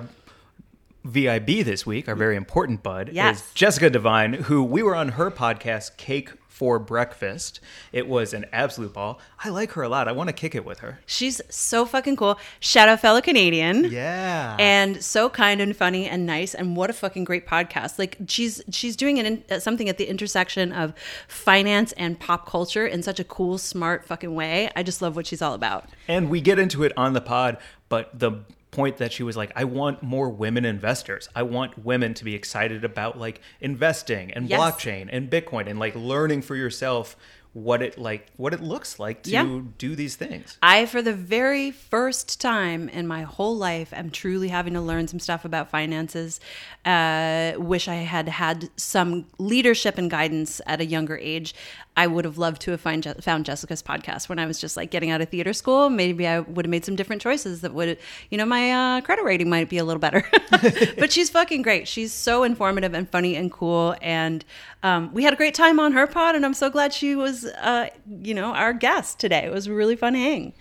VIB 1.05 1.65
this 1.65 1.85
week, 1.85 2.09
our 2.09 2.15
very 2.15 2.37
important 2.37 2.83
bud, 2.83 3.11
Yes. 3.13 3.41
is 3.41 3.55
Jessica 3.55 3.91
Devine, 3.91 4.35
who 4.35 4.63
we 4.63 4.83
were 4.83 4.95
on 4.95 5.11
her 5.11 5.31
podcast, 5.31 5.97
Cake 5.97 6.31
for 6.49 6.79
Breakfast. 6.79 7.59
It 7.93 8.07
was 8.07 8.33
an 8.35 8.45
absolute 8.53 8.93
ball. 8.93 9.19
I 9.43 9.49
like 9.49 9.73
her 9.73 9.83
a 9.83 9.89
lot. 9.89 10.07
I 10.07 10.13
want 10.13 10.29
to 10.29 10.33
kick 10.33 10.55
it 10.55 10.65
with 10.65 10.79
her. 10.81 11.01
She's 11.07 11.41
so 11.49 11.85
fucking 11.87 12.15
cool. 12.17 12.39
Shout 12.61 12.89
out, 12.89 13.01
fellow 13.01 13.21
Canadian. 13.21 13.85
Yeah. 13.91 14.55
and 14.61 15.03
so 15.03 15.29
kind 15.29 15.61
and 15.61 15.75
funny 15.77 16.07
and 16.09 16.25
nice 16.27 16.55
and 16.55 16.77
what 16.77 16.89
a 16.91 16.93
fucking 16.93 17.25
great 17.25 17.47
podcast 17.47 17.99
like 17.99 18.17
she's 18.29 18.63
she's 18.71 18.95
doing 18.97 19.19
an, 19.19 19.43
uh, 19.51 19.59
something 19.59 19.89
at 19.89 19.97
the 19.99 20.05
intersection 20.09 20.73
of 20.73 20.93
finance 21.27 21.93
and 21.93 22.21
pop 22.21 22.47
culture 22.49 22.87
in 22.87 23.03
such 23.03 23.19
a 23.19 23.25
cool 23.25 23.57
smart 23.59 24.05
fucking 24.05 24.35
way 24.35 24.69
i 24.77 24.83
just 24.83 25.01
love 25.03 25.17
what 25.17 25.27
she's 25.27 25.41
all 25.43 25.55
about 25.55 25.89
And 26.09 26.29
we 26.31 26.41
get 26.41 26.59
into 26.59 26.83
it 26.85 26.93
on 26.97 27.13
the 27.15 27.21
pod, 27.21 27.57
but 27.89 28.11
the 28.19 28.33
point 28.73 28.97
that 28.97 29.13
she 29.13 29.23
was 29.23 29.37
like, 29.37 29.53
I 29.55 29.65
want 29.65 30.03
more 30.03 30.29
women 30.31 30.65
investors. 30.65 31.29
I 31.37 31.43
want 31.43 31.85
women 31.85 32.15
to 32.15 32.25
be 32.25 32.35
excited 32.35 32.85
about 32.85 33.19
like 33.19 33.41
investing 33.61 34.33
and 34.33 34.49
Yes. 34.49 34.59
blockchain 34.59 35.09
and 35.13 35.31
Bitcoin 35.31 35.69
and 35.69 35.79
like 35.79 35.95
learning 35.95 36.43
for 36.43 36.57
yourself 36.57 37.15
what 37.55 37.83
it 37.83 37.99
like 37.99 38.29
what 38.37 38.55
it 38.55 38.63
looks 38.63 38.99
like 38.99 39.23
to 39.25 39.31
Yeah. 39.31 39.61
do 39.77 39.95
these 39.95 40.17
things. 40.17 40.57
I, 40.63 40.87
for 40.87 41.03
the 41.03 41.13
very 41.13 41.71
first 41.71 42.41
time 42.41 42.89
in 42.89 43.07
my 43.07 43.23
whole 43.23 43.57
life, 43.57 43.93
am 43.93 44.11
truly 44.11 44.49
having 44.49 44.73
to 44.73 44.81
learn 44.81 45.07
some 45.07 45.21
stuff 45.21 45.45
about 45.45 45.71
finances. 45.71 46.41
Uh, 46.85 47.53
wish 47.59 47.89
I 47.89 47.97
had 47.97 48.29
had 48.29 48.71
some 48.77 49.27
leadership 49.39 49.99
and 49.99 50.11
guidance 50.11 50.61
at 50.67 50.81
a 50.81 50.85
younger 50.87 51.17
age. 51.19 51.55
I 51.95 52.07
would 52.07 52.25
have 52.25 52.39
loved 52.39 52.63
to 52.63 52.71
have 52.71 52.81
find, 52.81 53.07
found 53.21 53.45
Jessica's 53.45 53.83
podcast 53.83 54.31
when 54.31 54.39
I 54.39 54.47
was 54.47 54.59
just 54.59 54.79
like 54.79 54.91
getting 54.91 55.11
out 55.11 55.21
of 55.21 55.29
theater 55.29 55.53
school. 55.53 55.91
Maybe 55.91 56.27
I 56.27 56.41
would 56.41 56.65
have 56.65 56.71
made 56.71 56.87
some 56.87 56.97
different 56.97 57.21
choices 57.21 57.61
that 57.61 57.75
would, 57.75 57.99
you 58.31 58.39
know, 58.39 58.47
my 58.47 58.73
uh, 58.97 59.01
credit 59.03 59.25
rating 59.25 59.51
might 59.51 59.69
be 59.69 59.77
a 59.77 59.85
little 59.85 60.01
better. 60.01 60.25
but 60.99 61.13
she's 61.13 61.29
fucking 61.29 61.61
great. 61.61 61.87
She's 61.87 62.11
so 62.13 62.45
informative 62.45 62.95
and 62.95 63.09
funny 63.11 63.37
and 63.37 63.53
cool. 63.53 63.95
And 64.01 64.43
um, 64.83 65.13
we 65.13 65.23
had 65.23 65.35
a 65.35 65.37
great 65.37 65.55
time 65.55 65.79
on 65.79 65.93
her 65.93 66.07
pod, 66.07 66.35
and 66.35 66.47
I'm 66.47 66.55
so 66.55 66.71
glad 66.71 66.95
she 66.95 67.15
was, 67.15 67.42
uh, 67.45 67.89
you 68.09 68.35
know, 68.35 68.53
our 68.55 68.73
guest 68.73 69.19
today. 69.19 69.45
It 69.45 69.53
was 69.53 69.67
a 69.67 69.73
really 69.73 69.97
fun 69.97 70.15
hang. 70.15 70.53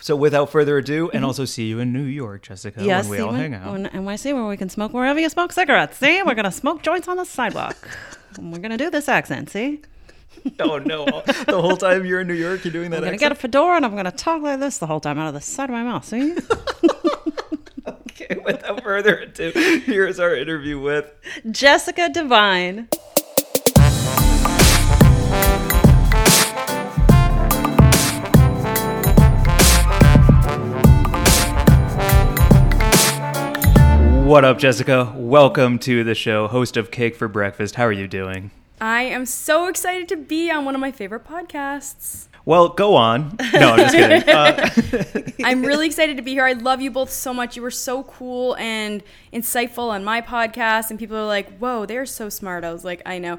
So 0.00 0.16
without 0.16 0.50
further 0.50 0.78
ado, 0.78 1.10
and 1.14 1.24
also 1.24 1.44
see 1.44 1.68
you 1.68 1.78
in 1.78 1.92
New 1.92 2.02
York, 2.02 2.42
Jessica, 2.42 2.82
Yes, 2.82 3.04
when 3.08 3.18
we 3.18 3.24
all 3.24 3.30
when- 3.32 3.40
hang 3.40 3.54
out. 3.54 3.74
And 3.74 3.84
when 3.84 4.16
NYC, 4.16 4.34
where 4.34 4.46
we 4.46 4.56
can 4.56 4.68
smoke 4.68 4.92
wherever 4.92 5.20
you 5.20 5.28
smoke 5.28 5.52
cigarettes. 5.52 5.96
See, 5.98 6.22
we're 6.24 6.34
gonna 6.34 6.50
smoke 6.50 6.82
joints 6.82 7.06
on 7.08 7.16
the 7.18 7.24
sidewalk. 7.24 7.76
We're 8.40 8.58
gonna 8.60 8.78
do 8.78 8.88
this 8.90 9.08
accent. 9.10 9.50
See, 9.50 9.82
oh 10.58 10.78
no. 10.78 11.04
The 11.46 11.60
whole 11.60 11.76
time 11.76 12.06
you're 12.06 12.22
in 12.22 12.26
New 12.26 12.32
York, 12.34 12.64
you're 12.64 12.72
doing 12.72 12.90
that 12.90 12.96
I'm 12.96 13.02
gonna 13.02 13.12
accent? 13.14 13.30
get 13.30 13.32
a 13.32 13.40
fedora 13.40 13.76
and 13.76 13.84
I'm 13.84 13.94
gonna 13.94 14.10
talk 14.10 14.40
like 14.42 14.58
this 14.58 14.78
the 14.78 14.86
whole 14.86 15.00
time 15.00 15.18
out 15.18 15.28
of 15.28 15.34
the 15.34 15.40
side 15.42 15.64
of 15.68 15.74
my 15.74 15.82
mouth. 15.82 16.04
See, 16.06 16.34
Okay, 17.86 18.40
without 18.44 18.82
further 18.82 19.16
ado, 19.18 19.50
here's 19.84 20.18
our 20.20 20.34
interview 20.34 20.80
with 20.80 21.12
Jessica 21.50 22.08
Devine. 22.08 22.88
What 34.32 34.46
up, 34.46 34.56
Jessica? 34.56 35.12
Welcome 35.14 35.78
to 35.80 36.04
the 36.04 36.14
show, 36.14 36.48
host 36.48 36.78
of 36.78 36.90
Cake 36.90 37.16
for 37.16 37.28
Breakfast. 37.28 37.74
How 37.74 37.84
are 37.84 37.92
you 37.92 38.08
doing? 38.08 38.50
I 38.80 39.02
am 39.02 39.26
so 39.26 39.66
excited 39.66 40.08
to 40.08 40.16
be 40.16 40.50
on 40.50 40.64
one 40.64 40.74
of 40.74 40.80
my 40.80 40.90
favorite 40.90 41.26
podcasts. 41.26 42.28
Well, 42.46 42.70
go 42.70 42.96
on. 42.96 43.36
No, 43.52 43.72
I'm 43.72 43.78
just 43.78 43.94
kidding. 43.94 44.22
Uh, 44.32 45.20
I'm 45.44 45.62
really 45.62 45.86
excited 45.86 46.16
to 46.16 46.22
be 46.22 46.32
here. 46.32 46.46
I 46.46 46.54
love 46.54 46.80
you 46.80 46.90
both 46.90 47.10
so 47.10 47.34
much. 47.34 47.56
You 47.56 47.62
were 47.62 47.70
so 47.70 48.04
cool 48.04 48.56
and 48.56 49.02
insightful 49.34 49.90
on 49.90 50.02
my 50.02 50.22
podcast, 50.22 50.88
and 50.88 50.98
people 50.98 51.18
are 51.18 51.26
like, 51.26 51.58
"Whoa, 51.58 51.84
they're 51.84 52.06
so 52.06 52.30
smart." 52.30 52.64
I 52.64 52.72
was 52.72 52.86
like, 52.86 53.02
"I 53.04 53.18
know." 53.18 53.38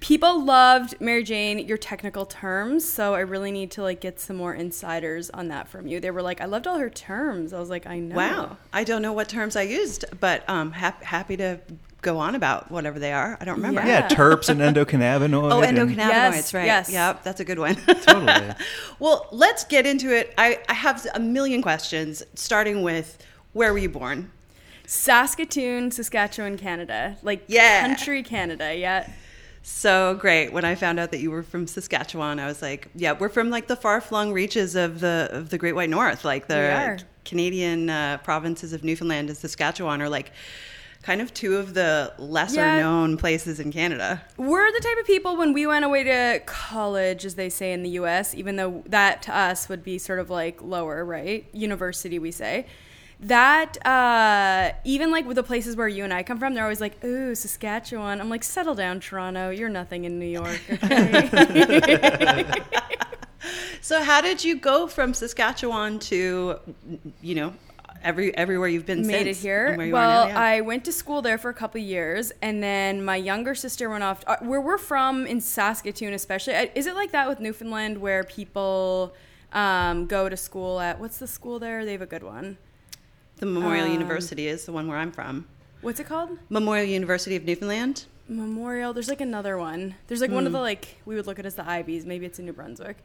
People 0.00 0.44
loved 0.44 1.00
Mary 1.00 1.22
Jane 1.24 1.58
your 1.60 1.78
technical 1.78 2.24
terms, 2.26 2.88
so 2.88 3.14
I 3.14 3.20
really 3.20 3.50
need 3.50 3.70
to 3.72 3.82
like 3.82 4.00
get 4.00 4.20
some 4.20 4.36
more 4.36 4.54
insiders 4.54 5.30
on 5.30 5.48
that 5.48 5.68
from 5.68 5.86
you. 5.86 5.98
They 5.98 6.10
were 6.10 6.22
like, 6.22 6.40
"I 6.40 6.44
loved 6.44 6.66
all 6.66 6.78
her 6.78 6.90
terms." 6.90 7.52
I 7.52 7.58
was 7.58 7.70
like, 7.70 7.86
"I 7.86 7.98
know." 7.98 8.14
Wow, 8.16 8.56
I 8.72 8.84
don't 8.84 9.02
know 9.02 9.12
what 9.12 9.28
terms 9.28 9.56
I 9.56 9.62
used, 9.62 10.04
but 10.20 10.48
um, 10.48 10.72
hap- 10.72 11.02
happy 11.02 11.36
to 11.38 11.58
go 12.00 12.18
on 12.18 12.36
about 12.36 12.70
whatever 12.70 12.98
they 13.00 13.12
are. 13.12 13.36
I 13.40 13.44
don't 13.44 13.56
remember. 13.56 13.84
Yeah, 13.84 14.06
terps 14.08 14.48
and 14.48 14.60
endocannabinoid. 14.60 15.52
Oh, 15.52 15.62
and- 15.62 15.76
endocannabinoids, 15.76 15.98
Yes, 15.98 16.54
right? 16.54 16.66
yes. 16.66 16.90
Yep, 16.90 17.24
that's 17.24 17.40
a 17.40 17.44
good 17.44 17.58
one. 17.58 17.74
Totally. 17.74 18.54
well, 19.00 19.26
let's 19.32 19.64
get 19.64 19.84
into 19.84 20.14
it. 20.16 20.32
I, 20.38 20.60
I 20.68 20.74
have 20.74 21.04
a 21.14 21.18
million 21.20 21.60
questions, 21.60 22.22
starting 22.34 22.82
with 22.82 23.18
where 23.52 23.72
were 23.72 23.78
you 23.78 23.88
born? 23.88 24.30
Saskatoon, 24.86 25.90
Saskatchewan, 25.90 26.56
Canada. 26.56 27.16
Like 27.22 27.42
Yeah. 27.48 27.86
country 27.86 28.22
Canada. 28.22 28.74
Yeah. 28.76 29.08
So 29.70 30.14
great. 30.14 30.52
When 30.52 30.64
I 30.64 30.74
found 30.74 30.98
out 30.98 31.10
that 31.12 31.20
you 31.20 31.30
were 31.30 31.42
from 31.42 31.66
Saskatchewan, 31.66 32.40
I 32.40 32.46
was 32.46 32.62
like, 32.62 32.88
yeah, 32.94 33.12
we're 33.12 33.28
from 33.28 33.50
like 33.50 33.68
the 33.68 33.76
far 33.76 34.00
flung 34.00 34.32
reaches 34.32 34.74
of 34.74 34.98
the 35.00 35.28
of 35.30 35.50
the 35.50 35.58
Great 35.58 35.74
White 35.74 35.90
North. 35.90 36.24
Like 36.24 36.48
the 36.48 37.04
Canadian 37.24 37.90
uh, 37.90 38.18
provinces 38.24 38.72
of 38.72 38.82
Newfoundland 38.82 39.28
and 39.28 39.36
Saskatchewan 39.38 40.00
are 40.00 40.08
like 40.08 40.32
kind 41.02 41.20
of 41.20 41.32
two 41.32 41.58
of 41.58 41.74
the 41.74 42.12
lesser 42.18 42.56
Yeah. 42.56 42.78
known 42.80 43.18
places 43.18 43.60
in 43.60 43.70
Canada. 43.70 44.22
We're 44.36 44.72
the 44.72 44.80
type 44.80 44.98
of 45.00 45.06
people 45.06 45.36
when 45.36 45.52
we 45.52 45.66
went 45.66 45.84
away 45.84 46.02
to 46.02 46.40
college, 46.46 47.24
as 47.24 47.34
they 47.36 47.50
say 47.50 47.72
in 47.72 47.82
the 47.82 47.90
US, 47.90 48.34
even 48.34 48.56
though 48.56 48.82
that 48.86 49.22
to 49.22 49.36
us 49.36 49.68
would 49.68 49.84
be 49.84 49.98
sort 49.98 50.18
of 50.18 50.28
like 50.30 50.60
lower, 50.62 51.04
right? 51.04 51.46
University, 51.52 52.18
we 52.18 52.30
say. 52.32 52.66
That, 53.20 53.84
uh, 53.84 54.72
even 54.84 55.10
like 55.10 55.26
with 55.26 55.34
the 55.36 55.42
places 55.42 55.74
where 55.74 55.88
you 55.88 56.04
and 56.04 56.12
I 56.12 56.22
come 56.22 56.38
from, 56.38 56.54
they're 56.54 56.62
always 56.62 56.80
like, 56.80 57.02
ooh, 57.04 57.34
Saskatchewan. 57.34 58.20
I'm 58.20 58.28
like, 58.28 58.44
settle 58.44 58.76
down, 58.76 59.00
Toronto. 59.00 59.50
You're 59.50 59.68
nothing 59.68 60.04
in 60.04 60.18
New 60.18 60.26
York. 60.26 60.60
Okay? 60.70 62.44
So 63.80 64.02
how 64.02 64.20
did 64.20 64.44
you 64.44 64.56
go 64.56 64.86
from 64.86 65.14
Saskatchewan 65.14 65.98
to 66.00 66.58
you 67.22 67.34
know 67.34 67.54
every 68.02 68.36
everywhere 68.36 68.68
you've 68.68 68.86
been 68.86 69.06
made 69.06 69.26
it 69.26 69.36
here. 69.36 69.68
and 69.68 69.78
where 69.78 69.86
you 69.86 69.96
are 69.96 69.98
Well, 69.98 70.26
now? 70.26 70.32
Yeah. 70.32 70.40
I 70.40 70.60
went 70.60 70.84
to 70.86 70.92
school 70.92 71.22
there 71.22 71.38
for 71.38 71.48
a 71.48 71.54
couple 71.54 71.80
years, 71.80 72.32
and 72.42 72.62
then 72.62 73.04
my 73.04 73.16
younger 73.16 73.54
sister 73.54 73.88
went 73.88 74.04
off. 74.04 74.24
Uh, 74.26 74.36
where 74.40 74.60
we're 74.60 74.78
from 74.78 75.26
in 75.26 75.40
Saskatoon, 75.40 76.12
especially, 76.12 76.54
uh, 76.54 76.66
is 76.74 76.86
it 76.86 76.94
like 76.94 77.12
that 77.12 77.28
with 77.28 77.40
Newfoundland, 77.40 77.98
where 77.98 78.24
people 78.24 79.14
um, 79.52 80.06
go 80.06 80.28
to 80.28 80.36
school 80.36 80.80
at 80.80 81.00
what's 81.00 81.18
the 81.18 81.26
school 81.26 81.58
there? 81.58 81.84
They 81.84 81.92
have 81.92 82.02
a 82.02 82.06
good 82.06 82.22
one. 82.24 82.58
The 83.38 83.46
Memorial 83.46 83.86
um, 83.86 83.92
University 83.92 84.46
is 84.48 84.64
the 84.64 84.72
one 84.72 84.88
where 84.88 84.96
I'm 84.98 85.12
from. 85.12 85.46
What's 85.80 86.00
it 86.00 86.06
called? 86.06 86.30
Memorial 86.48 86.86
University 86.86 87.36
of 87.36 87.44
Newfoundland. 87.44 88.06
Memorial. 88.28 88.92
There's 88.92 89.08
like 89.08 89.20
another 89.20 89.56
one. 89.56 89.94
There's 90.08 90.20
like 90.20 90.30
one 90.30 90.42
Hmm. 90.42 90.48
of 90.48 90.52
the 90.52 90.60
like 90.60 90.96
we 91.06 91.14
would 91.14 91.26
look 91.26 91.38
at 91.38 91.46
as 91.46 91.54
the 91.54 91.68
Ivies. 91.68 92.04
Maybe 92.04 92.26
it's 92.26 92.38
in 92.38 92.44
New 92.46 92.52
Brunswick. 92.52 92.98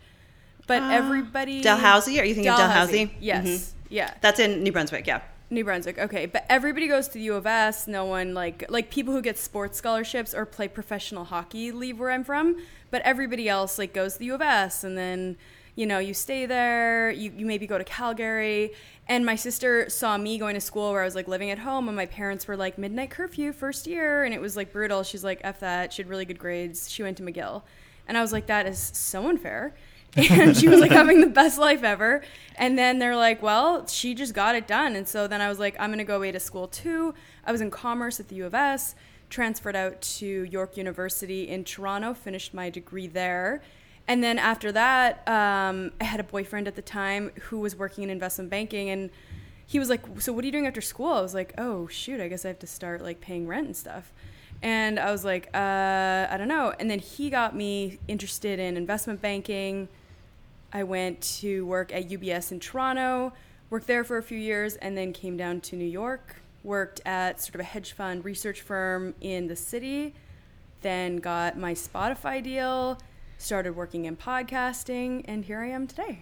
But 0.68 0.82
Uh, 0.82 0.90
everybody 0.92 1.62
Dalhousie? 1.62 2.20
Are 2.20 2.26
you 2.26 2.34
thinking 2.34 2.52
of 2.52 2.58
Dalhousie? 2.58 3.14
Yes. 3.20 3.46
Mhm. 3.48 3.72
Yeah. 3.90 4.14
That's 4.22 4.40
in 4.40 4.64
New 4.64 4.72
Brunswick. 4.72 5.06
Yeah. 5.08 5.22
New 5.50 5.64
Brunswick. 5.64 6.00
Okay, 6.00 6.26
but 6.26 6.46
everybody 6.50 6.88
goes 6.88 7.08
to 7.10 7.14
the 7.16 7.22
U 7.22 7.36
of 7.36 7.46
S. 7.46 7.88
No 7.88 8.06
one 8.06 8.34
like 8.34 8.66
like 8.70 8.90
people 8.90 9.14
who 9.14 9.22
get 9.22 9.38
sports 9.38 9.78
scholarships 9.78 10.34
or 10.34 10.46
play 10.46 10.68
professional 10.68 11.26
hockey 11.26 11.72
leave 11.72 12.00
where 12.00 12.10
I'm 12.10 12.24
from. 12.24 12.58
But 12.90 13.02
everybody 13.04 13.48
else 13.48 13.78
like 13.78 13.94
goes 13.94 14.14
to 14.14 14.20
the 14.20 14.26
U 14.26 14.34
of 14.36 14.42
S, 14.42 14.84
and 14.84 14.98
then 14.98 15.38
you 15.76 15.86
know 15.86 16.00
you 16.00 16.14
stay 16.14 16.46
there. 16.46 17.12
You 17.12 17.32
you 17.36 17.46
maybe 17.46 17.68
go 17.68 17.78
to 17.78 17.84
Calgary. 17.84 18.74
And 19.10 19.26
my 19.26 19.36
sister 19.36 19.90
saw 19.90 20.18
me 20.18 20.38
going 20.38 20.54
to 20.54 20.62
school 20.62 20.92
where 20.94 21.02
I 21.02 21.06
was 21.06 21.16
like 21.16 21.28
living 21.28 21.50
at 21.50 21.60
home, 21.60 21.88
and 21.88 21.96
my 21.96 22.06
parents 22.06 22.48
were 22.48 22.56
like 22.56 22.78
midnight 22.78 23.10
curfew 23.10 23.52
first 23.52 23.86
year, 23.86 24.24
and 24.24 24.34
it 24.34 24.40
was 24.40 24.56
like 24.56 24.72
brutal. 24.72 25.04
She's 25.04 25.24
like 25.24 25.42
f 25.44 25.60
that. 25.60 25.94
She 25.94 26.02
had 26.02 26.10
really 26.10 26.26
good 26.26 26.40
grades. 26.40 26.90
She 26.90 27.04
went 27.04 27.18
to 27.18 27.24
McGill, 27.24 27.64
and 28.08 28.18
I 28.18 28.22
was 28.22 28.32
like 28.32 28.48
that 28.48 28.66
is 28.66 28.92
so 28.94 29.28
unfair 29.28 29.74
and 30.30 30.56
she 30.56 30.68
was 30.68 30.80
like 30.80 30.92
having 30.92 31.22
the 31.22 31.28
best 31.28 31.58
life 31.58 31.84
ever. 31.84 32.22
And 32.56 32.78
then 32.78 33.00
they're 33.00 33.16
like, 33.16 33.42
well, 33.42 33.88
she 33.88 34.14
just 34.14 34.36
got 34.36 34.56
it 34.56 34.68
done. 34.68 34.96
And 34.96 35.08
so 35.08 35.28
then 35.28 35.42
I 35.42 35.50
was 35.50 35.58
like, 35.58 35.76
I'm 35.80 35.90
going 35.90 35.98
to 35.98 36.04
go 36.04 36.18
away 36.18 36.32
to 36.32 36.40
school 36.40 36.68
too. 36.68 37.16
I 37.46 37.52
was 37.52 37.62
in 37.62 37.72
commerce 37.72 38.20
at 38.20 38.28
the 38.28 38.36
U 38.36 38.46
of 38.46 38.54
S, 38.54 38.94
transferred 39.32 39.76
out 39.76 40.00
to 40.02 40.44
York 40.44 40.78
University 40.78 41.50
in 41.50 41.64
Toronto, 41.64 42.14
finished 42.14 42.54
my 42.54 42.70
degree 42.70 43.08
there. 43.08 43.64
And 44.08 44.24
then 44.24 44.38
after 44.38 44.72
that, 44.72 45.28
um, 45.28 45.92
I 46.02 46.04
had 46.04 46.20
a 46.20 46.24
boyfriend 46.24 46.68
at 46.68 46.76
the 46.76 46.82
time 46.82 47.32
who 47.44 47.60
was 47.60 47.76
working 47.76 48.04
in 48.04 48.10
investment 48.10 48.50
banking. 48.50 48.90
And 48.90 49.10
he 49.66 49.80
was 49.80 49.90
like, 49.90 50.02
So 50.20 50.34
what 50.34 50.44
are 50.44 50.46
you 50.46 50.52
doing 50.52 50.68
after 50.68 50.82
school? 50.82 51.14
I 51.14 51.22
was 51.22 51.34
like, 51.34 51.54
Oh, 51.58 51.88
shoot, 51.88 52.20
I 52.20 52.28
guess 52.28 52.46
I 52.46 52.50
have 52.50 52.60
to 52.60 52.68
start 52.68 53.02
like 53.02 53.22
paying 53.22 53.48
rent 53.48 53.68
and 53.68 53.76
stuff. 53.76 54.12
And 54.64 54.98
I 54.98 55.12
was 55.12 55.26
like, 55.26 55.50
uh, 55.54 56.28
I 56.30 56.36
don't 56.38 56.48
know. 56.48 56.74
And 56.80 56.90
then 56.90 57.00
he 57.00 57.30
got 57.30 57.54
me 57.54 58.00
interested 58.08 58.60
in 58.60 58.78
investment 58.78 59.22
banking. 59.22 59.90
I 60.72 60.84
went 60.84 61.22
to 61.40 61.66
work 61.66 61.94
at 61.94 62.08
UBS 62.08 62.54
in 62.54 62.62
Toronto, 62.62 63.34
worked 63.70 63.88
there 63.88 64.06
for 64.06 64.18
a 64.18 64.24
few 64.24 64.38
years, 64.38 64.78
and 64.78 64.98
then 64.98 65.12
came 65.12 65.36
down 65.36 65.60
to 65.62 65.76
New 65.76 65.86
York. 65.86 66.38
Worked 66.64 67.02
at 67.06 67.42
sort 67.42 67.56
of 67.56 67.62
a 67.62 67.66
hedge 67.66 67.92
fund 67.92 68.24
research 68.24 68.62
firm 68.62 69.16
in 69.20 69.48
the 69.48 69.56
city. 69.56 70.16
Then 70.82 71.18
got 71.18 71.58
my 71.58 71.74
Spotify 71.74 72.42
deal, 72.42 72.98
started 73.44 73.76
working 73.76 74.06
in 74.06 74.16
podcasting, 74.16 75.24
and 75.26 75.46
here 75.46 75.60
I 75.60 75.68
am 75.70 75.88
today. 75.88 76.22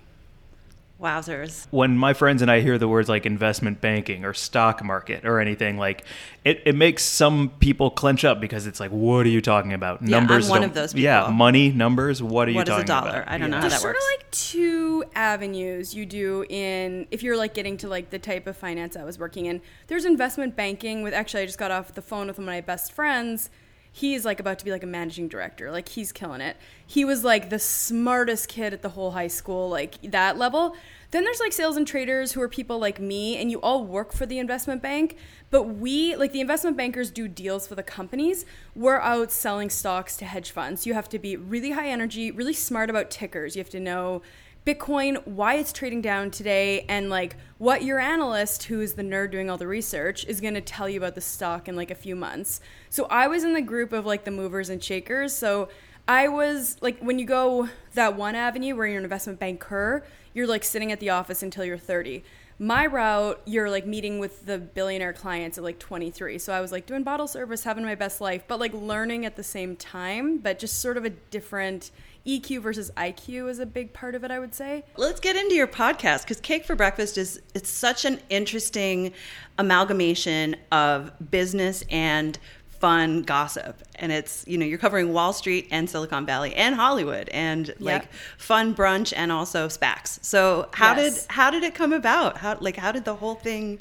Wowzers. 1.02 1.66
when 1.72 1.98
my 1.98 2.14
friends 2.14 2.44
and 2.44 2.52
I 2.52 2.62
hear 2.62 2.78
the 2.78 2.88
words 2.88 3.10
like 3.10 3.26
investment 3.26 3.82
banking 3.82 4.24
or 4.24 4.36
stock 4.36 4.84
market 4.84 5.26
or 5.26 5.40
anything, 5.40 5.80
like 5.80 6.06
it, 6.46 6.62
it 6.64 6.76
makes 6.76 7.04
some 7.04 7.50
people 7.60 7.90
clench 7.90 8.24
up 8.24 8.40
because 8.40 8.68
it's 8.68 8.80
like, 8.80 8.92
what 8.92 9.26
are 9.26 9.30
you 9.30 9.42
talking 9.42 9.74
about? 9.74 10.04
Yeah, 10.04 10.18
I'm 10.18 10.28
Numbers. 10.28 10.48
one 10.48 10.64
of 10.64 10.76
those 10.76 10.94
Yeah, 10.94 11.28
money, 11.34 11.72
numbers. 11.72 12.22
What 12.22 12.48
are 12.48 12.52
you 12.52 12.58
What 12.58 12.68
is 12.68 12.74
a 12.74 12.84
talking 12.84 12.86
dollar? 12.86 13.22
about? 13.24 13.30
I 13.34 13.40
don't 13.40 13.50
know 13.50 13.58
Yeah. 13.58 13.62
how 13.64 13.70
There's 13.70 13.74
that 13.74 13.82
sort 13.82 13.96
of 13.96 14.02
like 14.16 14.30
two 14.30 15.04
avenues 15.16 15.96
you 15.96 16.06
do 16.06 16.46
in 16.50 17.08
if 17.10 17.24
you're 17.24 17.36
like 17.38 17.56
getting 17.56 17.78
to 17.78 17.88
like 17.88 18.12
the 18.12 18.20
type 18.20 18.46
of 18.46 18.56
finance 18.56 18.96
I 18.96 19.04
was 19.04 19.18
working 19.18 19.48
in. 19.48 19.60
There's 19.88 20.06
investment 20.06 20.56
banking 20.56 21.02
with 21.02 21.16
actually 21.16 21.42
I 21.42 21.46
just 21.48 21.58
got 21.58 21.72
off 21.72 21.96
the 21.96 22.04
phone 22.04 22.28
with 22.28 22.38
one 22.38 22.44
of 22.44 22.54
my 22.54 22.62
best 22.62 22.92
friends. 22.92 23.50
He's 23.94 24.24
like 24.24 24.40
about 24.40 24.58
to 24.60 24.66
be 24.66 24.72
like 24.72 24.84
a 24.84 24.88
managing 24.88 25.28
director. 25.28 25.70
Like 25.70 25.90
he's 25.90 26.12
killing 26.14 26.40
it. 26.40 26.56
He 26.86 27.04
was 27.04 27.24
like 27.24 27.50
the 27.50 27.60
smartest 27.60 28.48
kid 28.48 28.74
at 28.74 28.82
the 28.82 28.90
whole 28.90 29.12
high 29.12 29.28
school, 29.28 29.70
like 29.70 30.02
that 30.02 30.38
level. 30.38 30.76
Then 31.12 31.26
there's 31.26 31.42
like 31.42 31.52
sales 31.52 31.76
and 31.76 31.86
traders 31.86 32.32
who 32.32 32.42
are 32.42 32.48
people 32.48 32.80
like 32.80 33.02
me 33.02 33.36
and 33.36 33.52
you 33.52 33.60
all 33.60 33.84
work 33.84 34.14
for 34.14 34.26
the 34.26 34.40
investment 34.40 34.82
bank, 34.82 35.18
but 35.50 35.64
we 35.64 36.16
like 36.16 36.32
the 36.32 36.40
investment 36.40 36.78
bankers 36.78 37.12
do 37.12 37.28
deals 37.28 37.68
for 37.68 37.76
the 37.76 37.84
companies. 37.84 38.46
We're 38.76 39.00
out 39.02 39.30
selling 39.30 39.70
stocks 39.70 40.16
to 40.18 40.26
hedge 40.26 40.52
funds. 40.52 40.88
You 40.88 40.94
have 40.94 41.10
to 41.10 41.20
be 41.20 41.36
really 41.36 41.72
high 41.72 41.90
energy, 41.90 42.32
really 42.32 42.54
smart 42.54 42.90
about 42.90 43.12
tickers. 43.12 43.58
You 43.58 43.60
have 43.60 43.70
to 43.72 43.80
know 43.82 44.22
Bitcoin, 44.64 45.26
why 45.26 45.56
it's 45.56 45.74
trading 45.74 46.02
down 46.02 46.30
today, 46.30 46.86
and 46.88 47.10
like 47.10 47.36
what 47.58 47.84
your 47.84 48.00
analyst, 48.00 48.64
who 48.64 48.80
is 48.80 48.94
the 48.94 49.02
nerd 49.02 49.32
doing 49.32 49.50
all 49.50 49.58
the 49.58 49.66
research, 49.66 50.24
is 50.26 50.40
going 50.40 50.54
to 50.54 50.62
tell 50.62 50.88
you 50.88 51.00
about 51.00 51.16
the 51.16 51.22
stock 51.22 51.68
in 51.68 51.76
like 51.76 51.90
a 51.90 51.96
few 51.96 52.16
months. 52.16 52.62
So 52.92 53.06
I 53.06 53.26
was 53.28 53.44
in 53.44 53.54
the 53.54 53.62
group 53.62 53.92
of 53.92 54.06
like 54.06 54.24
the 54.24 54.30
movers 54.30 54.70
and 54.70 54.84
shakers. 54.84 55.34
So 55.34 55.70
I 56.08 56.28
was 56.28 56.78
like, 56.80 57.00
when 57.00 57.18
you 57.18 57.26
go 57.26 57.70
that 57.96 58.16
one 58.16 58.36
avenue 58.36 58.76
where 58.76 58.86
you're 58.86 59.00
an 59.00 59.04
investment 59.04 59.40
banker, 59.40 60.06
you're 60.36 60.46
like 60.46 60.64
sitting 60.64 60.92
at 60.92 61.00
the 61.00 61.10
office 61.10 61.42
until 61.42 61.66
you're 61.66 61.80
30. 61.80 62.24
My 62.60 62.86
route, 62.86 63.42
you're 63.46 63.72
like 63.72 63.88
meeting 63.88 64.20
with 64.20 64.46
the 64.46 64.60
billionaire 64.60 65.14
clients 65.14 65.58
at 65.58 65.64
like 65.64 65.80
23. 65.80 66.38
So 66.38 66.54
I 66.54 66.62
was 66.62 66.72
like 66.72 66.86
doing 66.86 67.02
bottle 67.02 67.28
service, 67.28 67.64
having 67.64 67.84
my 67.84 67.96
best 67.96 68.22
life, 68.22 68.44
but 68.48 68.60
like 68.60 68.76
learning 68.76 69.26
at 69.26 69.36
the 69.36 69.44
same 69.44 69.76
time, 69.76 70.38
but 70.38 70.60
just 70.60 70.80
sort 70.80 70.98
of 70.98 71.06
a 71.06 71.10
different 71.10 71.90
EQ 72.26 72.62
versus 72.62 72.92
IQ 72.98 73.50
is 73.50 73.60
a 73.60 73.66
big 73.66 73.94
part 73.94 74.16
of 74.16 74.24
it, 74.24 74.32
I 74.32 74.40
would 74.40 74.54
say. 74.54 74.84
Let's 74.98 75.20
get 75.20 75.36
into 75.36 75.56
your 75.56 75.68
podcast 75.68 76.24
because 76.24 76.40
Cake 76.40 76.66
for 76.66 76.76
Breakfast 76.76 77.18
is 77.18 77.42
it's 77.56 77.70
such 77.70 78.06
an 78.06 78.20
interesting 78.30 79.14
amalgamation 79.58 80.56
of 80.72 81.12
business 81.32 81.84
and 81.90 82.38
fun 82.68 83.22
gossip. 83.22 83.82
And 83.96 84.12
it's, 84.12 84.44
you 84.48 84.58
know, 84.58 84.66
you're 84.66 84.80
covering 84.80 85.14
Wall 85.14 85.34
Street 85.34 85.68
and 85.72 85.88
Silicon 85.90 86.26
Valley 86.26 86.54
and 86.56 86.74
Hollywood 86.76 87.30
and 87.30 87.74
like 87.80 88.12
fun 88.38 88.74
brunch 88.74 89.14
and 89.16 89.32
also 89.32 89.68
SPACs. 89.68 90.24
So 90.24 90.68
how 90.74 90.96
Yes. 90.96 91.26
did 91.28 91.32
how 91.32 91.52
did 91.52 91.64
it 91.64 91.76
come 91.76 91.94
about? 91.94 92.38
How 92.38 92.58
like 92.60 92.78
how 92.78 92.92
did 92.92 93.06
the 93.06 93.16
whole 93.16 93.36
thing 93.36 93.80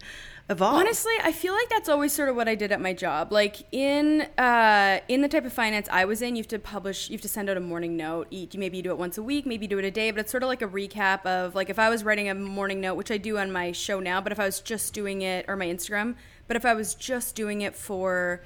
evolve? 0.51 0.75
Honestly, 0.75 1.13
I 1.23 1.33
feel 1.33 1.55
like 1.55 1.69
that's 1.71 1.89
always 1.89 2.13
sort 2.13 2.29
of 2.29 2.37
what 2.37 2.49
I 2.49 2.55
did 2.55 2.73
at 2.73 2.81
my 2.81 2.93
job. 2.93 3.33
Like 3.33 3.73
in 3.73 4.23
uh, 4.37 5.01
in 5.09 5.23
the 5.23 5.29
type 5.29 5.47
of 5.47 5.53
finance 5.53 5.89
I 5.91 6.05
was 6.05 6.21
in, 6.21 6.37
you 6.37 6.41
have 6.43 6.49
to 6.49 6.59
publish, 6.59 7.09
you 7.09 7.15
have 7.15 7.23
to 7.23 7.29
send 7.29 7.49
out 7.49 7.57
a 7.57 7.61
morning 7.61 7.97
note. 7.97 8.27
Each, 8.31 8.57
maybe 8.57 8.77
you 8.77 8.83
do 8.83 8.91
it 8.91 8.99
once 8.99 9.17
a 9.17 9.23
week, 9.23 9.47
maybe 9.47 9.65
you 9.65 9.69
do 9.71 9.79
it 9.79 9.85
a 9.85 9.91
day, 9.91 10.11
but 10.11 10.21
it's 10.21 10.31
sort 10.31 10.43
of 10.43 10.49
like 10.49 10.63
a 10.63 10.69
recap 10.69 11.25
of 11.25 11.55
like 11.55 11.71
if 11.71 11.79
I 11.79 11.89
was 11.89 12.05
writing 12.05 12.29
a 12.29 12.35
morning 12.35 12.81
note, 12.81 12.97
which 12.97 13.11
I 13.11 13.17
do 13.17 13.39
on 13.39 13.53
my 13.53 13.73
show 13.73 14.01
now, 14.01 14.21
but 14.21 14.33
if 14.33 14.41
I 14.41 14.45
was 14.45 14.61
just 14.61 14.93
doing 14.93 15.23
it 15.23 15.47
or 15.49 15.57
my 15.57 15.67
Instagram, 15.67 16.17
but 16.49 16.57
if 16.57 16.67
I 16.67 16.75
was 16.75 16.95
just 16.95 17.35
doing 17.37 17.63
it 17.63 17.75
for 17.75 18.43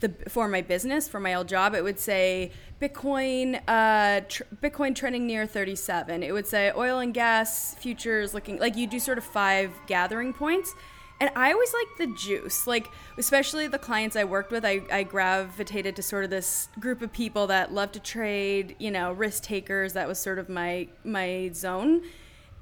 the 0.00 0.12
for 0.28 0.48
my 0.48 0.62
business 0.62 1.06
for 1.06 1.20
my 1.20 1.34
old 1.34 1.48
job, 1.48 1.74
it 1.74 1.84
would 1.84 1.98
say 1.98 2.50
Bitcoin 2.80 3.60
uh, 3.68 4.22
tr- 4.28 4.42
Bitcoin 4.62 4.94
trending 4.94 5.26
near 5.26 5.46
37. 5.46 6.22
It 6.22 6.32
would 6.32 6.46
say 6.46 6.72
oil 6.74 6.98
and 6.98 7.14
gas 7.14 7.74
futures 7.74 8.34
looking 8.34 8.58
like 8.58 8.76
you 8.76 8.86
do 8.86 8.98
sort 8.98 9.18
of 9.18 9.24
five 9.24 9.70
gathering 9.86 10.32
points. 10.32 10.74
And 11.22 11.30
I 11.36 11.52
always 11.52 11.72
like 11.72 11.98
the 11.98 12.08
juice, 12.16 12.66
like 12.66 12.90
especially 13.16 13.68
the 13.68 13.78
clients 13.78 14.16
I 14.16 14.24
worked 14.24 14.50
with. 14.50 14.64
I, 14.64 14.82
I 14.90 15.04
gravitated 15.04 15.94
to 15.94 16.02
sort 16.02 16.24
of 16.24 16.30
this 16.30 16.68
group 16.80 17.00
of 17.00 17.12
people 17.12 17.46
that 17.46 17.72
love 17.72 17.92
to 17.92 18.00
trade, 18.00 18.74
you 18.80 18.90
know, 18.90 19.12
risk 19.12 19.44
takers. 19.44 19.92
That 19.92 20.08
was 20.08 20.18
sort 20.18 20.40
of 20.40 20.48
my 20.48 20.88
my 21.04 21.50
zone. 21.54 22.02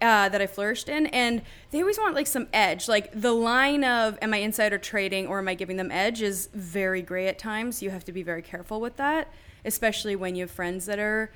uh, 0.03 0.29
that 0.31 0.41
I 0.41 0.47
flourished 0.47 0.89
in, 0.89 1.07
and 1.09 1.43
they 1.71 1.81
always 1.81 1.99
want 1.99 2.15
like 2.15 2.27
some 2.27 2.49
edge. 2.53 2.89
Like 2.89 3.11
the 3.13 3.33
line 3.33 3.85
of 3.85 4.19
am 4.23 4.33
I 4.33 4.39
insider 4.39 4.79
trading 4.79 5.27
or 5.27 5.39
am 5.39 5.49
I 5.49 5.55
giving 5.55 5.77
them 5.77 5.91
edge 5.91 6.23
is 6.23 6.49
very 6.55 7.03
gray 7.03 7.29
at 7.29 7.39
times. 7.39 7.83
You 7.83 7.91
have 7.91 8.05
to 8.05 8.13
be 8.13 8.23
very 8.23 8.43
careful 8.43 8.81
with 8.81 8.97
that, 8.97 9.33
especially 9.65 10.17
when 10.17 10.35
you 10.35 10.45
have 10.45 10.51
friends 10.51 10.87
that 10.87 10.99
are 10.99 11.33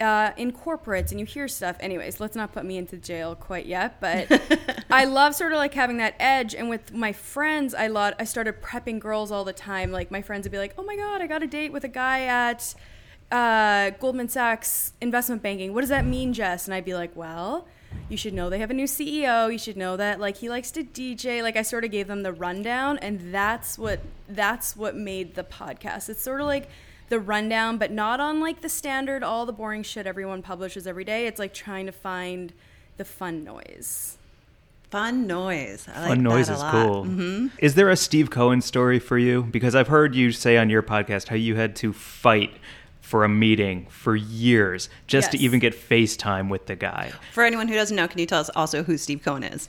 uh, 0.00 0.32
in 0.36 0.52
corporates 0.52 1.10
and 1.10 1.20
you 1.20 1.26
hear 1.26 1.46
stuff. 1.46 1.76
Anyways, 1.80 2.18
let's 2.18 2.34
not 2.34 2.52
put 2.52 2.64
me 2.64 2.76
into 2.76 2.96
jail 2.96 3.34
quite 3.34 3.66
yet, 3.66 4.00
but 4.00 4.26
I 4.90 5.04
love 5.04 5.34
sort 5.34 5.52
of 5.52 5.58
like 5.58 5.74
having 5.74 5.98
that 5.98 6.14
edge. 6.18 6.54
And 6.54 6.68
with 6.68 6.92
my 6.92 7.12
friends, 7.12 7.74
I 7.74 7.86
lot 7.86 8.14
I 8.18 8.24
started 8.24 8.60
prepping 8.60 8.98
girls 8.98 9.30
all 9.30 9.44
the 9.44 9.52
time. 9.52 9.92
Like 9.92 10.10
my 10.10 10.22
friends 10.22 10.44
would 10.44 10.52
be 10.52 10.58
like, 10.58 10.74
"Oh 10.76 10.82
my 10.82 10.96
god, 10.96 11.22
I 11.22 11.26
got 11.26 11.42
a 11.42 11.46
date 11.46 11.72
with 11.72 11.84
a 11.84 11.88
guy 11.88 12.24
at 12.24 12.74
uh, 13.30 13.90
Goldman 14.00 14.28
Sachs 14.28 14.92
investment 15.00 15.42
banking. 15.42 15.72
What 15.72 15.82
does 15.82 15.90
that 15.90 16.04
mean, 16.04 16.32
Jess?" 16.32 16.66
And 16.66 16.74
I'd 16.74 16.84
be 16.84 16.94
like, 16.94 17.14
"Well." 17.14 17.66
You 18.08 18.16
should 18.16 18.34
know 18.34 18.50
they 18.50 18.58
have 18.58 18.72
a 18.72 18.74
new 18.74 18.86
CEO. 18.86 19.52
You 19.52 19.58
should 19.58 19.76
know 19.76 19.96
that 19.96 20.18
like 20.18 20.38
he 20.38 20.48
likes 20.48 20.72
to 20.72 20.82
DJ. 20.82 21.44
Like 21.44 21.56
I 21.56 21.62
sort 21.62 21.84
of 21.84 21.92
gave 21.92 22.08
them 22.08 22.24
the 22.24 22.32
rundown 22.32 22.98
and 22.98 23.32
that's 23.32 23.78
what 23.78 24.00
that's 24.28 24.76
what 24.76 24.96
made 24.96 25.36
the 25.36 25.44
podcast. 25.44 26.08
It's 26.08 26.20
sort 26.20 26.40
of 26.40 26.48
like 26.48 26.68
the 27.08 27.20
rundown, 27.20 27.78
but 27.78 27.90
not 27.90 28.20
on 28.20 28.40
like 28.40 28.60
the 28.60 28.68
standard, 28.68 29.22
all 29.22 29.46
the 29.46 29.52
boring 29.52 29.82
shit 29.82 30.06
everyone 30.06 30.42
publishes 30.42 30.86
every 30.86 31.04
day. 31.04 31.26
It's 31.26 31.38
like 31.38 31.54
trying 31.54 31.86
to 31.86 31.92
find 31.92 32.52
the 32.96 33.04
fun 33.04 33.44
noise. 33.44 34.18
Fun 34.90 35.26
noise. 35.26 35.88
I 35.92 36.00
like 36.00 36.08
Fun 36.10 36.22
noise 36.22 36.46
that 36.46 36.52
a 36.52 36.56
is 36.56 36.62
lot. 36.62 36.72
cool. 36.72 37.04
Mm-hmm. 37.04 37.46
Is 37.58 37.74
there 37.74 37.90
a 37.90 37.96
Steve 37.96 38.30
Cohen 38.30 38.60
story 38.60 38.98
for 39.00 39.18
you? 39.18 39.42
Because 39.42 39.74
I've 39.74 39.88
heard 39.88 40.14
you 40.14 40.30
say 40.30 40.56
on 40.56 40.70
your 40.70 40.82
podcast 40.82 41.28
how 41.28 41.36
you 41.36 41.56
had 41.56 41.74
to 41.76 41.92
fight 41.92 42.52
for 43.00 43.24
a 43.24 43.28
meeting 43.28 43.86
for 43.90 44.16
years 44.16 44.88
just 45.06 45.32
to 45.32 45.38
even 45.38 45.58
get 45.60 45.74
FaceTime 45.74 46.48
with 46.48 46.66
the 46.66 46.76
guy. 46.76 47.12
For 47.32 47.44
anyone 47.44 47.68
who 47.68 47.74
doesn't 47.74 47.96
know, 47.96 48.08
can 48.08 48.18
you 48.18 48.26
tell 48.26 48.40
us 48.40 48.50
also 48.54 48.82
who 48.82 48.96
Steve 48.96 49.22
Cohen 49.22 49.42
is? 49.42 49.68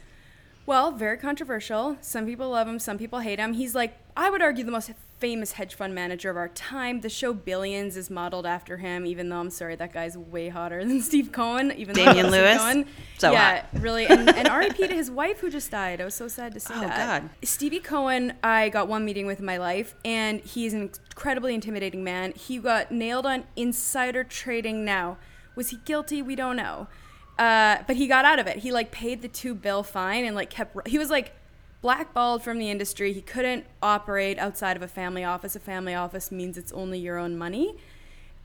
Well, 0.66 0.92
very 0.92 1.18
controversial. 1.18 1.98
Some 2.02 2.26
people 2.26 2.50
love 2.50 2.68
him, 2.68 2.80
some 2.80 2.98
people 2.98 3.20
hate 3.20 3.38
him. 3.40 3.54
He's 3.54 3.76
like, 3.76 3.98
I 4.16 4.30
would 4.30 4.42
argue, 4.42 4.64
the 4.64 4.72
most 4.72 4.90
famous 5.20 5.54
hedge 5.54 5.76
fund 5.76 5.96
manager 5.96 6.30
of 6.30 6.38
our 6.38 6.50
time. 6.50 7.02
The 7.02 7.10
show 7.10 7.34
Billions 7.34 7.96
is 7.96 8.10
modeled 8.10 8.46
after 8.46 8.78
him, 8.78 9.06
even 9.06 9.30
though 9.30 9.38
I'm 9.40 9.50
sorry, 9.50 9.76
that 9.78 9.94
guy's 9.94 10.18
way 10.18 10.50
hotter 10.50 10.84
than 10.84 11.02
Steve 11.10 11.32
Cohen. 11.32 11.72
Even 11.78 11.96
though 11.96 12.06
Damian 12.06 12.26
Steve 12.28 12.42
Lewis? 12.42 12.58
Cohen. 12.58 12.86
So 13.18 13.32
yeah, 13.32 13.62
hot. 13.62 13.82
really. 13.82 14.06
And, 14.08 14.30
and 14.30 14.50
RIP 14.50 14.76
to 14.78 14.88
his 14.94 15.10
wife 15.10 15.40
who 15.40 15.50
just 15.50 15.72
died. 15.72 16.02
I 16.02 16.06
was 16.06 16.16
so 16.16 16.28
sad 16.28 16.54
to 16.54 16.60
see 16.60 16.74
Oh, 16.76 16.82
that. 16.82 17.22
God. 17.22 17.30
Stevie 17.44 17.80
Cohen, 17.80 18.34
I 18.44 18.70
got 18.70 18.88
one 18.88 19.06
meeting 19.06 19.26
with 19.26 19.40
in 19.40 19.46
my 19.46 19.58
life, 19.58 19.96
and 20.04 20.42
he's 20.42 20.74
an 20.74 20.92
incredibly 21.10 21.54
intimidating 21.56 22.04
man. 22.04 22.34
He 22.34 22.58
got 22.58 22.92
nailed 22.92 23.26
on 23.26 23.46
insider 23.56 24.24
trading 24.24 24.84
now. 24.84 25.18
Was 25.56 25.70
he 25.70 25.78
guilty? 25.86 26.22
We 26.22 26.36
don't 26.36 26.58
know. 26.58 26.88
Uh, 27.40 27.78
but 27.88 27.96
he 27.96 28.08
got 28.08 28.26
out 28.26 28.40
of 28.40 28.48
it. 28.48 28.58
He 28.60 28.72
like 28.72 28.92
paid 28.92 29.22
the 29.22 29.28
two 29.28 29.56
bill 29.56 29.84
fine 29.84 30.24
and 30.26 30.36
like 30.36 30.50
kept. 30.50 30.88
He 30.88 30.98
was 30.98 31.10
like 31.10 31.34
blackballed 31.86 32.42
from 32.42 32.58
the 32.58 32.72
industry. 32.72 33.14
He 33.14 33.22
couldn't 33.22 33.64
operate 33.80 34.40
outside 34.40 34.76
of 34.76 34.82
a 34.82 34.88
family 34.88 35.24
office. 35.24 35.56
A 35.56 35.60
family 35.60 35.94
office 35.94 36.32
means 36.32 36.58
it's 36.58 36.72
only 36.72 36.98
your 36.98 37.20
own 37.20 37.38
money. 37.38 37.76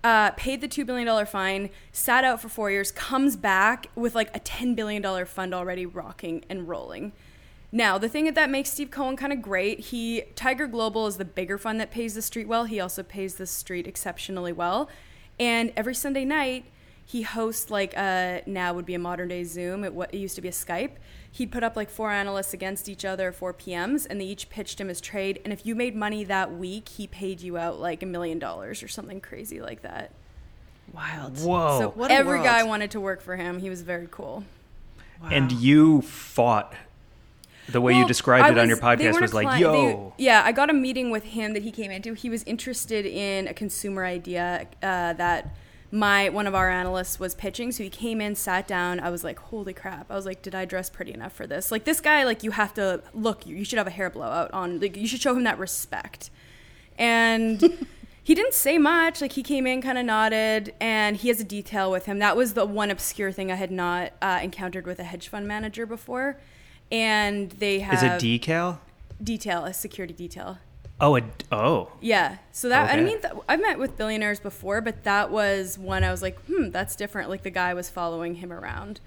Uh, 0.04 0.32
paid 0.32 0.60
the 0.60 0.68
$2 0.68 0.84
billion 0.84 1.24
fine, 1.24 1.70
sat 1.90 2.22
out 2.22 2.42
for 2.42 2.50
four 2.50 2.70
years, 2.70 2.92
comes 2.92 3.36
back 3.36 3.86
with 3.94 4.14
like 4.14 4.28
a 4.36 4.40
$10 4.40 4.76
billion 4.76 5.24
fund 5.24 5.54
already 5.54 5.86
rocking 5.86 6.44
and 6.50 6.68
rolling. 6.68 7.12
Now, 7.72 7.96
the 7.96 8.10
thing 8.10 8.30
that 8.30 8.50
makes 8.50 8.72
Steve 8.72 8.90
Cohen 8.90 9.16
kind 9.16 9.32
of 9.32 9.40
great, 9.40 9.80
he 9.80 10.24
Tiger 10.36 10.66
Global 10.66 11.06
is 11.06 11.16
the 11.16 11.24
bigger 11.24 11.56
fund 11.56 11.80
that 11.80 11.90
pays 11.90 12.12
the 12.12 12.20
street 12.20 12.46
well. 12.46 12.64
He 12.64 12.78
also 12.78 13.02
pays 13.02 13.36
the 13.36 13.46
street 13.46 13.86
exceptionally 13.86 14.52
well. 14.52 14.90
And 15.38 15.72
every 15.78 15.94
Sunday 15.94 16.26
night, 16.26 16.66
he 17.04 17.22
hosts 17.22 17.70
like 17.70 17.94
a 17.94 18.42
now 18.46 18.72
would 18.72 18.86
be 18.86 18.94
a 18.94 18.98
modern 18.98 19.28
day 19.28 19.44
Zoom. 19.44 19.84
It, 19.84 19.94
what 19.94 20.14
it 20.14 20.18
used 20.18 20.36
to 20.36 20.40
be 20.42 20.48
a 20.48 20.52
Skype. 20.52 20.92
He'd 21.32 21.52
put 21.52 21.62
up 21.62 21.76
like 21.76 21.90
four 21.90 22.10
analysts 22.10 22.52
against 22.52 22.88
each 22.88 23.04
other, 23.04 23.30
four 23.32 23.54
PMs, 23.54 24.06
and 24.08 24.20
they 24.20 24.24
each 24.24 24.50
pitched 24.50 24.80
him 24.80 24.88
his 24.88 25.00
trade. 25.00 25.40
And 25.44 25.52
if 25.52 25.64
you 25.64 25.74
made 25.74 25.94
money 25.94 26.24
that 26.24 26.52
week, 26.52 26.88
he 26.88 27.06
paid 27.06 27.40
you 27.40 27.56
out 27.56 27.78
like 27.78 28.02
a 28.02 28.06
million 28.06 28.38
dollars 28.38 28.82
or 28.82 28.88
something 28.88 29.20
crazy 29.20 29.60
like 29.60 29.82
that. 29.82 30.12
Wild. 30.92 31.38
Whoa. 31.38 31.78
so 31.78 31.88
what 31.90 32.10
every 32.10 32.34
world. 32.38 32.44
guy 32.44 32.62
wanted 32.64 32.90
to 32.92 33.00
work 33.00 33.20
for 33.20 33.36
him. 33.36 33.60
He 33.60 33.70
was 33.70 33.82
very 33.82 34.08
cool. 34.10 34.44
And 35.30 35.52
you 35.52 36.02
fought. 36.02 36.74
The 37.68 37.80
way 37.80 37.96
you 37.96 38.06
described 38.06 38.46
I 38.46 38.50
it 38.50 38.58
on 38.58 38.68
your 38.68 38.78
podcast 38.78 39.20
was 39.20 39.32
like, 39.32 39.46
client- 39.46 39.60
yo. 39.60 40.14
they- 40.16 40.24
yeah, 40.24 40.42
I 40.44 40.50
got 40.50 40.70
a 40.70 40.72
meeting 40.72 41.10
with 41.10 41.22
him 41.22 41.52
that 41.52 41.62
he 41.62 41.70
came 41.70 41.92
into. 41.92 42.14
He 42.14 42.28
was 42.28 42.42
interested 42.42 43.06
in 43.06 43.46
a 43.46 43.54
consumer 43.54 44.04
idea 44.04 44.66
uh, 44.82 45.12
that 45.12 45.54
my 45.92 46.28
one 46.28 46.46
of 46.46 46.54
our 46.54 46.70
analysts 46.70 47.18
was 47.18 47.34
pitching. 47.34 47.72
So 47.72 47.82
he 47.82 47.90
came 47.90 48.20
in, 48.20 48.34
sat 48.34 48.68
down. 48.68 49.00
I 49.00 49.10
was 49.10 49.24
like, 49.24 49.38
holy 49.38 49.72
crap! 49.72 50.10
I 50.10 50.14
was 50.14 50.26
like, 50.26 50.42
did 50.42 50.54
I 50.54 50.64
dress 50.64 50.88
pretty 50.90 51.12
enough 51.12 51.32
for 51.32 51.46
this? 51.46 51.70
Like 51.72 51.84
this 51.84 52.00
guy, 52.00 52.24
like 52.24 52.42
you 52.42 52.52
have 52.52 52.74
to 52.74 53.02
look. 53.14 53.46
You, 53.46 53.56
you 53.56 53.64
should 53.64 53.78
have 53.78 53.86
a 53.86 53.90
hair 53.90 54.10
blowout 54.10 54.52
on. 54.52 54.80
Like 54.80 54.96
you 54.96 55.06
should 55.06 55.20
show 55.20 55.34
him 55.34 55.44
that 55.44 55.58
respect. 55.58 56.30
And 56.98 57.60
he 58.22 58.34
didn't 58.34 58.54
say 58.54 58.78
much. 58.78 59.20
Like 59.20 59.32
he 59.32 59.42
came 59.42 59.66
in, 59.66 59.82
kind 59.82 59.98
of 59.98 60.04
nodded, 60.04 60.74
and 60.80 61.16
he 61.16 61.28
has 61.28 61.40
a 61.40 61.44
detail 61.44 61.90
with 61.90 62.06
him. 62.06 62.18
That 62.20 62.36
was 62.36 62.54
the 62.54 62.66
one 62.66 62.90
obscure 62.90 63.32
thing 63.32 63.50
I 63.50 63.56
had 63.56 63.70
not 63.70 64.12
uh, 64.22 64.40
encountered 64.42 64.86
with 64.86 64.98
a 65.00 65.04
hedge 65.04 65.28
fund 65.28 65.48
manager 65.48 65.86
before. 65.86 66.38
And 66.92 67.50
they 67.52 67.80
have 67.80 67.94
Is 67.94 68.02
it 68.02 68.40
decal? 68.42 68.78
detail, 69.22 69.64
a 69.64 69.72
security 69.72 70.14
detail. 70.14 70.58
Oh, 71.00 71.16
a, 71.16 71.22
oh. 71.50 71.90
Yeah. 72.00 72.36
So 72.52 72.68
that 72.68 72.90
I 72.92 73.02
mean, 73.02 73.20
th- 73.20 73.32
I've 73.48 73.60
met 73.60 73.78
with 73.78 73.96
billionaires 73.96 74.38
before, 74.40 74.80
but 74.80 75.04
that 75.04 75.30
was 75.30 75.78
one 75.78 76.04
I 76.04 76.10
was 76.10 76.20
like, 76.22 76.38
hmm, 76.44 76.70
that's 76.70 76.94
different. 76.96 77.30
Like 77.30 77.42
the 77.42 77.50
guy 77.50 77.72
was 77.74 77.88
following 77.88 78.36
him 78.36 78.52
around. 78.52 79.00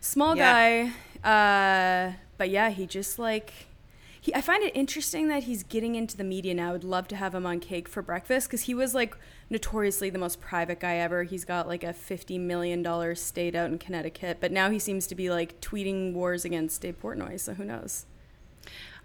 Small 0.00 0.36
Yeah. 0.36 0.90
guy, 1.24 2.08
uh, 2.10 2.12
but 2.38 2.50
yeah, 2.50 2.70
he 2.70 2.86
just 2.86 3.18
like. 3.18 3.52
He, 4.20 4.34
I 4.34 4.40
find 4.40 4.62
it 4.64 4.74
interesting 4.74 5.28
that 5.28 5.44
he's 5.44 5.62
getting 5.62 5.94
into 5.94 6.16
the 6.16 6.24
media 6.24 6.52
now. 6.52 6.70
I 6.70 6.72
would 6.72 6.82
love 6.82 7.06
to 7.08 7.16
have 7.16 7.32
him 7.32 7.46
on 7.46 7.60
Cake 7.60 7.88
for 7.88 8.02
Breakfast 8.02 8.48
because 8.48 8.62
he 8.62 8.74
was 8.74 8.92
like 8.92 9.16
notoriously 9.50 10.10
the 10.10 10.18
most 10.18 10.40
private 10.40 10.80
guy 10.80 10.96
ever. 10.96 11.22
He's 11.22 11.44
got 11.44 11.68
like 11.68 11.84
a 11.84 11.92
$50 11.92 12.40
million 12.40 12.84
estate 12.84 13.54
out 13.54 13.70
in 13.70 13.78
Connecticut, 13.78 14.38
but 14.40 14.50
now 14.50 14.68
he 14.70 14.80
seems 14.80 15.06
to 15.08 15.14
be 15.14 15.30
like 15.30 15.60
tweeting 15.60 16.12
wars 16.12 16.44
against 16.44 16.80
Dave 16.82 17.00
Portnoy, 17.00 17.38
so 17.38 17.54
who 17.54 17.64
knows? 17.64 18.06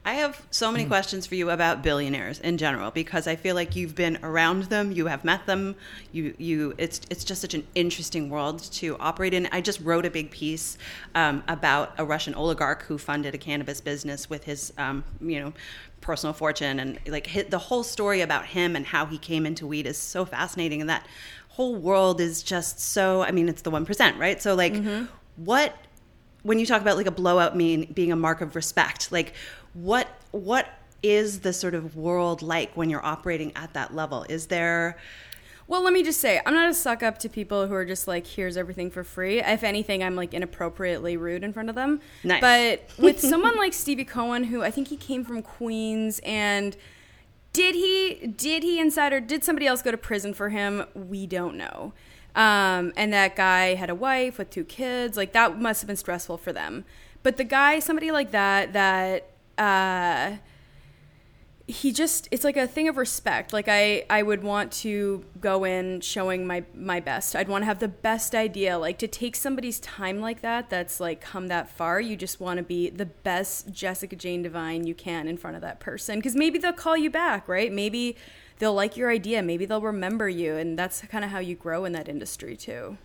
I 0.04 0.14
have 0.16 0.42
so 0.50 0.72
many 0.72 0.86
questions 0.86 1.28
for 1.28 1.36
you 1.36 1.52
about 1.52 1.84
billionaires 1.84 2.40
in 2.40 2.58
general 2.58 2.90
because 2.90 3.28
I 3.28 3.36
feel 3.36 3.54
like 3.54 3.76
you've 3.76 3.94
been 3.94 4.18
around 4.24 4.64
them, 4.64 4.92
you 4.92 5.06
have 5.06 5.24
met 5.24 5.46
them, 5.46 5.76
you 6.12 6.34
you 6.40 6.74
it's 6.80 7.02
it's 7.12 7.24
just 7.24 7.40
such 7.40 7.54
an 7.54 7.68
interesting 7.76 8.28
world 8.28 8.64
to 8.74 8.98
operate 9.00 9.36
in. 9.36 9.48
I 9.52 9.62
just 9.62 9.80
wrote 9.82 10.06
a 10.08 10.10
big 10.10 10.32
piece 10.32 10.80
um, 11.14 11.44
about 11.48 11.94
a 12.00 12.06
Russian 12.06 12.34
oligarch 12.34 12.82
who 12.84 12.98
funded 12.98 13.36
a 13.36 13.38
cannabis 13.38 13.80
business 13.80 14.28
with 14.28 14.44
his 14.46 14.74
um, 14.80 15.04
you 15.22 15.40
know 15.40 15.54
personal 16.02 16.34
fortune 16.34 16.80
and 16.80 16.98
like 17.06 17.28
hit 17.28 17.52
the 17.52 17.60
whole 17.60 17.84
story 17.84 18.22
about 18.22 18.48
him 18.48 18.76
and 18.76 18.88
how 18.88 19.06
he 19.06 19.20
came 19.20 19.46
into 19.46 19.68
weed 19.68 19.86
is 19.86 20.00
so 20.00 20.26
fascinating 20.26 20.82
and 20.82 20.90
that 20.90 21.06
whole 21.50 21.76
world 21.76 22.20
is 22.20 22.42
just 22.42 22.80
so 22.80 23.22
I 23.22 23.32
mean 23.32 23.48
it's 23.48 23.62
the 23.62 23.70
1%, 23.70 24.18
right? 24.18 24.42
So 24.42 24.56
like 24.56 24.74
what 25.36 25.76
when 26.44 26.60
you 26.60 26.66
talk 26.66 26.82
about 26.82 26.98
like 26.98 27.08
a 27.08 27.12
blowout 27.12 27.56
mean 27.56 27.92
being 27.94 28.12
a 28.12 28.16
mark 28.16 28.42
of 28.42 28.56
respect 28.56 29.12
like 29.12 29.34
what 29.74 30.08
what 30.32 30.68
is 31.04 31.40
the 31.42 31.54
sort 31.54 31.74
of 31.74 31.96
world 31.96 32.42
like 32.42 32.72
when 32.76 32.90
you're 32.90 33.06
operating 33.06 33.52
at 33.56 33.74
that 33.74 33.94
level 33.96 34.26
is 34.30 34.48
there 34.48 34.98
Well, 35.68 35.84
let 35.84 35.94
me 35.94 36.04
just 36.04 36.20
say, 36.20 36.42
I'm 36.46 36.54
not 36.54 36.70
a 36.70 36.74
suck 36.74 37.02
up 37.02 37.18
to 37.20 37.30
people 37.30 37.66
who 37.68 37.74
are 37.74 37.86
just 37.86 38.06
like, 38.06 38.28
here's 38.28 38.58
everything 38.58 38.92
for 38.92 39.06
free. 39.06 39.40
If 39.40 39.64
anything, 39.64 40.04
I'm 40.04 40.18
like 40.18 40.34
inappropriately 40.34 41.16
rude 41.16 41.46
in 41.46 41.54
front 41.54 41.70
of 41.70 41.76
them. 41.76 42.02
Nice. 42.26 42.42
But 42.42 42.90
with 43.02 43.22
someone 43.22 43.56
like 43.56 43.72
Stevie 43.72 44.04
Cohen, 44.04 44.44
who 44.46 44.64
I 44.64 44.70
think 44.70 44.90
he 44.90 44.98
came 44.98 45.24
from 45.24 45.42
Queens 45.42 46.20
and 46.26 46.76
did 47.54 47.76
he 47.76 48.28
did 48.28 48.64
he 48.64 48.80
insider 48.80 49.20
did 49.22 49.44
somebody 49.44 49.66
else 49.68 49.82
go 49.82 49.92
to 49.92 49.98
prison 49.98 50.34
for 50.34 50.50
him 50.50 50.84
we 50.94 51.26
don't 51.28 51.56
know 51.56 51.94
um, 52.36 52.94
and 52.96 53.12
that 53.14 53.36
guy 53.36 53.76
had 53.76 53.90
a 53.90 53.96
wife 53.96 54.38
with 54.38 54.50
two 54.50 54.64
kids. 54.64 55.18
Like 55.18 55.34
that 55.34 55.60
must 55.60 55.82
have 55.82 55.88
been 55.88 55.98
stressful 55.98 56.38
for 56.38 56.54
them. 56.54 56.86
But 57.24 57.38
the 57.38 57.44
guy 57.44 57.80
somebody 57.80 58.12
like 58.12 58.32
that 58.32 58.74
that 58.74 59.30
uh, 59.58 60.38
he 61.68 61.92
just 61.92 62.28
it's 62.32 62.44
like 62.44 62.58
a 62.58 62.68
thing 62.68 62.88
of 62.88 62.98
respect. 62.98 63.54
Like 63.54 63.68
i 63.68 64.06
i 64.10 64.24
would 64.24 64.44
want 64.44 64.72
to 64.74 65.26
go 65.40 65.64
in 65.64 66.02
showing 66.02 66.48
my 66.48 66.64
my 66.74 67.00
best. 67.00 67.36
I'd 67.36 67.48
want 67.48 67.64
to 67.64 67.66
have 67.66 67.80
the 67.80 67.88
best 67.88 68.34
idea. 68.34 68.78
Like 68.78 68.98
to 69.00 69.08
take 69.08 69.36
somebody's 69.36 69.80
time 69.80 70.20
like 70.20 70.42
that 70.42 70.70
that's 70.70 71.00
like 71.00 71.22
come 71.22 71.48
that 71.48 71.70
far 71.70 72.00
you 72.00 72.16
just 72.16 72.40
want 72.40 72.58
to 72.58 72.64
be 72.64 72.90
the 72.90 73.06
best 73.06 73.72
jessica 73.72 74.16
jane 74.16 74.42
divine 74.42 74.88
you 74.88 74.96
can 74.96 75.28
in 75.28 75.38
front 75.38 75.56
of 75.56 75.62
that 75.62 75.80
person. 75.80 76.20
Because 76.20 76.36
maybe 76.36 76.58
they'll 76.58 76.74
call 76.74 76.98
you 76.98 77.10
back 77.10 77.48
right? 77.48 77.72
Maybe 77.72 78.16
they'll 78.62 78.74
like 78.76 78.96
your 78.96 79.10
idea 79.10 79.42
maybe 79.42 79.66
they'll 79.66 79.82
remember 79.82 80.30
you 80.30 80.56
and 80.56 80.78
that's 80.78 81.02
kind 81.02 81.26
of 81.26 81.32
how 81.32 81.40
you 81.40 81.56
grow 81.56 81.84
in 81.84 81.92
that 81.94 82.08
industry 82.08 82.56
too 82.56 82.96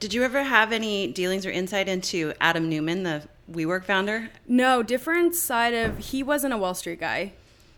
did 0.00 0.14
you 0.14 0.22
ever 0.22 0.42
have 0.42 0.72
any 0.72 1.06
dealings 1.12 1.44
or 1.44 1.50
insight 1.50 1.86
into 1.86 2.32
adam 2.40 2.68
neumann 2.68 3.02
the 3.02 3.22
WeWork 3.52 3.84
founder 3.84 4.30
no 4.48 4.82
different 4.82 5.34
side 5.34 5.74
of 5.74 5.98
he 5.98 6.22
wasn't 6.22 6.52
a 6.52 6.56
wall 6.56 6.74
street 6.74 6.98
guy 6.98 7.32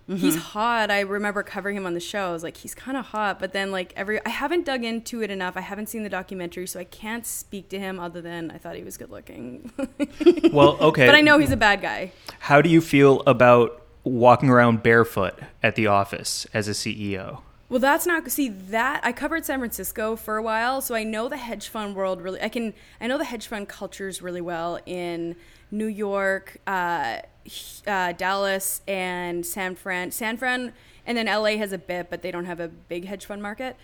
mm-hmm. 0.08 0.16
He's 0.16 0.36
hot. 0.36 0.90
I 0.90 1.00
remember 1.00 1.42
covering 1.42 1.76
him 1.76 1.84
on 1.84 1.92
the 1.92 2.00
show. 2.00 2.30
I 2.30 2.32
was 2.32 2.42
like, 2.42 2.56
he's 2.56 2.74
kind 2.74 2.96
of 2.96 3.04
hot, 3.04 3.38
but 3.38 3.52
then 3.52 3.70
like 3.70 3.92
every 3.94 4.24
I 4.24 4.30
haven't 4.30 4.64
dug 4.64 4.82
into 4.82 5.22
it 5.22 5.30
enough. 5.30 5.54
I 5.54 5.60
haven't 5.60 5.90
seen 5.90 6.02
the 6.02 6.08
documentary, 6.08 6.66
so 6.66 6.80
I 6.80 6.84
can't 6.84 7.26
speak 7.26 7.68
to 7.68 7.78
him 7.78 8.00
other 8.00 8.22
than 8.22 8.50
I 8.50 8.56
thought 8.56 8.74
he 8.74 8.82
was 8.82 8.96
good 8.96 9.10
looking. 9.10 9.70
Well, 10.50 10.78
okay. 10.80 11.04
but 11.04 11.14
I 11.14 11.20
know 11.20 11.38
he's 11.38 11.52
a 11.52 11.58
bad 11.58 11.82
guy. 11.82 12.12
How 12.38 12.62
do 12.62 12.70
you 12.70 12.80
feel 12.80 13.20
about 13.26 13.82
walking 14.05 14.49
around 14.49 14.82
barefoot 14.82 15.38
at 15.62 15.74
the 15.74 15.86
office 15.86 16.46
as 16.55 16.68
a 16.68 16.72
CEO? 16.72 17.40
Well, 17.68 17.80
that's 17.80 18.07
not 18.07 18.30
see 18.30 18.49
that 18.49 19.01
I 19.05 19.12
covered 19.12 19.44
San 19.44 19.59
Francisco 19.59 20.16
for 20.16 20.38
a 20.38 20.42
while, 20.42 20.80
so 20.80 20.94
I 20.94 21.05
know 21.05 21.28
the 21.28 21.36
hedge 21.36 21.68
fund 21.68 21.94
world 21.94 22.22
really. 22.22 22.40
I 22.40 22.49
can 22.49 22.72
I 23.01 23.07
know 23.07 23.18
the 23.18 23.24
hedge 23.24 23.46
fund 23.46 23.68
cultures 23.68 24.22
really 24.22 24.40
well 24.40 24.78
in 24.86 25.36
New 25.70 25.86
York, 25.86 26.57
uh, 26.66 27.18
uh, 27.86 28.12
Dallas, 28.12 28.80
and 28.88 29.44
San 29.44 29.74
Fran. 29.74 30.12
San 30.12 30.38
Fran, 30.38 30.72
and 31.05 31.18
then 31.18 31.26
LA 31.26 31.59
has 31.59 31.72
a 31.72 31.78
bit, 31.78 32.09
but 32.09 32.22
they 32.22 32.30
don't 32.30 32.46
have 32.46 32.59
a 32.59 32.68
big 32.68 33.05
hedge 33.05 33.26
fund 33.26 33.42
market. 33.42 33.76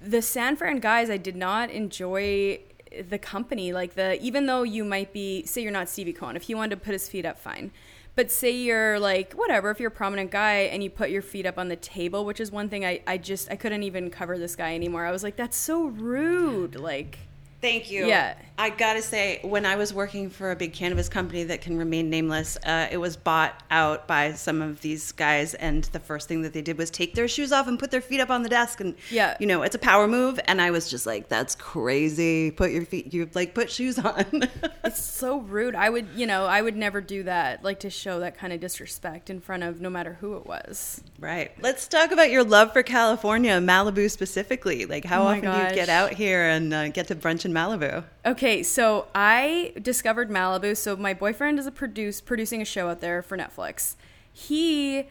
The 0.00 0.22
San 0.22 0.54
Fran 0.54 0.78
guys, 0.78 1.10
I 1.10 1.16
did 1.16 1.34
not 1.34 1.70
enjoy 1.70 2.60
the 3.08 3.18
company. 3.18 3.72
Like 3.72 3.94
the 3.94 4.22
even 4.22 4.46
though 4.46 4.62
you 4.62 4.84
might 4.84 5.12
be 5.12 5.44
say 5.46 5.62
you're 5.62 5.72
not 5.72 5.88
Stevie 5.88 6.12
Cohen, 6.12 6.36
if 6.36 6.42
he 6.42 6.54
wanted 6.54 6.76
to 6.76 6.84
put 6.84 6.92
his 6.92 7.08
feet 7.08 7.24
up, 7.24 7.38
fine. 7.38 7.72
But 8.16 8.30
say 8.30 8.50
you're 8.50 8.98
like 8.98 9.34
whatever, 9.34 9.70
if 9.70 9.78
you're 9.78 9.88
a 9.88 9.92
prominent 9.92 10.30
guy 10.30 10.70
and 10.72 10.82
you 10.82 10.88
put 10.88 11.10
your 11.10 11.20
feet 11.22 11.44
up 11.44 11.58
on 11.58 11.68
the 11.68 11.76
table, 11.76 12.24
which 12.24 12.40
is 12.40 12.50
one 12.50 12.70
thing 12.70 12.84
I, 12.84 13.02
I 13.06 13.18
just 13.18 13.50
I 13.50 13.56
couldn't 13.56 13.82
even 13.82 14.10
cover 14.10 14.38
this 14.38 14.56
guy 14.56 14.74
anymore. 14.74 15.04
I 15.04 15.12
was 15.12 15.22
like, 15.22 15.36
that's 15.36 15.56
so 15.56 15.84
rude. 15.84 16.76
Like 16.76 17.18
Thank 17.60 17.90
you. 17.90 18.06
Yeah. 18.06 18.34
I 18.58 18.70
gotta 18.70 19.02
say, 19.02 19.40
when 19.42 19.66
I 19.66 19.76
was 19.76 19.92
working 19.92 20.30
for 20.30 20.50
a 20.50 20.56
big 20.56 20.72
cannabis 20.72 21.10
company 21.10 21.44
that 21.44 21.60
can 21.60 21.76
remain 21.76 22.08
nameless, 22.08 22.56
uh, 22.64 22.86
it 22.90 22.96
was 22.96 23.14
bought 23.16 23.62
out 23.70 24.06
by 24.08 24.32
some 24.32 24.62
of 24.62 24.80
these 24.80 25.12
guys, 25.12 25.52
and 25.54 25.84
the 25.84 26.00
first 26.00 26.26
thing 26.26 26.40
that 26.42 26.54
they 26.54 26.62
did 26.62 26.78
was 26.78 26.90
take 26.90 27.14
their 27.14 27.28
shoes 27.28 27.52
off 27.52 27.66
and 27.68 27.78
put 27.78 27.90
their 27.90 28.00
feet 28.00 28.18
up 28.20 28.30
on 28.30 28.42
the 28.42 28.48
desk, 28.48 28.80
and 28.80 28.94
Yeah. 29.10 29.36
you 29.40 29.46
know, 29.46 29.62
it's 29.62 29.74
a 29.74 29.78
power 29.78 30.06
move. 30.08 30.40
And 30.46 30.60
I 30.62 30.70
was 30.70 30.88
just 30.90 31.04
like, 31.06 31.28
"That's 31.28 31.54
crazy! 31.54 32.50
Put 32.50 32.70
your 32.72 32.84
feet, 32.86 33.12
you 33.12 33.28
like 33.34 33.52
put 33.54 33.70
shoes 33.70 33.98
on." 33.98 34.24
it's 34.84 35.02
so 35.02 35.40
rude. 35.40 35.74
I 35.74 35.90
would 35.90 36.08
you 36.16 36.26
know, 36.26 36.46
I 36.46 36.62
would 36.62 36.76
never 36.76 37.00
do 37.00 37.22
that, 37.24 37.62
like 37.62 37.80
to 37.80 37.90
show 37.90 38.20
that 38.20 38.38
kind 38.38 38.52
of 38.52 38.60
disrespect 38.60 39.28
in 39.28 39.40
front 39.40 39.62
of 39.64 39.80
no 39.80 39.90
matter 39.90 40.14
who 40.20 40.36
it 40.36 40.46
was. 40.46 41.02
right. 41.20 41.52
Let's 41.62 41.88
talk 41.88 42.10
about 42.10 42.30
your 42.30 42.44
love 42.44 42.72
for 42.72 42.82
California, 42.82 43.60
Malibu 43.60 44.10
specifically. 44.10 44.86
Like, 44.86 45.04
how 45.04 45.22
Oh 45.22 45.26
often 45.28 45.42
do 45.42 45.48
you 45.68 45.74
get 45.74 45.88
out 45.88 46.12
here 46.14 46.48
and 46.48 46.72
uh, 46.72 46.88
get 46.88 47.08
to 47.08 47.14
brunch 47.14 47.44
Malibu? 47.52 48.04
Okay, 48.24 48.62
so 48.62 49.08
I 49.14 49.72
discovered 49.80 50.30
Malibu. 50.30 50.76
So 50.76 50.96
my 50.96 51.14
boyfriend 51.14 51.58
is 51.58 51.66
a 51.66 51.70
produce 51.70 52.20
producing 52.20 52.62
a 52.62 52.64
show 52.64 52.88
out 52.88 53.00
there 53.00 53.22
for 53.22 53.36
Netflix. 53.36 53.96
He 54.32 55.08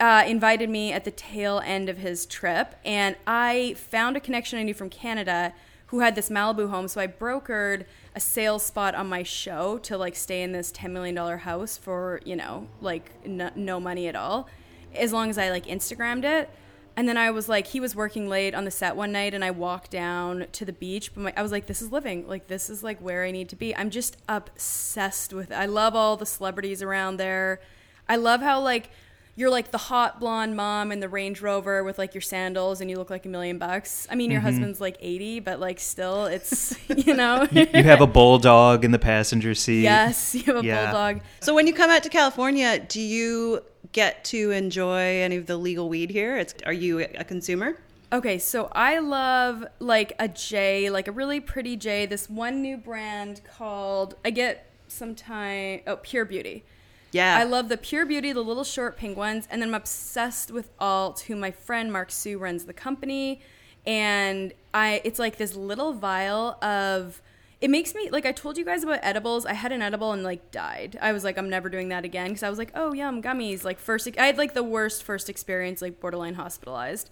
uh, 0.00 0.24
invited 0.26 0.70
me 0.70 0.92
at 0.92 1.04
the 1.04 1.10
tail 1.10 1.60
end 1.64 1.88
of 1.88 1.98
his 1.98 2.26
trip, 2.26 2.74
and 2.84 3.16
I 3.26 3.74
found 3.76 4.16
a 4.16 4.20
connection 4.20 4.58
I 4.58 4.62
knew 4.62 4.74
from 4.74 4.90
Canada 4.90 5.52
who 5.86 6.00
had 6.00 6.14
this 6.14 6.28
Malibu 6.28 6.70
home. 6.70 6.86
So 6.88 7.00
I 7.00 7.06
brokered 7.06 7.84
a 8.14 8.20
sales 8.20 8.64
spot 8.64 8.94
on 8.94 9.08
my 9.08 9.22
show 9.22 9.78
to 9.78 9.96
like 9.96 10.14
stay 10.14 10.42
in 10.42 10.52
this 10.52 10.70
ten 10.70 10.92
million 10.92 11.14
dollar 11.14 11.38
house 11.38 11.76
for 11.76 12.20
you 12.24 12.36
know 12.36 12.68
like 12.80 13.10
no, 13.26 13.50
no 13.54 13.80
money 13.80 14.06
at 14.06 14.16
all, 14.16 14.48
as 14.94 15.12
long 15.12 15.30
as 15.30 15.38
I 15.38 15.50
like 15.50 15.66
Instagrammed 15.66 16.24
it. 16.24 16.50
And 16.98 17.08
then 17.08 17.16
I 17.16 17.30
was 17.30 17.48
like, 17.48 17.68
he 17.68 17.78
was 17.78 17.94
working 17.94 18.28
late 18.28 18.56
on 18.56 18.64
the 18.64 18.72
set 18.72 18.96
one 18.96 19.12
night, 19.12 19.32
and 19.32 19.44
I 19.44 19.52
walked 19.52 19.92
down 19.92 20.46
to 20.50 20.64
the 20.64 20.72
beach. 20.72 21.14
But 21.14 21.20
my, 21.20 21.32
I 21.36 21.42
was 21.42 21.52
like, 21.52 21.66
this 21.66 21.80
is 21.80 21.92
living. 21.92 22.26
Like, 22.26 22.48
this 22.48 22.68
is 22.68 22.82
like 22.82 22.98
where 22.98 23.22
I 23.22 23.30
need 23.30 23.48
to 23.50 23.56
be. 23.56 23.72
I'm 23.76 23.88
just 23.88 24.16
obsessed 24.28 25.32
with 25.32 25.52
it. 25.52 25.54
I 25.54 25.66
love 25.66 25.94
all 25.94 26.16
the 26.16 26.26
celebrities 26.26 26.82
around 26.82 27.18
there. 27.18 27.60
I 28.08 28.16
love 28.16 28.40
how, 28.40 28.60
like, 28.60 28.90
you're 29.38 29.50
like 29.50 29.70
the 29.70 29.78
hot 29.78 30.18
blonde 30.18 30.56
mom 30.56 30.90
in 30.90 30.98
the 30.98 31.08
Range 31.08 31.40
Rover 31.40 31.84
with 31.84 31.96
like 31.96 32.12
your 32.12 32.20
sandals, 32.20 32.80
and 32.80 32.90
you 32.90 32.96
look 32.96 33.08
like 33.08 33.24
a 33.24 33.28
million 33.28 33.56
bucks. 33.56 34.04
I 34.10 34.16
mean, 34.16 34.32
your 34.32 34.40
mm-hmm. 34.40 34.48
husband's 34.48 34.80
like 34.80 34.96
80, 34.98 35.38
but 35.40 35.60
like, 35.60 35.78
still, 35.78 36.26
it's, 36.26 36.76
you 36.88 37.14
know. 37.14 37.46
You, 37.58 37.66
you 37.72 37.84
have 37.84 38.00
a 38.00 38.06
bulldog 38.06 38.84
in 38.84 38.90
the 38.90 38.98
passenger 38.98 39.54
seat. 39.54 39.82
yes, 39.82 40.34
you 40.34 40.42
have 40.44 40.56
a 40.56 40.66
Yeah. 40.66 40.86
bulldog. 40.86 41.20
So 41.40 41.54
when 41.54 41.68
you 41.68 41.72
come 41.72 41.88
out 41.88 42.02
to 42.02 42.08
California, 42.08 42.80
do 42.80 43.00
you 43.00 43.62
get 43.92 44.24
to 44.26 44.50
enjoy 44.50 45.20
any 45.22 45.36
of 45.36 45.46
the 45.46 45.56
legal 45.56 45.88
weed 45.88 46.10
here? 46.10 46.36
It's, 46.36 46.54
are 46.66 46.72
you 46.72 47.00
a 47.00 47.24
consumer? 47.24 47.76
Okay, 48.12 48.38
so 48.38 48.68
I 48.72 48.98
love 48.98 49.64
like 49.78 50.14
a 50.18 50.26
J, 50.26 50.90
like 50.90 51.06
a 51.06 51.12
really 51.12 51.38
pretty 51.38 51.76
J. 51.76 52.06
This 52.06 52.28
one 52.28 52.60
new 52.60 52.76
brand 52.76 53.40
called 53.44 54.16
I 54.24 54.30
get 54.30 54.68
sometime 54.88 55.80
oh 55.86 55.96
Pure 55.96 56.24
Beauty. 56.24 56.64
Yeah. 57.12 57.38
I 57.38 57.44
love 57.44 57.68
the 57.68 57.76
Pure 57.76 58.06
Beauty, 58.06 58.32
the 58.32 58.42
little 58.42 58.64
short 58.64 59.00
ones, 59.02 59.48
and 59.50 59.62
then 59.62 59.70
I'm 59.70 59.74
obsessed 59.74 60.50
with 60.50 60.70
Alt, 60.78 61.20
who 61.20 61.36
my 61.36 61.50
friend 61.50 61.92
Mark 61.92 62.10
Sue 62.10 62.38
runs 62.38 62.64
the 62.64 62.72
company, 62.72 63.40
and 63.86 64.52
I 64.74 65.00
it's 65.04 65.18
like 65.18 65.36
this 65.36 65.54
little 65.54 65.92
vial 65.92 66.62
of. 66.62 67.22
It 67.60 67.70
makes 67.70 67.92
me 67.92 68.08
like 68.10 68.24
I 68.24 68.30
told 68.30 68.56
you 68.56 68.64
guys 68.64 68.84
about 68.84 69.00
edibles. 69.02 69.44
I 69.44 69.54
had 69.54 69.72
an 69.72 69.82
edible 69.82 70.12
and 70.12 70.22
like 70.22 70.52
died. 70.52 70.96
I 71.02 71.12
was 71.12 71.24
like, 71.24 71.36
I'm 71.36 71.50
never 71.50 71.68
doing 71.68 71.88
that 71.88 72.04
again 72.04 72.28
because 72.28 72.44
I 72.44 72.50
was 72.50 72.58
like, 72.58 72.70
oh 72.76 72.92
yum 72.92 73.20
gummies. 73.20 73.64
Like 73.64 73.80
first, 73.80 74.08
I 74.16 74.26
had 74.26 74.38
like 74.38 74.54
the 74.54 74.62
worst 74.62 75.02
first 75.02 75.28
experience, 75.28 75.82
like 75.82 75.98
borderline 75.98 76.34
hospitalized. 76.34 77.10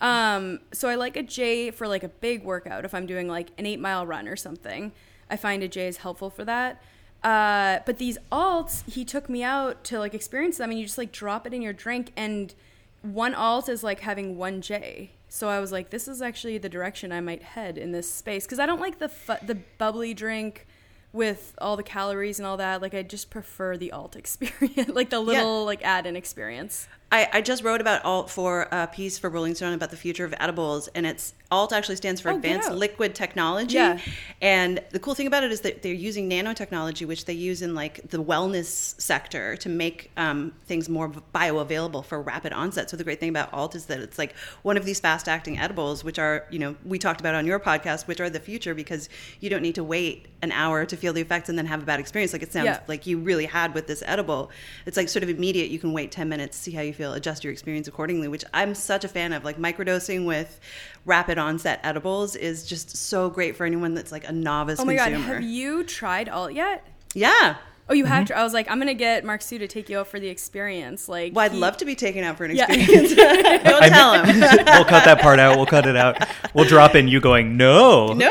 Um, 0.00 0.60
so 0.72 0.88
I 0.88 0.96
like 0.96 1.16
a 1.16 1.22
J 1.22 1.70
for 1.70 1.86
like 1.86 2.02
a 2.02 2.08
big 2.08 2.42
workout 2.42 2.84
if 2.84 2.94
I'm 2.94 3.06
doing 3.06 3.28
like 3.28 3.50
an 3.58 3.66
eight 3.66 3.78
mile 3.78 4.04
run 4.06 4.26
or 4.26 4.34
something. 4.34 4.90
I 5.30 5.36
find 5.36 5.62
a 5.62 5.68
J 5.68 5.86
is 5.86 5.98
helpful 5.98 6.30
for 6.30 6.44
that. 6.44 6.82
Uh, 7.22 7.80
but 7.84 7.98
these 7.98 8.18
alts, 8.30 8.88
he 8.90 9.04
took 9.04 9.28
me 9.28 9.42
out 9.42 9.82
to 9.84 9.98
like 9.98 10.14
experience 10.14 10.58
them, 10.58 10.70
and 10.70 10.78
you 10.78 10.86
just 10.86 10.98
like 10.98 11.12
drop 11.12 11.46
it 11.46 11.52
in 11.54 11.62
your 11.62 11.72
drink, 11.72 12.12
and 12.16 12.54
one 13.02 13.34
alt 13.34 13.68
is 13.68 13.82
like 13.82 14.00
having 14.00 14.36
one 14.36 14.60
J. 14.60 15.10
So 15.28 15.48
I 15.48 15.60
was 15.60 15.72
like, 15.72 15.90
this 15.90 16.08
is 16.08 16.22
actually 16.22 16.58
the 16.58 16.68
direction 16.68 17.12
I 17.12 17.20
might 17.20 17.42
head 17.42 17.78
in 17.78 17.92
this 17.92 18.10
space 18.10 18.44
because 18.44 18.58
I 18.58 18.66
don't 18.66 18.80
like 18.80 18.98
the 18.98 19.08
fu- 19.08 19.44
the 19.44 19.56
bubbly 19.78 20.14
drink 20.14 20.66
with 21.12 21.54
all 21.58 21.76
the 21.76 21.82
calories 21.82 22.38
and 22.38 22.46
all 22.46 22.56
that. 22.58 22.80
Like 22.80 22.94
I 22.94 23.02
just 23.02 23.30
prefer 23.30 23.76
the 23.76 23.92
alt 23.92 24.16
experience, 24.22 24.88
like 24.88 25.10
the 25.10 25.20
little 25.20 25.64
like 25.64 25.84
add-in 25.84 26.16
experience. 26.16 26.88
I, 27.12 27.28
I 27.34 27.40
just 27.40 27.62
wrote 27.62 27.80
about 27.80 28.04
alt 28.04 28.30
for 28.30 28.62
a 28.72 28.88
piece 28.88 29.16
for 29.16 29.30
Rolling 29.30 29.54
Stone 29.54 29.74
about 29.74 29.90
the 29.90 29.96
future 29.96 30.24
of 30.24 30.34
edibles, 30.40 30.88
and 30.88 31.06
it's 31.06 31.34
alt 31.52 31.72
actually 31.72 31.94
stands 31.94 32.20
for 32.20 32.30
Oh, 32.32 32.34
Advanced. 32.36 32.72
Liquid 32.72 33.14
Technology. 33.14 33.74
Yeah. 33.74 34.00
And 34.42 34.82
the 34.90 34.98
cool 34.98 35.14
thing 35.14 35.28
about 35.28 35.44
it 35.44 35.52
is 35.52 35.60
that 35.60 35.82
they're 35.82 35.92
using 35.94 36.28
nanotechnology, 36.28 37.06
which 37.06 37.24
they 37.26 37.32
use 37.32 37.62
in 37.62 37.76
like 37.76 38.10
the 38.10 38.20
wellness 38.22 39.00
sector 39.00 39.56
to 39.58 39.68
make 39.68 40.10
um, 40.16 40.52
things 40.66 40.88
more 40.88 41.08
bioavailable 41.32 42.04
for 42.04 42.20
rapid 42.20 42.52
onset. 42.52 42.90
So 42.90 42.96
the 42.96 43.04
great 43.04 43.20
thing 43.20 43.28
about 43.28 43.52
alt 43.54 43.76
is 43.76 43.86
that 43.86 44.00
it's 44.00 44.18
like 44.18 44.34
one 44.62 44.76
of 44.76 44.84
these 44.84 44.98
fast 44.98 45.28
acting 45.28 45.60
edibles, 45.60 46.02
which 46.02 46.18
are 46.18 46.44
you 46.50 46.58
know 46.58 46.74
we 46.84 46.98
talked 46.98 47.20
about 47.20 47.36
on 47.36 47.46
your 47.46 47.60
podcast, 47.60 48.08
which 48.08 48.20
are 48.20 48.28
the 48.28 48.40
future 48.40 48.74
because 48.74 49.08
you 49.38 49.48
don't 49.48 49.62
need 49.62 49.76
to 49.76 49.84
wait 49.84 50.26
an 50.42 50.50
hour 50.50 50.84
to 50.84 50.96
feel 50.96 51.12
the 51.12 51.20
effects 51.20 51.48
and 51.48 51.56
then 51.56 51.66
have 51.66 51.82
a 51.82 51.86
bad 51.86 52.00
experience 52.00 52.32
like 52.32 52.42
it 52.42 52.52
sounds 52.52 52.66
Yeah. 52.66 52.80
like 52.88 53.06
you 53.06 53.18
really 53.18 53.46
had 53.46 53.74
with 53.74 53.86
this 53.86 54.02
edible. 54.06 54.50
It's 54.86 54.96
like 54.96 55.08
sort 55.08 55.22
of 55.22 55.28
immediate. 55.30 55.70
You 55.70 55.78
can 55.78 55.92
wait 55.92 56.10
10 56.10 56.28
minutes, 56.28 56.56
see 56.56 56.72
how 56.72 56.82
you 56.82 56.92
feel, 56.96 57.12
adjust 57.12 57.44
your 57.44 57.52
experience 57.52 57.86
accordingly, 57.86 58.26
which 58.28 58.44
I'm 58.52 58.74
such 58.74 59.04
a 59.04 59.08
fan 59.08 59.32
of. 59.32 59.44
Like 59.44 59.58
microdosing 59.58 60.26
with 60.26 60.58
rapid 61.04 61.38
onset 61.38 61.78
edibles 61.84 62.34
is 62.34 62.64
just 62.66 62.96
so 62.96 63.30
great 63.30 63.56
for 63.56 63.64
anyone 63.64 63.94
that's 63.94 64.10
like 64.10 64.28
a 64.28 64.32
novice 64.32 64.80
Oh 64.80 64.84
my 64.84 64.96
consumer. 64.96 65.18
god, 65.18 65.34
have 65.34 65.42
you 65.42 65.84
tried 65.84 66.28
alt 66.28 66.52
yet? 66.54 66.84
yeah. 67.14 67.56
Oh, 67.88 67.94
you 67.94 68.02
Mm-hmm. 68.04 68.12
have 68.12 68.26
to. 68.26 68.36
I 68.38 68.42
was 68.42 68.52
like, 68.52 68.68
I'm 68.70 68.78
gonna 68.78 68.94
get 68.94 69.24
Mark 69.24 69.42
Sue 69.42 69.58
to 69.58 69.68
take 69.68 69.88
you 69.88 69.98
out 70.00 70.08
for 70.08 70.18
the 70.18 70.28
experience. 70.28 71.08
Like, 71.08 71.34
Well, 71.34 71.44
I'd 71.44 71.52
he- 71.52 71.58
love 71.58 71.76
to 71.78 71.84
be 71.84 71.94
taken 71.94 72.24
out 72.24 72.36
for 72.36 72.44
an 72.44 72.50
experience. 72.52 72.88
Yeah. 72.88 73.00
experience. 73.02 73.62
Don't 73.64 73.82
tell 73.82 74.12
him. 74.24 74.40
we'll 74.40 74.84
cut 74.84 75.04
that 75.04 75.20
part 75.20 75.38
out. 75.38 75.56
We'll 75.56 75.66
cut 75.66 75.86
it 75.86 75.94
out. 75.96 76.16
We'll 76.54 76.64
drop 76.64 76.94
in 76.96 77.06
you 77.08 77.20
going, 77.20 77.56
no. 77.56 78.12
No. 78.12 78.30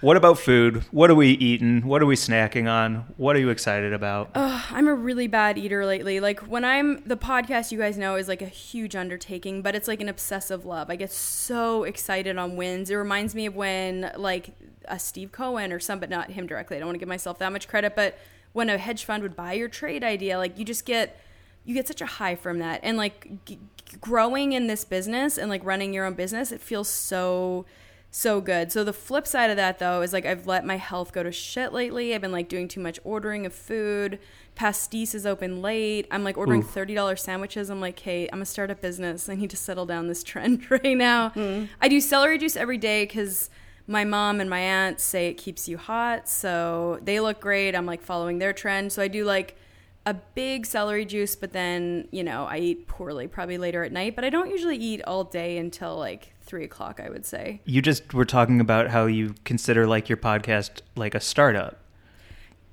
What 0.00 0.16
about 0.16 0.38
food? 0.38 0.84
What 0.90 1.10
are 1.10 1.14
we 1.14 1.28
eating? 1.32 1.86
What 1.86 2.00
are 2.02 2.06
we 2.06 2.16
snacking 2.16 2.70
on? 2.70 3.04
What 3.16 3.36
are 3.36 3.40
you 3.40 3.50
excited 3.50 3.92
about? 3.92 4.30
Ugh, 4.34 4.62
I'm 4.70 4.88
a 4.88 4.94
really 4.94 5.26
bad 5.26 5.58
eater 5.58 5.84
lately. 5.84 6.20
Like 6.20 6.40
when 6.40 6.64
I'm 6.64 7.02
the 7.04 7.16
podcast, 7.16 7.72
you 7.72 7.78
guys 7.78 7.98
know 7.98 8.16
is 8.16 8.28
like 8.28 8.42
a 8.42 8.46
huge 8.46 8.96
undertaking, 8.96 9.62
but 9.62 9.74
it's 9.74 9.88
like 9.88 10.00
an 10.00 10.08
obsessive 10.08 10.64
love. 10.64 10.88
I 10.90 10.96
get 10.96 11.12
so 11.12 11.84
excited 11.84 12.38
on 12.38 12.56
wins. 12.56 12.90
It 12.90 12.94
reminds 12.94 13.34
me 13.34 13.46
of 13.46 13.54
when 13.56 14.10
like 14.16 14.50
a 14.88 14.98
Steve 14.98 15.32
Cohen 15.32 15.72
or 15.72 15.78
some, 15.80 15.98
but 16.00 16.10
not 16.10 16.30
him 16.32 16.46
directly. 16.46 16.76
I 16.76 16.80
don't 16.80 16.88
want 16.88 16.96
to 16.96 17.00
give 17.00 17.08
myself 17.08 17.38
that 17.38 17.52
much 17.52 17.68
credit, 17.68 17.94
but 17.96 18.18
when 18.52 18.70
a 18.70 18.78
hedge 18.78 19.04
fund 19.04 19.22
would 19.22 19.36
buy 19.36 19.52
your 19.52 19.68
trade 19.68 20.02
idea, 20.02 20.38
like 20.38 20.58
you 20.58 20.64
just 20.64 20.84
get 20.84 21.20
you 21.64 21.74
get 21.74 21.88
such 21.88 22.00
a 22.00 22.06
high 22.06 22.36
from 22.36 22.58
that, 22.60 22.80
and 22.82 22.96
like 22.96 23.44
g- 23.44 23.58
growing 24.00 24.52
in 24.52 24.66
this 24.68 24.84
business 24.84 25.36
and 25.36 25.50
like 25.50 25.64
running 25.64 25.92
your 25.92 26.04
own 26.06 26.14
business, 26.14 26.52
it 26.52 26.60
feels 26.60 26.88
so 26.88 27.66
so 28.10 28.40
good. 28.40 28.72
So 28.72 28.82
the 28.84 28.92
flip 28.94 29.26
side 29.26 29.50
of 29.50 29.56
that 29.56 29.78
though 29.78 30.00
is 30.00 30.12
like 30.12 30.24
I've 30.24 30.46
let 30.46 30.64
my 30.64 30.76
health 30.76 31.12
go 31.12 31.22
to 31.22 31.32
shit 31.32 31.72
lately. 31.72 32.14
I've 32.14 32.20
been 32.22 32.32
like 32.32 32.48
doing 32.48 32.66
too 32.68 32.80
much 32.80 32.98
ordering 33.04 33.44
of 33.44 33.52
food. 33.52 34.18
Pastis 34.56 35.14
is 35.14 35.26
open 35.26 35.60
late. 35.60 36.06
I'm 36.10 36.24
like 36.24 36.38
ordering 36.38 36.62
thirty 36.62 36.94
dollars 36.94 37.22
sandwiches. 37.22 37.68
I'm 37.68 37.80
like, 37.80 37.98
hey, 37.98 38.24
I'm 38.28 38.36
gonna 38.38 38.46
start 38.46 38.70
a 38.70 38.74
business. 38.74 39.28
I 39.28 39.34
need 39.34 39.50
to 39.50 39.56
settle 39.56 39.84
down 39.84 40.08
this 40.08 40.22
trend 40.22 40.70
right 40.70 40.96
now. 40.96 41.30
Hmm. 41.30 41.64
I 41.80 41.88
do 41.88 42.00
celery 42.00 42.38
juice 42.38 42.56
every 42.56 42.78
day 42.78 43.04
because 43.04 43.50
my 43.86 44.04
mom 44.04 44.40
and 44.40 44.50
my 44.50 44.58
aunt 44.58 45.00
say 45.00 45.28
it 45.28 45.34
keeps 45.34 45.68
you 45.68 45.78
hot. 45.78 46.28
So 46.28 46.98
they 47.02 47.20
look 47.20 47.40
great. 47.40 47.74
I'm 47.74 47.86
like 47.86 48.02
following 48.02 48.38
their 48.38 48.52
trend. 48.52 48.92
So 48.92 49.02
I 49.02 49.08
do 49.08 49.24
like 49.24 49.56
a 50.04 50.14
big 50.14 50.66
celery 50.66 51.04
juice, 51.04 51.36
but 51.36 51.52
then, 51.52 52.08
you 52.10 52.22
know, 52.22 52.44
I 52.44 52.58
eat 52.58 52.86
poorly 52.86 53.26
probably 53.26 53.58
later 53.58 53.82
at 53.82 53.92
night, 53.92 54.14
but 54.14 54.24
I 54.24 54.30
don't 54.30 54.50
usually 54.50 54.76
eat 54.76 55.02
all 55.02 55.24
day 55.24 55.58
until 55.58 55.96
like 55.96 56.32
three 56.42 56.64
o'clock, 56.64 57.00
I 57.04 57.10
would 57.10 57.26
say. 57.26 57.60
You 57.64 57.82
just 57.82 58.14
were 58.14 58.24
talking 58.24 58.60
about 58.60 58.88
how 58.88 59.06
you 59.06 59.34
consider 59.44 59.86
like 59.86 60.08
your 60.08 60.16
podcast 60.16 60.82
like 60.94 61.14
a 61.14 61.20
startup. 61.20 61.78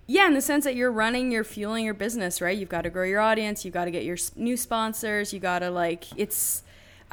Yeah, 0.06 0.28
in 0.28 0.34
the 0.34 0.42
sense 0.42 0.66
that 0.66 0.76
you're 0.76 0.92
running, 0.92 1.32
you're 1.32 1.44
fueling 1.44 1.86
your 1.86 1.94
business, 1.94 2.42
right? 2.42 2.58
You've 2.58 2.70
got 2.70 2.82
to 2.82 2.90
grow 2.90 3.06
your 3.06 3.22
audience, 3.22 3.64
you've 3.64 3.74
got 3.74 3.86
to 3.86 3.92
get 3.92 4.04
your 4.04 4.18
new 4.36 4.58
sponsors, 4.58 5.34
you 5.34 5.40
got 5.40 5.60
to 5.60 5.70
like, 5.70 6.06
it's. 6.18 6.64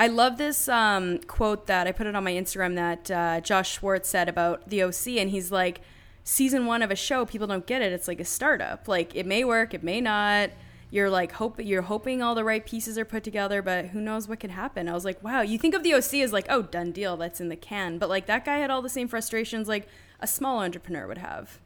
I 0.00 0.06
love 0.06 0.38
this 0.38 0.66
um, 0.66 1.18
quote 1.18 1.66
that 1.66 1.86
I 1.86 1.92
put 1.92 2.06
it 2.06 2.16
on 2.16 2.24
my 2.24 2.32
Instagram 2.32 2.74
that 2.76 3.10
uh, 3.10 3.42
Josh 3.42 3.70
Schwartz 3.70 4.08
said 4.08 4.30
about 4.30 4.66
the 4.66 4.82
OC, 4.82 5.08
and 5.18 5.28
he's 5.28 5.52
like, 5.52 5.82
season 6.24 6.64
one 6.64 6.80
of 6.80 6.90
a 6.90 6.96
show, 6.96 7.26
people 7.26 7.46
don't 7.46 7.66
get 7.66 7.82
it. 7.82 7.92
It's 7.92 8.08
like 8.08 8.18
a 8.18 8.24
startup. 8.24 8.88
Like 8.88 9.14
it 9.14 9.26
may 9.26 9.44
work, 9.44 9.74
it 9.74 9.82
may 9.82 10.00
not. 10.00 10.52
You're 10.90 11.10
like 11.10 11.32
hope 11.32 11.60
you're 11.62 11.82
hoping 11.82 12.22
all 12.22 12.34
the 12.34 12.44
right 12.44 12.64
pieces 12.64 12.96
are 12.96 13.04
put 13.04 13.22
together, 13.22 13.60
but 13.60 13.88
who 13.88 14.00
knows 14.00 14.26
what 14.26 14.40
could 14.40 14.52
happen. 14.52 14.88
I 14.88 14.94
was 14.94 15.04
like, 15.04 15.22
wow, 15.22 15.42
you 15.42 15.58
think 15.58 15.74
of 15.74 15.82
the 15.82 15.92
OC 15.92 16.14
as 16.14 16.32
like, 16.32 16.46
oh, 16.48 16.62
done 16.62 16.92
deal, 16.92 17.18
that's 17.18 17.38
in 17.38 17.50
the 17.50 17.56
can. 17.56 17.98
But 17.98 18.08
like 18.08 18.24
that 18.24 18.46
guy 18.46 18.56
had 18.56 18.70
all 18.70 18.80
the 18.80 18.88
same 18.88 19.06
frustrations 19.06 19.68
like 19.68 19.86
a 20.18 20.26
small 20.26 20.60
entrepreneur 20.60 21.06
would 21.08 21.18
have. 21.18 21.60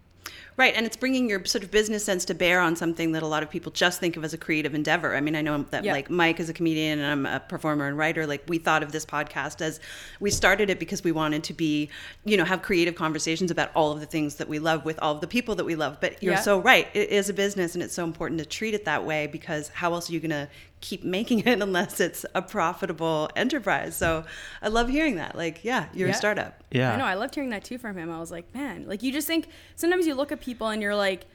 Right, 0.56 0.72
and 0.76 0.86
it's 0.86 0.96
bringing 0.96 1.28
your 1.28 1.44
sort 1.44 1.64
of 1.64 1.72
business 1.72 2.04
sense 2.04 2.24
to 2.26 2.34
bear 2.34 2.60
on 2.60 2.76
something 2.76 3.10
that 3.12 3.24
a 3.24 3.26
lot 3.26 3.42
of 3.42 3.50
people 3.50 3.72
just 3.72 3.98
think 3.98 4.16
of 4.16 4.22
as 4.24 4.32
a 4.32 4.38
creative 4.38 4.72
endeavor. 4.72 5.16
I 5.16 5.20
mean, 5.20 5.34
I 5.34 5.42
know 5.42 5.64
that 5.70 5.82
Yeah. 5.82 5.92
like 5.92 6.10
Mike 6.10 6.38
is 6.38 6.48
a 6.48 6.52
comedian 6.52 7.00
and 7.00 7.10
I'm 7.10 7.26
a 7.26 7.40
performer 7.40 7.88
and 7.88 7.98
writer. 7.98 8.24
Like 8.24 8.44
we 8.46 8.58
thought 8.58 8.84
of 8.84 8.92
this 8.92 9.04
podcast 9.04 9.60
as 9.60 9.80
we 10.20 10.30
started 10.30 10.70
it 10.70 10.78
because 10.78 11.02
we 11.02 11.10
wanted 11.10 11.42
to 11.44 11.54
be, 11.54 11.90
you 12.24 12.36
know, 12.36 12.44
have 12.44 12.62
creative 12.62 12.94
conversations 12.94 13.50
about 13.50 13.70
all 13.74 13.90
of 13.90 13.98
the 13.98 14.06
things 14.06 14.36
that 14.36 14.48
we 14.48 14.60
love 14.60 14.84
with 14.84 14.96
all 15.02 15.16
of 15.16 15.20
the 15.20 15.26
people 15.26 15.56
that 15.56 15.64
we 15.64 15.74
love. 15.74 15.98
But 16.00 16.22
you're 16.22 16.34
Yeah. 16.34 16.40
so 16.40 16.60
right, 16.60 16.86
it 16.94 17.08
is 17.10 17.28
a 17.28 17.32
business 17.34 17.74
and 17.74 17.82
it's 17.82 17.94
so 17.94 18.04
important 18.04 18.38
to 18.38 18.46
treat 18.46 18.74
it 18.74 18.84
that 18.84 19.04
way 19.04 19.26
because 19.26 19.70
how 19.70 19.92
else 19.94 20.08
are 20.08 20.12
you 20.12 20.20
going 20.20 20.30
to 20.30 20.48
keep 20.80 21.02
making 21.18 21.40
it 21.40 21.60
unless 21.62 21.98
it's 21.98 22.24
a 22.34 22.42
profitable 22.42 23.28
enterprise? 23.34 23.96
So 23.96 24.24
I 24.62 24.68
love 24.68 24.88
hearing 24.88 25.16
that. 25.16 25.34
Like, 25.34 25.64
yeah, 25.64 25.86
you're 25.94 26.08
Yeah. 26.08 26.14
a 26.14 26.16
startup. 26.16 26.62
Yeah. 26.70 26.92
I 26.92 26.96
know. 26.96 27.04
I 27.04 27.14
loved 27.14 27.34
hearing 27.34 27.50
that 27.50 27.64
too 27.64 27.78
from 27.78 27.96
him. 27.96 28.10
I 28.10 28.20
was 28.20 28.30
like, 28.30 28.52
man, 28.54 28.84
like 28.86 29.02
you 29.02 29.10
just 29.12 29.26
think 29.26 29.46
sometimes 29.76 30.06
you 30.06 30.14
look 30.14 30.30
at 30.30 30.40
people 30.44 30.68
and 30.68 30.82
you're 30.82 30.94
like, 30.94 31.26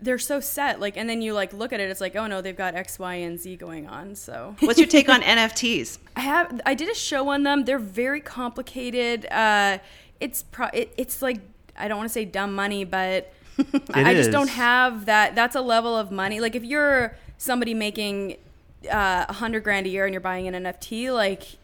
they're 0.00 0.18
so 0.18 0.38
set, 0.38 0.78
like, 0.78 0.96
and 0.96 1.10
then 1.10 1.22
you 1.22 1.32
like 1.32 1.52
look 1.52 1.72
at 1.72 1.80
it, 1.80 1.90
it's 1.90 2.00
like, 2.00 2.14
oh 2.14 2.26
no, 2.26 2.40
they've 2.40 2.56
got 2.56 2.74
X, 2.74 2.98
Y, 2.98 3.14
and 3.14 3.38
Z 3.38 3.56
going 3.56 3.88
on. 3.88 4.14
So 4.14 4.54
What's 4.60 4.78
your 4.78 4.86
take 4.88 5.08
on 5.08 5.22
NFTs? 5.22 5.98
I 6.14 6.20
have, 6.20 6.60
I 6.64 6.74
did 6.74 6.88
a 6.88 6.94
show 6.94 7.28
on 7.30 7.42
them. 7.42 7.64
They're 7.64 7.78
very 7.78 8.20
complicated. 8.20 9.26
Uh, 9.26 9.78
it's 10.20 10.42
pro, 10.44 10.68
it, 10.72 10.92
it's 10.96 11.20
like 11.22 11.40
I 11.76 11.88
don't 11.88 11.98
want 11.98 12.08
to 12.08 12.12
say 12.12 12.24
dumb 12.24 12.54
money, 12.54 12.84
but 12.84 13.32
I 13.94 14.14
just 14.14 14.30
don't 14.30 14.50
have 14.50 15.06
that. 15.06 15.34
That's 15.34 15.56
a 15.56 15.60
level 15.60 15.96
of 15.96 16.10
money. 16.10 16.40
Like 16.40 16.54
if 16.54 16.64
you're 16.64 17.16
somebody 17.38 17.74
making 17.74 18.36
uh, 18.90 19.26
a 19.28 19.32
hundred 19.32 19.64
grand 19.64 19.86
a 19.86 19.88
year 19.88 20.04
and 20.04 20.12
you're 20.12 20.20
buying 20.20 20.48
an 20.48 20.64
NFT, 20.64 21.12
like, 21.12 21.58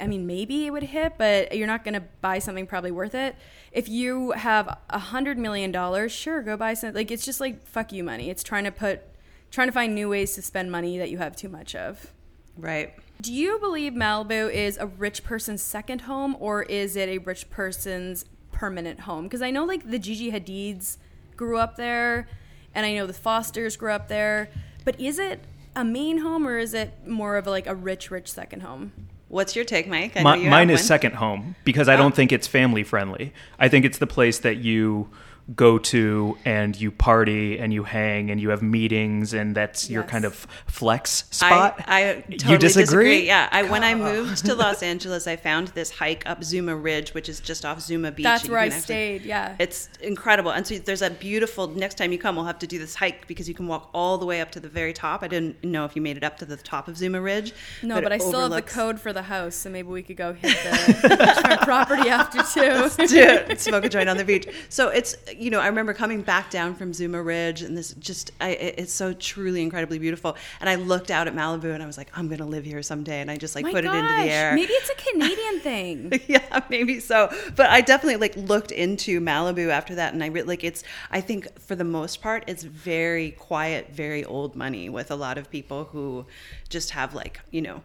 I 0.00 0.06
mean, 0.06 0.26
maybe 0.26 0.66
it 0.66 0.70
would 0.70 0.82
hit, 0.84 1.14
but 1.18 1.56
you're 1.56 1.66
not 1.66 1.84
going 1.84 1.94
to 1.94 2.02
buy 2.20 2.38
something 2.38 2.66
probably 2.66 2.90
worth 2.90 3.14
it. 3.14 3.36
If 3.72 3.88
you 3.88 4.32
have 4.32 4.78
a 4.90 4.98
hundred 4.98 5.38
million 5.38 5.72
dollars, 5.72 6.12
sure, 6.12 6.42
go 6.42 6.56
buy 6.56 6.74
something. 6.74 6.94
Like 6.94 7.10
it's 7.10 7.24
just 7.24 7.40
like 7.40 7.66
fuck 7.66 7.92
you 7.92 8.04
money. 8.04 8.30
It's 8.30 8.42
trying 8.42 8.64
to 8.64 8.70
put, 8.70 9.02
trying 9.50 9.68
to 9.68 9.72
find 9.72 9.94
new 9.94 10.08
ways 10.08 10.34
to 10.34 10.42
spend 10.42 10.70
money 10.70 10.98
that 10.98 11.10
you 11.10 11.18
have 11.18 11.36
too 11.36 11.48
much 11.48 11.74
of. 11.74 12.12
Right. 12.56 12.94
Do 13.20 13.32
you 13.32 13.58
believe 13.58 13.92
Malibu 13.92 14.52
is 14.52 14.76
a 14.76 14.86
rich 14.86 15.24
person's 15.24 15.62
second 15.62 16.02
home 16.02 16.36
or 16.38 16.62
is 16.64 16.96
it 16.96 17.08
a 17.08 17.18
rich 17.18 17.50
person's 17.50 18.24
permanent 18.52 19.00
home? 19.00 19.24
Because 19.24 19.42
I 19.42 19.50
know 19.50 19.64
like 19.64 19.90
the 19.90 19.98
Gigi 19.98 20.30
Hadids 20.30 20.98
grew 21.36 21.58
up 21.58 21.76
there 21.76 22.28
and 22.74 22.84
I 22.84 22.94
know 22.94 23.06
the 23.06 23.12
Fosters 23.12 23.76
grew 23.76 23.92
up 23.92 24.08
there, 24.08 24.50
but 24.84 25.00
is 25.00 25.18
it 25.18 25.40
a 25.76 25.84
main 25.84 26.18
home 26.18 26.46
or 26.46 26.58
is 26.58 26.74
it 26.74 27.06
more 27.06 27.36
of 27.36 27.46
like 27.46 27.66
a 27.66 27.74
rich, 27.74 28.10
rich 28.10 28.30
second 28.30 28.60
home? 28.60 28.92
What's 29.34 29.56
your 29.56 29.64
take, 29.64 29.88
Mike? 29.88 30.14
Know 30.14 30.34
you 30.34 30.48
mine 30.48 30.70
is 30.70 30.78
one. 30.78 30.86
second 30.86 31.14
home 31.16 31.56
because 31.64 31.88
I 31.88 31.96
don't 31.96 32.12
oh. 32.12 32.14
think 32.14 32.30
it's 32.30 32.46
family 32.46 32.84
friendly. 32.84 33.32
I 33.58 33.68
think 33.68 33.84
it's 33.84 33.98
the 33.98 34.06
place 34.06 34.38
that 34.38 34.58
you 34.58 35.08
go 35.54 35.78
to 35.78 36.38
and 36.44 36.80
you 36.80 36.90
party 36.90 37.58
and 37.58 37.72
you 37.72 37.84
hang 37.84 38.30
and 38.30 38.40
you 38.40 38.48
have 38.48 38.62
meetings 38.62 39.34
and 39.34 39.54
that's 39.54 39.90
your 39.90 40.02
kind 40.02 40.24
of 40.24 40.46
flex 40.66 41.24
spot. 41.30 41.84
I, 41.86 42.08
I 42.08 42.14
totally 42.14 42.52
you 42.52 42.58
disagree? 42.58 43.26
Yeah, 43.26 43.48
I, 43.52 43.64
when 43.64 43.84
I 43.84 43.94
moved 43.94 44.46
to 44.46 44.54
Los 44.54 44.82
Angeles, 44.82 45.26
I 45.26 45.36
found 45.36 45.68
this 45.68 45.90
hike 45.90 46.22
up 46.26 46.42
Zuma 46.42 46.74
Ridge, 46.74 47.12
which 47.12 47.28
is 47.28 47.40
just 47.40 47.66
off 47.66 47.80
Zuma 47.82 48.10
Beach. 48.10 48.24
That's 48.24 48.48
where 48.48 48.58
I 48.58 48.66
actually- 48.66 48.80
stayed, 48.80 49.22
yeah. 49.22 49.56
It's 49.58 49.90
incredible, 50.00 50.50
and 50.50 50.66
so 50.66 50.78
there's 50.78 51.02
a 51.02 51.10
beautiful. 51.10 51.68
Next 51.68 51.98
time 51.98 52.12
you 52.12 52.18
come, 52.18 52.36
we'll 52.36 52.46
have 52.46 52.58
to 52.60 52.66
do 52.66 52.78
this 52.78 52.94
hike 52.94 53.26
because 53.26 53.48
you 53.48 53.54
can 53.54 53.66
walk 53.66 53.90
all 53.92 54.18
the 54.18 54.26
way 54.26 54.40
up 54.40 54.50
to 54.52 54.60
the 54.60 54.68
very 54.68 54.92
top. 54.92 55.22
I 55.22 55.28
didn't 55.28 55.62
know 55.62 55.84
if 55.84 55.94
you 55.94 56.02
made 56.02 56.16
it 56.16 56.24
up 56.24 56.38
to 56.38 56.46
the 56.46 56.56
top 56.56 56.88
of 56.88 56.96
Zuma 56.96 57.20
Ridge. 57.20 57.52
No, 57.82 57.96
but, 57.96 58.04
it 58.04 58.12
I 58.12 58.18
still 58.18 58.40
have 58.40 58.50
the 58.50 58.62
code 58.62 58.98
for 58.98 59.12
the 59.12 59.22
house, 59.22 59.54
so 59.54 59.70
maybe 59.70 59.88
we 59.88 60.02
could 60.02 60.16
go 60.16 60.32
hit 60.32 60.56
the 60.62 61.58
property 61.62 62.08
after 62.08 62.38
too. 62.42 62.88
to 63.06 63.56
smoke 63.58 63.84
a 63.84 63.88
joint 63.88 64.08
on 64.08 64.16
the 64.16 64.24
beach. 64.24 64.48
So 64.68 64.88
it's 64.88 65.16
you 65.38 65.50
know 65.50 65.60
I 65.60 65.66
remember 65.66 65.94
coming 65.94 66.22
back 66.22 66.50
down 66.50 66.74
from 66.74 66.92
Zuma 66.92 67.22
Ridge 67.22 67.62
and 67.62 67.76
this 67.76 67.94
just, 67.94 68.30
I, 68.40 68.50
it's 68.50 68.92
so 68.92 69.12
truly 69.12 69.62
incredibly 69.62 69.98
beautiful. 69.98 70.36
And 70.60 70.68
I 70.68 70.76
looked 70.76 71.10
out 71.10 71.28
at 71.28 71.34
Malibu 71.34 71.72
and 71.72 71.82
I 71.82 71.86
was 71.86 71.96
like 71.98 72.10
I'm 72.16 72.28
gonna 72.28 72.46
live 72.46 72.64
here 72.64 72.82
someday. 72.82 73.20
And 73.20 73.30
I 73.30 73.36
just 73.36 73.54
like 73.54 73.64
My 73.64 73.72
put 73.72 73.84
it 73.84 73.88
into 73.88 74.00
the 74.00 74.30
air. 74.30 74.54
Maybe 74.54 74.72
it's 74.72 74.90
a 74.90 74.94
Canadian 74.94 75.60
thing. 75.60 76.20
yeah, 76.26 76.60
maybe 76.68 77.00
so. 77.00 77.30
But 77.56 77.70
I 77.70 77.80
definitely 77.80 78.16
like 78.16 78.36
looked 78.36 78.72
into 78.72 79.20
Malibu 79.20 79.70
after 79.70 79.94
that, 79.96 80.14
and 80.14 80.22
I 80.22 80.28
re- 80.28 80.42
like 80.42 80.64
it's. 80.64 80.84
I 81.10 81.20
think 81.20 81.58
for 81.60 81.74
the 81.74 81.84
most 81.84 82.20
part, 82.20 82.44
it's 82.46 82.62
very 82.62 83.32
quiet, 83.32 83.90
very 83.92 84.24
old 84.24 84.56
money 84.56 84.88
with 84.88 85.10
a 85.10 85.16
lot 85.16 85.38
of 85.38 85.50
people 85.50 85.84
who 85.84 86.26
just 86.68 86.90
have 86.90 87.14
like 87.14 87.40
you 87.50 87.62
know 87.62 87.82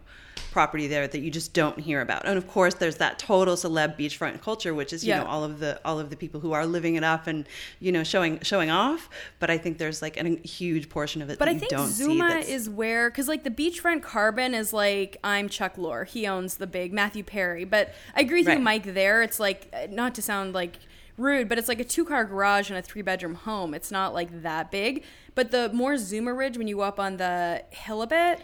property 0.52 0.88
there 0.88 1.08
that 1.08 1.20
you 1.20 1.30
just 1.32 1.54
don't 1.54 1.80
hear 1.80 2.02
about. 2.02 2.26
And 2.26 2.38
of 2.38 2.48
course, 2.48 2.74
there's 2.76 2.98
that 2.98 3.20
total 3.20 3.56
celeb 3.56 3.98
beachfront 3.98 4.42
culture, 4.42 4.74
which 4.74 4.92
is 4.94 5.04
you 5.06 5.10
Yeah. 5.10 5.20
know 5.24 5.26
all 5.30 5.44
of 5.44 5.60
the 5.60 5.80
all 5.86 6.00
of 6.00 6.10
the 6.10 6.16
people 6.16 6.40
who 6.40 6.52
are 6.54 6.66
living 6.66 6.96
it 6.96 7.04
up 7.04 7.28
and 7.28 7.48
you 7.80 7.92
know 7.92 8.04
showing 8.04 8.40
showing 8.42 8.70
off. 8.70 9.10
But 9.40 9.50
I 9.50 9.58
think 9.58 9.78
there's 9.78 10.02
like 10.02 10.18
a 10.18 10.28
huge 10.48 10.90
portion 10.90 11.22
of 11.22 11.30
it 11.30 11.40
But 11.40 11.46
that 11.46 11.52
I 11.52 11.54
you 11.54 11.60
think 11.60 11.72
don't 11.72 11.88
see. 11.88 12.04
Zuma 12.04 12.36
is 12.46 12.70
where, 12.70 13.10
because 13.10 13.28
like 13.28 13.44
the 13.44 13.52
beachfront 13.52 14.02
carbon 14.02 14.54
is 14.54 14.74
like 14.74 15.18
I'm 15.24 15.50
Chuck 15.50 15.76
Lorre. 15.76 16.08
He 16.08 16.26
owns 16.28 16.56
the 16.58 16.68
big 16.68 16.94
Matthew 16.94 17.24
Perry. 17.24 17.64
But 17.66 17.94
I 18.16 18.22
agree 18.22 18.42
with 18.42 18.48
Right. 18.48 18.58
you, 18.58 18.64
Mike. 18.64 18.94
There, 18.94 19.22
it's 19.22 19.40
like 19.40 19.92
not 19.92 20.16
to 20.16 20.22
sound 20.22 20.54
like 20.54 20.78
rude, 21.18 21.50
but 21.50 21.58
it's 21.58 21.68
like 21.68 21.80
a 21.82 21.84
two 21.84 22.06
car 22.06 22.24
garage 22.26 22.70
and 22.70 22.80
a 22.80 22.82
three 22.82 23.02
bedroom 23.02 23.36
home. 23.36 23.74
It's 23.74 23.92
not 23.92 24.14
like 24.14 24.42
that 24.44 24.72
big. 24.72 25.04
But 25.36 25.52
the 25.52 25.70
more 25.74 25.98
Zuma 25.98 26.34
Ridge, 26.34 26.58
when 26.58 26.68
you 26.68 26.78
go 26.78 26.82
up 26.84 27.00
on 27.00 27.18
the 27.18 27.64
hill 27.72 28.02
a 28.02 28.08
bit, 28.08 28.42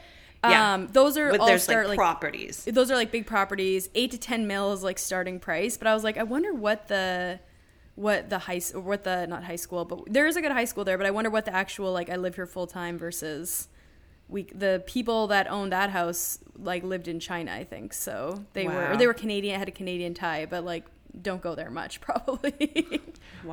Yeah. 0.49 0.73
um, 0.73 0.87
those 0.87 1.17
are 1.17 1.31
But 1.31 1.39
all 1.39 1.59
start 1.59 1.85
like 1.87 1.89
like 1.89 1.97
properties. 1.97 2.65
those 2.65 2.91
are 2.91 2.95
like 2.95 3.11
big 3.11 3.25
properties. 3.25 3.89
Eight 3.95 4.11
to 4.11 4.17
ten 4.17 4.47
mil 4.47 4.73
is 4.73 4.83
like 4.83 4.97
starting 4.99 5.39
price. 5.39 5.77
But 5.77 5.87
I 5.87 5.93
was 5.93 6.03
like, 6.03 6.17
I 6.17 6.23
wonder 6.23 6.53
what 6.53 6.87
the 6.87 7.39
what 7.95 8.29
the 8.29 8.39
high 8.39 8.61
or 8.73 8.81
what 8.81 9.03
the 9.03 9.25
not 9.27 9.43
high 9.45 9.55
school, 9.55 9.85
but 9.85 10.11
there 10.11 10.27
is 10.27 10.35
a 10.35 10.41
good 10.41 10.51
high 10.51 10.65
school 10.65 10.83
there. 10.83 10.97
But 10.97 11.07
I 11.07 11.11
wonder 11.11 11.29
what 11.29 11.45
the 11.45 11.53
actual 11.53 11.91
like 11.93 12.09
I 12.09 12.15
live 12.17 12.35
here 12.35 12.45
full 12.45 12.67
time 12.67 12.97
versus 12.97 13.67
we 14.27 14.43
the 14.43 14.83
people 14.85 15.27
that 15.27 15.49
owned 15.49 15.71
that 15.71 15.91
house 15.91 16.39
like 16.57 16.83
lived 16.83 17.07
in 17.07 17.19
China. 17.19 17.53
I 17.53 17.63
think 17.63 17.93
so. 17.93 18.43
They 18.53 18.67
were 18.67 18.91
or 18.91 18.97
they 18.97 19.07
were 19.07 19.13
Canadian, 19.13 19.57
had 19.59 19.67
a 19.67 19.71
Canadian 19.71 20.13
tie, 20.13 20.45
but 20.45 20.65
like 20.65 20.85
don't 21.21 21.41
go 21.41 21.55
there 21.55 21.69
much 21.71 22.01
probably. 22.07 23.01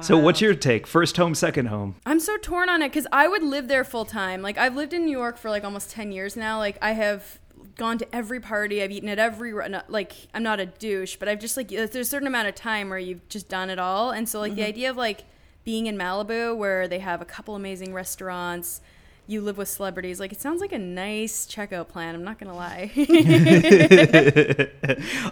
So 0.01 0.19
what's 0.19 0.41
your 0.41 0.55
take? 0.55 0.87
First 0.87 1.17
home, 1.17 1.35
second 1.35 1.67
home. 1.67 1.97
I'm 2.07 2.21
so 2.21 2.37
torn 2.39 2.69
on 2.69 2.83
it 2.83 2.89
because 2.89 3.07
I 3.13 3.29
would 3.29 3.43
live 3.43 3.69
there 3.69 3.85
full 3.85 4.05
time. 4.05 4.43
Like 4.43 4.59
I've 4.59 4.75
lived 4.75 4.93
in 4.93 5.05
New 5.05 5.11
York 5.11 5.37
for 5.37 5.51
like 5.51 5.65
almost 5.65 5.91
ten 5.91 6.13
years 6.13 6.37
now. 6.37 6.59
Like 6.59 6.79
I 6.81 6.93
have 6.93 7.39
gone 7.77 7.99
to 7.99 8.15
every 8.15 8.41
party. 8.41 8.83
I've 8.83 8.91
eaten 8.91 9.09
at 9.09 9.19
every 9.19 9.53
like 9.89 10.13
I'm 10.35 10.43
not 10.43 10.61
a 10.61 10.67
douche, 10.67 11.17
but 11.17 11.29
I've 11.29 11.41
just 11.41 11.57
like 11.57 11.69
there's 11.69 11.95
a 11.95 12.05
certain 12.05 12.29
amount 12.29 12.49
of 12.49 12.55
time 12.55 12.91
where 12.91 12.99
you've 12.99 13.29
just 13.29 13.49
done 13.49 13.71
it 13.71 13.79
all. 13.79 14.11
And 14.11 14.29
so 14.29 14.41
like 14.41 14.55
the 14.55 14.63
mm-hmm. 14.63 14.69
idea 14.69 14.91
of 14.91 14.97
like 14.97 15.25
being 15.65 15.87
in 15.87 15.97
Malibu 15.97 16.57
where 16.57 16.89
they 16.89 16.99
have 16.99 17.21
a 17.21 17.25
couple 17.25 17.55
amazing 17.55 17.93
restaurants. 17.93 18.81
You 19.33 19.41
live 19.41 19.57
with 19.57 19.69
celebrities. 19.69 20.21
Like 20.21 20.31
it 20.33 20.43
sounds 20.43 20.61
like 20.61 20.73
a 20.73 20.79
nice 20.79 21.47
checkout 21.47 21.89
plan. 21.89 22.15
I'm 22.15 22.23
not 22.23 22.39
gonna 22.39 22.55
lie. 22.55 22.91
it's 22.95 24.61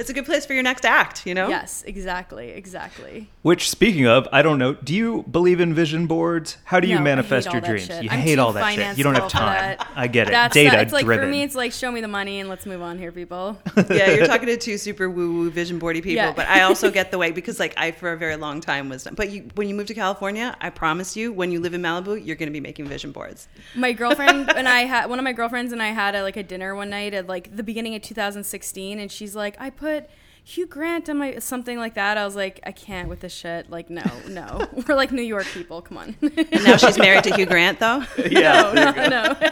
a 0.08 0.12
good 0.14 0.24
place 0.24 0.46
for 0.46 0.54
your 0.54 0.62
next 0.62 0.86
act. 0.86 1.26
You 1.26 1.34
know. 1.34 1.48
yes, 1.48 1.84
exactly, 1.86 2.48
exactly. 2.48 3.28
Which, 3.42 3.68
speaking 3.68 4.06
of, 4.06 4.26
I 4.32 4.40
don't 4.40 4.58
know. 4.58 4.72
Do 4.74 4.94
you 4.94 5.22
believe 5.30 5.60
in 5.60 5.74
vision 5.74 6.06
boards? 6.06 6.56
How 6.64 6.80
do 6.80 6.88
you 6.88 6.94
No, 6.96 7.02
manifest 7.02 7.52
your 7.52 7.60
dreams? 7.60 7.84
shit. 7.86 8.04
You 8.04 8.08
I'm 8.10 8.20
hate 8.20 8.38
all 8.38 8.54
that 8.54 8.74
shit. 8.74 8.96
You 8.96 9.04
don't 9.04 9.16
have 9.16 9.28
time. 9.28 9.76
I 9.94 10.06
get 10.06 10.28
it. 10.28 10.30
That's 10.30 10.54
Data 10.54 10.76
not, 10.76 10.80
it's 10.82 10.92
like 10.94 11.04
driven. 11.04 11.26
for 11.26 11.30
me, 11.30 11.42
it's 11.42 11.54
like 11.54 11.72
show 11.72 11.92
me 11.92 12.00
the 12.00 12.08
money 12.08 12.40
and 12.40 12.48
let's 12.48 12.64
move 12.64 12.80
on 12.80 12.96
here, 12.98 13.12
people. 13.12 13.58
yeah, 13.90 14.12
you're 14.12 14.26
talking 14.26 14.46
to 14.46 14.56
two 14.56 14.78
super 14.78 15.10
woo 15.10 15.34
woo 15.34 15.50
vision 15.50 15.78
boardy 15.78 16.00
people, 16.00 16.16
Yeah. 16.16 16.32
but 16.32 16.48
I 16.48 16.62
also 16.62 16.90
get 16.90 17.10
the 17.10 17.18
way 17.18 17.32
because 17.32 17.60
like 17.60 17.74
I 17.76 17.90
for 17.90 18.12
a 18.12 18.16
very 18.16 18.36
long 18.36 18.62
time 18.62 18.88
was 18.88 19.06
but 19.14 19.28
you 19.30 19.48
when 19.56 19.68
you 19.68 19.74
move 19.74 19.88
to 19.88 19.94
California, 19.94 20.56
I 20.60 20.70
promise 20.70 21.16
you 21.16 21.32
when 21.32 21.50
you 21.52 21.60
live 21.60 21.74
in 21.74 21.82
Malibu, 21.82 22.24
you're 22.24 22.36
going 22.36 22.48
to 22.48 22.52
be 22.52 22.60
making 22.60 22.86
vision 22.86 23.12
boards. 23.12 23.48
my 23.74 23.89
girlfriend 23.92 24.50
and 24.54 24.68
I 24.68 24.80
had 24.82 25.08
one 25.10 25.18
of 25.18 25.24
my 25.24 25.32
girlfriends 25.32 25.72
and 25.72 25.82
I 25.82 25.88
had 25.88 26.14
a, 26.14 26.22
like 26.22 26.36
a 26.36 26.42
dinner 26.42 26.74
one 26.74 26.90
night 26.90 27.14
at 27.14 27.26
like 27.26 27.54
the 27.54 27.62
beginning 27.62 27.94
of 27.94 28.02
2016, 28.02 28.98
and 28.98 29.10
she's 29.10 29.34
like, 29.36 29.56
I 29.60 29.70
put 29.70 30.08
Hugh 30.42 30.66
Grant 30.66 31.08
on 31.08 31.18
my 31.18 31.38
something 31.38 31.78
like 31.78 31.94
that. 31.94 32.16
I 32.18 32.24
was 32.24 32.34
like, 32.36 32.60
I 32.64 32.72
can't 32.72 33.08
with 33.08 33.20
this 33.20 33.34
shit. 33.34 33.70
Like, 33.70 33.90
no, 33.90 34.02
no. 34.28 34.66
We're 34.88 34.96
like 34.96 35.12
New 35.12 35.22
York 35.22 35.46
people. 35.46 35.82
Come 35.82 35.98
on. 35.98 36.16
And 36.22 36.64
now 36.64 36.76
she's 36.76 36.98
married 36.98 37.24
to 37.24 37.34
Hugh 37.34 37.46
Grant, 37.46 37.78
though. 37.78 38.04
Yeah. 38.30 38.72
no, 38.74 38.90
no, 38.92 39.08
no. 39.08 39.36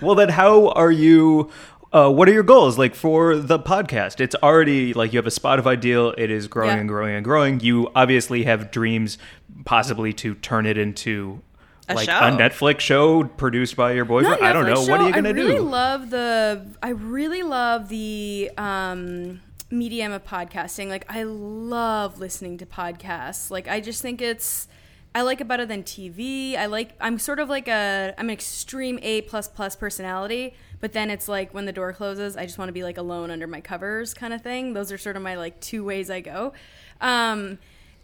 Well, 0.00 0.14
then, 0.14 0.28
how 0.30 0.68
are 0.70 0.92
you? 0.92 1.50
Uh, 1.92 2.10
what 2.10 2.28
are 2.28 2.32
your 2.32 2.42
goals 2.42 2.78
like 2.78 2.94
for 2.94 3.36
the 3.36 3.58
podcast? 3.58 4.20
It's 4.20 4.34
already 4.36 4.94
like 4.94 5.12
you 5.12 5.18
have 5.18 5.26
a 5.26 5.30
Spotify 5.30 5.78
deal. 5.78 6.14
It 6.16 6.30
is 6.30 6.46
growing 6.46 6.70
Yeah. 6.74 6.80
and 6.80 6.88
growing 6.88 7.14
and 7.14 7.24
growing. 7.24 7.60
You 7.60 7.90
obviously 7.96 8.44
have 8.44 8.70
dreams, 8.70 9.18
possibly 9.64 10.12
to 10.14 10.34
turn 10.36 10.66
it 10.66 10.78
into 10.78 11.40
A 11.88 11.94
like 11.94 12.06
show. 12.06 12.18
a 12.18 12.30
Netflix 12.30 12.80
show 12.80 13.24
produced 13.24 13.76
by 13.76 13.92
your 13.92 14.04
boyfriend. 14.04 14.44
I 14.44 14.52
don't 14.52 14.66
know. 14.66 14.74
Netflix 14.74 14.90
What 14.90 15.00
are 15.00 15.06
you 15.08 15.14
gonna 15.14 15.32
do? 15.32 15.40
I 15.40 15.44
really 15.44 15.56
do? 15.56 15.62
love 15.62 16.10
the. 16.10 16.66
I 16.82 16.90
really 16.90 17.42
love 17.42 17.88
the 17.88 18.50
um, 18.58 19.40
medium 19.70 20.12
of 20.12 20.24
podcasting. 20.24 20.88
Like 20.88 21.06
I 21.08 21.22
love 21.22 22.18
listening 22.20 22.58
to 22.58 22.66
podcasts. 22.66 23.50
Like 23.50 23.68
I 23.68 23.80
just 23.80 24.02
think 24.02 24.20
it's. 24.20 24.68
I 25.14 25.22
like 25.22 25.40
it 25.40 25.48
better 25.48 25.64
than 25.64 25.82
TV. 25.82 26.56
I 26.56 26.66
like. 26.66 26.92
I'm 27.00 27.18
sort 27.18 27.40
of 27.40 27.48
like 27.48 27.68
a. 27.68 28.14
I'm 28.18 28.26
an 28.28 28.32
extreme 28.34 28.98
A 29.02 29.22
plus 29.22 29.48
plus 29.48 29.74
personality. 29.74 30.54
But 30.80 30.92
then 30.92 31.10
it's 31.10 31.26
like 31.26 31.52
when 31.52 31.64
the 31.64 31.72
door 31.72 31.92
closes, 31.92 32.36
I 32.36 32.44
just 32.44 32.56
want 32.58 32.68
to 32.68 32.72
be 32.72 32.84
like 32.84 32.98
alone 32.98 33.30
under 33.30 33.46
my 33.48 33.60
covers, 33.60 34.14
kind 34.14 34.32
of 34.32 34.42
thing. 34.42 34.74
Those 34.74 34.92
are 34.92 34.98
sort 34.98 35.16
of 35.16 35.22
my 35.22 35.34
like 35.34 35.58
two 35.60 35.84
ways 35.84 36.08
I 36.10 36.20
go. 36.20 36.52
Um, 37.00 37.58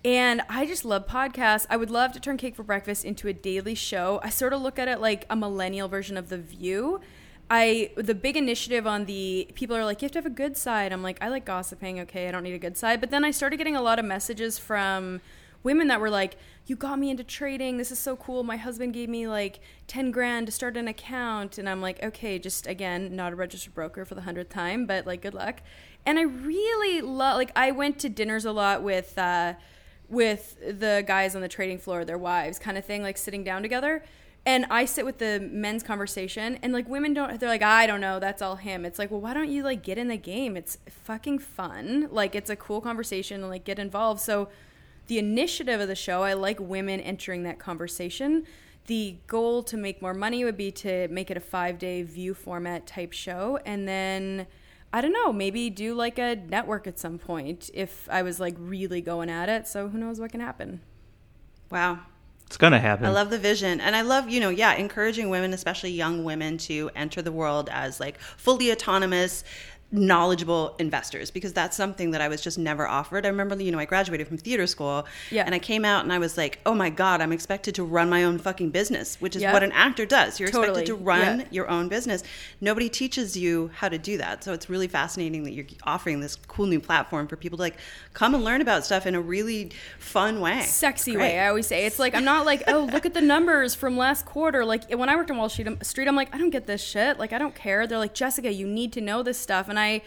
and 0.05 0.42
I 0.48 0.66
just 0.66 0.84
love 0.84 1.07
podcasts. 1.07 1.66
I 1.70 1.76
would 1.76 1.90
love 1.90 2.12
to 2.12 2.20
turn 2.20 2.36
Cake 2.36 2.55
for 2.55 2.62
Breakfast 2.62 3.05
into 3.05 3.26
a 3.26 3.32
daily 3.32 3.74
show. 3.74 4.20
I 4.22 4.28
sort 4.28 4.52
of 4.52 4.61
look 4.61 4.78
at 4.78 4.86
it 4.86 5.00
like 5.00 5.24
a 5.30 5.36
millennial 5.36 5.88
version 5.88 6.16
of 6.16 6.28
The 6.28 6.38
View. 6.38 7.00
I 7.50 7.90
the 7.96 8.14
big 8.14 8.36
initiative 8.36 8.86
on 8.86 9.05
the 9.05 9.48
people 9.55 9.76
are 9.76 9.84
like 9.84 10.00
you 10.00 10.07
have 10.07 10.12
to 10.12 10.18
have 10.18 10.26
a 10.26 10.30
good 10.30 10.57
side. 10.57 10.92
I'm 10.92 11.02
like 11.02 11.18
I 11.22 11.28
like 11.28 11.44
gossiping. 11.44 12.00
Okay, 12.00 12.28
I 12.28 12.30
don't 12.30 12.42
need 12.42 12.55
a 12.55 12.59
good 12.59 12.76
side. 12.76 13.00
But 13.00 13.11
then 13.11 13.24
I 13.24 13.30
started 13.30 13.57
getting 13.57 13.76
a 13.76 13.82
lot 13.82 13.98
of 13.98 14.05
messages 14.05 14.59
from 14.59 15.20
women 15.62 15.88
that 15.88 16.00
were 16.00 16.11
like, 16.11 16.36
"You 16.66 16.76
got 16.76 16.98
me 16.98 17.11
into 17.11 17.24
trading. 17.24 17.76
This 17.76 17.90
is 17.90 17.98
so 17.98 18.16
cool. 18.16 18.42
My 18.44 18.57
husband 18.57 18.94
gave 18.94 19.09
me 19.09 19.26
like 19.26 19.61
10 19.88 20.11
grand 20.11 20.46
to 20.46 20.52
start 20.52 20.76
an 20.76 20.88
account." 20.88 21.59
And 21.59 21.68
I'm 21.68 21.82
like, 21.82 22.02
"Okay, 22.02 22.38
just 22.38 22.66
again, 22.66 23.14
not 23.14 23.32
a 23.32 23.36
registered 23.36 23.74
broker 23.74 24.05
for 24.05 24.14
the 24.14 24.22
100th 24.22 24.48
time, 24.48 24.86
but 24.86 25.07
like 25.07 25.22
good 25.22 25.34
luck." 25.34 25.61
And 26.07 26.18
I 26.18 26.22
really 26.22 27.02
love 27.02 27.36
like 27.36 27.52
I 27.57 27.70
went 27.72 27.98
to 28.00 28.09
dinners 28.09 28.44
a 28.44 28.52
lot 28.52 28.82
with 28.82 29.18
uh 29.18 29.55
with 30.15 30.57
the 30.61 31.05
guys 31.07 31.35
on 31.35 31.43
the 31.43 31.49
trading 31.49 31.79
floor, 31.79 32.05
their 32.05 32.19
wives, 32.19 32.59
kind 32.59 32.79
of 32.79 32.85
thing, 32.85 33.03
like 33.03 33.19
sitting 33.19 33.45
down 33.45 33.62
together. 33.62 34.05
And 34.47 34.67
I 34.69 34.85
sit 34.85 35.07
with 35.07 35.19
the 35.19 35.41
men's 35.41 35.83
conversation, 35.83 36.59
and 36.62 36.73
like 36.73 36.87
women 36.87 37.15
don't, 37.15 37.41
they're 37.41 37.49
like, 37.49 37.62
I 37.62 37.87
don't 37.87 38.01
know, 38.01 38.21
that's 38.21 38.43
all 38.43 38.57
him. 38.57 38.85
It's 38.85 38.99
like, 38.99 39.11
well, 39.11 39.21
why 39.21 39.33
don't 39.33 39.51
you 39.51 39.62
like 39.62 39.83
get 39.83 39.97
in 39.97 40.09
the 40.09 40.19
game? 40.19 40.57
It's 40.57 40.77
fucking 40.89 41.39
fun. 41.39 42.09
Like, 42.11 42.35
it's 42.35 42.51
a 42.51 42.57
cool 42.57 42.83
conversation 42.83 43.41
and 43.41 43.51
like 43.51 43.65
get 43.65 43.79
involved. 43.79 44.21
So, 44.21 44.49
the 45.07 45.19
initiative 45.19 45.81
of 45.81 45.89
the 45.89 45.95
show, 45.95 46.23
I 46.23 46.33
like 46.35 46.59
women 46.61 47.01
entering 47.01 47.43
that 47.43 47.59
conversation. 47.59 48.45
The 48.87 49.17
goal 49.27 49.62
to 49.65 49.77
make 49.77 50.03
more 50.03 50.15
money 50.15 50.45
would 50.45 50.57
be 50.57 50.71
to 50.73 51.09
make 51.09 51.31
it 51.31 51.37
a 51.37 51.41
five 51.41 51.79
day 51.79 52.03
view 52.03 52.35
format 52.35 52.87
type 52.87 53.12
show. 53.12 53.59
And 53.65 53.89
then, 53.89 54.47
I 54.95 55.01
don't 55.01 55.12
know, 55.12 55.32
maybe 55.32 55.70
do 55.70 55.92
like 55.92 56.20
a 56.20 56.36
network 56.36 56.86
at 56.86 57.01
some 57.01 57.18
point 57.18 57.68
if 57.74 58.09
I 58.09 58.22
was 58.22 58.38
like 58.38 58.55
really 58.61 59.01
going 59.01 59.28
at 59.28 59.49
it. 59.49 59.66
So 59.66 59.88
who 59.88 59.99
knows 59.99 60.20
what 60.20 60.30
can 60.30 60.40
happen. 60.40 60.82
Wow. 61.68 61.99
It's 62.47 62.57
gonna 62.57 62.78
happen. 62.78 63.05
I 63.05 63.11
love 63.11 63.30
the 63.30 63.38
vision. 63.38 63.80
And 63.80 63.97
I 63.97 64.03
love, 64.03 64.30
you 64.30 64.38
know, 64.38 64.51
yeah, 64.51 64.74
encouraging 64.74 65.30
women, 65.30 65.53
especially 65.53 65.90
young 65.90 66.22
women, 66.22 66.59
to 66.59 66.90
enter 66.95 67.22
the 67.22 67.32
world 67.32 67.68
as 67.72 67.99
like 67.99 68.20
fully 68.20 68.70
autonomous, 68.70 69.42
knowledgeable 69.95 70.74
investors 70.80 71.30
because 71.30 71.53
that's 71.53 71.76
something 71.76 72.11
that 72.11 72.20
I 72.20 72.26
was 72.28 72.40
just 72.40 72.59
never 72.59 72.86
offered. 72.86 73.24
I 73.24 73.28
remember, 73.28 73.55
you 73.62 73.70
know, 73.70 73.78
I 73.78 73.84
graduated 73.84 74.26
from 74.26 74.38
theater 74.38 74.66
school 74.66 75.07
Yeah. 75.30 75.45
and 75.47 75.55
I 75.55 75.61
came 75.61 75.84
out 75.84 76.03
and 76.03 76.12
I 76.12 76.18
was 76.18 76.36
like, 76.36 76.59
oh 76.66 76.74
my 76.74 76.90
God, 76.90 77.20
I'm 77.20 77.32
expected 77.32 77.76
to 77.76 77.84
run 77.84 78.11
my 78.11 78.24
own 78.24 78.38
fucking 78.38 78.70
business, 78.70 79.16
which 79.20 79.36
is 79.36 79.42
Yeah. 79.42 79.53
what 79.53 79.62
an 79.62 79.70
actor 79.72 80.05
does. 80.05 80.40
You're 80.40 80.49
Totally. 80.49 80.68
expected 80.82 80.86
to 80.86 80.95
run 80.97 81.40
Yeah. 81.40 81.47
your 81.53 81.68
own 81.70 81.88
business. 81.88 82.24
Nobody 82.61 82.88
teaches 82.88 83.36
you 83.36 83.70
how 83.74 83.88
to 83.88 83.97
do 83.97 84.18
that. 84.18 84.42
So 84.42 84.53
it's 84.53 84.68
really 84.68 84.88
fascinating 84.88 85.45
that 85.45 85.53
you're 85.53 85.66
offering 85.84 86.20
this 86.20 86.36
cool 86.49 86.66
new 86.66 86.80
platform 86.80 87.28
for 87.28 87.36
people 87.36 87.57
to 87.59 87.62
like 87.62 87.76
come 88.14 88.34
and 88.34 88.42
learn 88.42 88.61
about 88.61 88.84
stuff 88.84 89.07
in 89.07 89.14
a 89.14 89.20
really 89.20 89.70
fun 90.01 90.40
way. 90.40 90.62
sexy 90.62 91.16
way. 91.16 91.38
I 91.38 91.49
always 91.49 91.68
say 91.68 91.86
it's 91.86 92.01
like 92.01 92.14
I'm 92.16 92.24
not 92.24 92.45
like 92.45 92.64
oh 92.66 92.88
look 92.92 93.07
at 93.07 93.14
the 93.14 93.20
numbers 93.20 93.74
from 93.76 93.97
last 93.97 94.26
quarter. 94.26 94.64
Like 94.64 94.92
when 94.92 95.09
I 95.09 95.14
worked 95.14 95.30
on 95.30 95.36
Wall 95.36 95.49
Street, 95.49 95.68
um, 95.68 95.78
Street, 95.82 96.09
I'm 96.09 96.16
like 96.16 96.34
I 96.34 96.38
don't 96.38 96.51
get 96.51 96.66
this 96.66 96.82
shit. 96.82 97.18
Like 97.18 97.32
I 97.32 97.38
don't 97.38 97.55
care. 97.55 97.86
They're 97.86 97.99
like 97.99 98.14
Jessica, 98.14 98.53
you 98.53 98.66
need 98.66 98.92
to 98.95 99.01
know 99.01 99.22
this 99.22 99.38
stuff, 99.38 99.68
and 99.68 99.78
I 99.78 99.84
I 99.85 100.03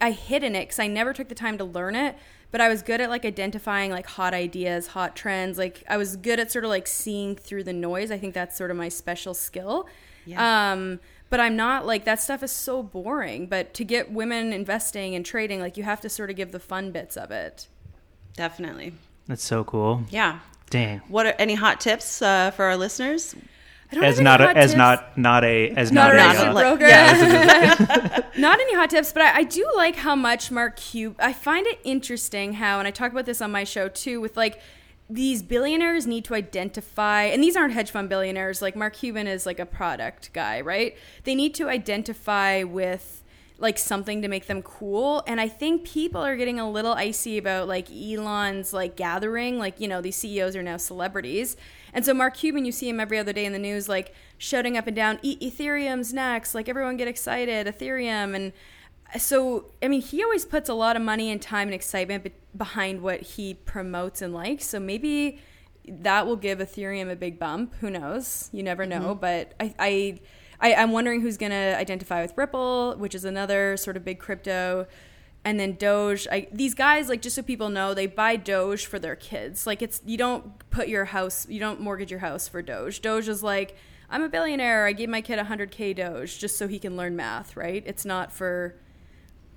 I 0.00 0.10
hid 0.10 0.42
in 0.42 0.54
it 0.54 0.62
because 0.62 0.78
I 0.78 0.86
never 0.86 1.12
took 1.12 1.28
the 1.28 1.34
time 1.34 1.58
to 1.58 1.64
learn 1.64 1.96
it. 1.96 2.16
But 2.50 2.60
I 2.60 2.68
was 2.68 2.82
good 2.82 3.00
at 3.00 3.08
like 3.08 3.24
identifying 3.24 3.90
like 3.90 4.06
hot 4.06 4.34
ideas, 4.34 4.88
hot 4.88 5.16
trends. 5.16 5.56
Like 5.56 5.82
I 5.88 5.96
was 5.96 6.16
good 6.16 6.38
at 6.38 6.52
sort 6.52 6.64
of 6.64 6.70
like 6.70 6.86
seeing 6.86 7.34
through 7.34 7.64
the 7.64 7.72
noise. 7.72 8.10
I 8.10 8.18
think 8.18 8.34
that's 8.34 8.56
sort 8.56 8.70
of 8.70 8.76
my 8.76 8.90
special 8.90 9.32
skill. 9.32 9.86
Yeah. 10.26 10.72
Um, 10.72 11.00
but 11.30 11.40
I'm 11.40 11.56
not 11.56 11.86
like 11.86 12.04
that 12.04 12.20
stuff 12.20 12.42
is 12.42 12.52
so 12.52 12.82
boring. 12.82 13.46
But 13.46 13.72
to 13.74 13.84
get 13.84 14.12
women 14.12 14.52
investing 14.52 15.14
and 15.14 15.24
trading, 15.24 15.60
like 15.60 15.78
you 15.78 15.84
have 15.84 16.02
to 16.02 16.10
sort 16.10 16.28
of 16.28 16.36
give 16.36 16.52
the 16.52 16.60
fun 16.60 16.92
bits 16.92 17.16
of 17.16 17.30
it. 17.30 17.68
Definitely. 18.36 18.92
That's 19.26 19.42
so 19.42 19.64
cool. 19.64 20.04
Yeah. 20.10 20.40
Dang. 20.68 21.00
What 21.08 21.24
are 21.26 21.34
any 21.38 21.54
hot 21.54 21.80
tips 21.80 22.20
uh, 22.20 22.50
for 22.50 22.66
our 22.66 22.76
listeners? 22.76 23.34
I 23.92 23.94
don't 23.94 24.04
As 24.04 24.20
not 24.20 24.40
a, 24.40 24.56
as 24.56 24.70
tips. 24.70 24.78
not 24.78 25.18
not 25.18 25.44
a 25.44 25.68
as 25.70 25.92
Not 25.92 26.14
not, 26.14 26.36
a 26.36 26.48
a, 26.48 26.50
uh, 26.50 26.52
broker. 26.54 26.86
yeah. 26.88 28.20
Not 28.38 28.58
any 28.60 28.74
hot 28.74 28.88
tips, 28.90 29.12
but 29.12 29.22
I, 29.22 29.38
I 29.38 29.42
do 29.44 29.70
like 29.76 29.96
how 29.96 30.16
much 30.16 30.50
Mark 30.50 30.76
Cuban. 30.76 31.16
I 31.20 31.32
find 31.34 31.66
it 31.66 31.78
interesting 31.84 32.54
how, 32.54 32.78
and 32.78 32.88
I 32.88 32.90
talk 32.90 33.12
about 33.12 33.26
this 33.26 33.42
on 33.42 33.52
my 33.52 33.64
show 33.64 33.88
too, 33.88 34.20
with 34.22 34.36
like 34.36 34.58
these 35.10 35.42
billionaires 35.42 36.06
need 36.06 36.24
to 36.24 36.34
identify, 36.34 37.24
and 37.24 37.42
these 37.42 37.56
aren't 37.56 37.74
hedge 37.74 37.90
fund 37.90 38.08
billionaires. 38.08 38.62
Like 38.62 38.74
Mark 38.74 38.94
Cuban 38.94 39.26
is 39.26 39.44
like 39.44 39.60
a 39.60 39.66
product 39.66 40.32
guy, 40.32 40.62
right? 40.62 40.96
They 41.24 41.34
need 41.34 41.54
to 41.56 41.68
identify 41.68 42.62
with 42.62 43.22
like 43.58 43.78
something 43.78 44.22
to 44.22 44.28
make 44.28 44.46
them 44.48 44.60
cool 44.62 45.22
and 45.28 45.40
i 45.40 45.46
think 45.46 45.84
people 45.84 46.20
are 46.20 46.34
getting 46.36 46.58
a 46.58 46.68
little 46.68 46.94
icy 46.94 47.38
about 47.38 47.68
like 47.68 47.86
elon's 47.92 48.72
like 48.72 48.96
gathering 48.96 49.56
like 49.56 49.78
you 49.78 49.86
know 49.86 50.00
these 50.00 50.16
ceos 50.16 50.56
are 50.56 50.64
now 50.64 50.76
celebrities 50.76 51.56
and 51.92 52.04
so 52.04 52.14
mark 52.14 52.36
cuban 52.36 52.64
you 52.64 52.72
see 52.72 52.88
him 52.88 53.00
every 53.00 53.18
other 53.18 53.32
day 53.32 53.44
in 53.44 53.52
the 53.52 53.58
news 53.58 53.88
like 53.88 54.14
shouting 54.38 54.76
up 54.76 54.86
and 54.86 54.96
down 54.96 55.18
e- 55.22 55.38
ethereum's 55.40 56.12
next 56.12 56.54
like 56.54 56.68
everyone 56.68 56.96
get 56.96 57.08
excited 57.08 57.66
ethereum. 57.66 58.34
And 58.34 58.52
so 59.20 59.66
i 59.82 59.88
mean 59.88 60.00
he 60.00 60.22
always 60.22 60.44
puts 60.44 60.68
a 60.68 60.74
lot 60.74 60.96
of 60.96 61.02
money 61.02 61.30
and 61.30 61.40
time 61.40 61.68
and 61.68 61.74
excitement 61.74 62.24
be- 62.24 62.32
behind 62.56 63.00
what 63.00 63.20
he 63.20 63.54
promotes 63.54 64.22
and 64.22 64.34
likes. 64.34 64.66
So 64.66 64.78
maybe 64.78 65.40
that 65.88 66.26
will 66.26 66.36
give 66.36 66.58
ethereum 66.58 67.10
a 67.10 67.16
big 67.16 67.38
bump. 67.38 67.74
Who 67.80 67.90
knows? 67.90 68.48
You 68.52 68.62
never 68.62 68.86
know. 68.86 69.14
Mm-hmm. 69.14 69.20
But 69.20 69.54
i 69.60 69.74
i 69.78 70.20
I, 70.60 70.74
I'm 70.74 70.92
wondering 70.92 71.22
who's 71.22 71.36
going 71.36 71.50
to 71.50 71.76
identify 71.76 72.22
with 72.22 72.34
Ripple, 72.36 72.94
which 72.96 73.16
is 73.16 73.24
another 73.24 73.76
sort 73.76 73.96
of 73.96 74.04
big 74.04 74.20
crypto. 74.20 74.86
And 75.44 75.58
then 75.58 75.72
Doge. 75.74 76.28
I, 76.30 76.46
these 76.52 76.74
guys, 76.74 77.08
like, 77.08 77.20
just 77.20 77.34
so 77.34 77.42
people 77.42 77.68
know, 77.68 77.94
they 77.94 78.06
buy 78.06 78.36
Doge 78.36 78.86
for 78.86 78.98
their 78.98 79.16
kids. 79.16 79.66
Like, 79.66 79.82
it's 79.82 80.00
you 80.06 80.16
don't 80.16 80.58
put 80.70 80.88
your 80.88 81.06
house, 81.06 81.48
you 81.48 81.58
don't 81.58 81.80
mortgage 81.80 82.10
your 82.10 82.20
house 82.20 82.46
for 82.46 82.62
Doge. 82.62 83.00
Doge 83.00 83.28
is 83.28 83.42
like, 83.42 83.76
I'm 84.12 84.22
a 84.22 84.28
billionaire. 84.28 84.86
I 84.86 84.92
gave 84.92 85.08
my 85.08 85.22
kid 85.22 85.38
100k 85.38 85.96
Doge 85.96 86.38
just 86.38 86.58
so 86.58 86.68
he 86.68 86.78
can 86.78 86.96
learn 86.96 87.16
math, 87.16 87.56
right? 87.56 87.82
It's 87.86 88.04
not 88.04 88.30
for. 88.30 88.76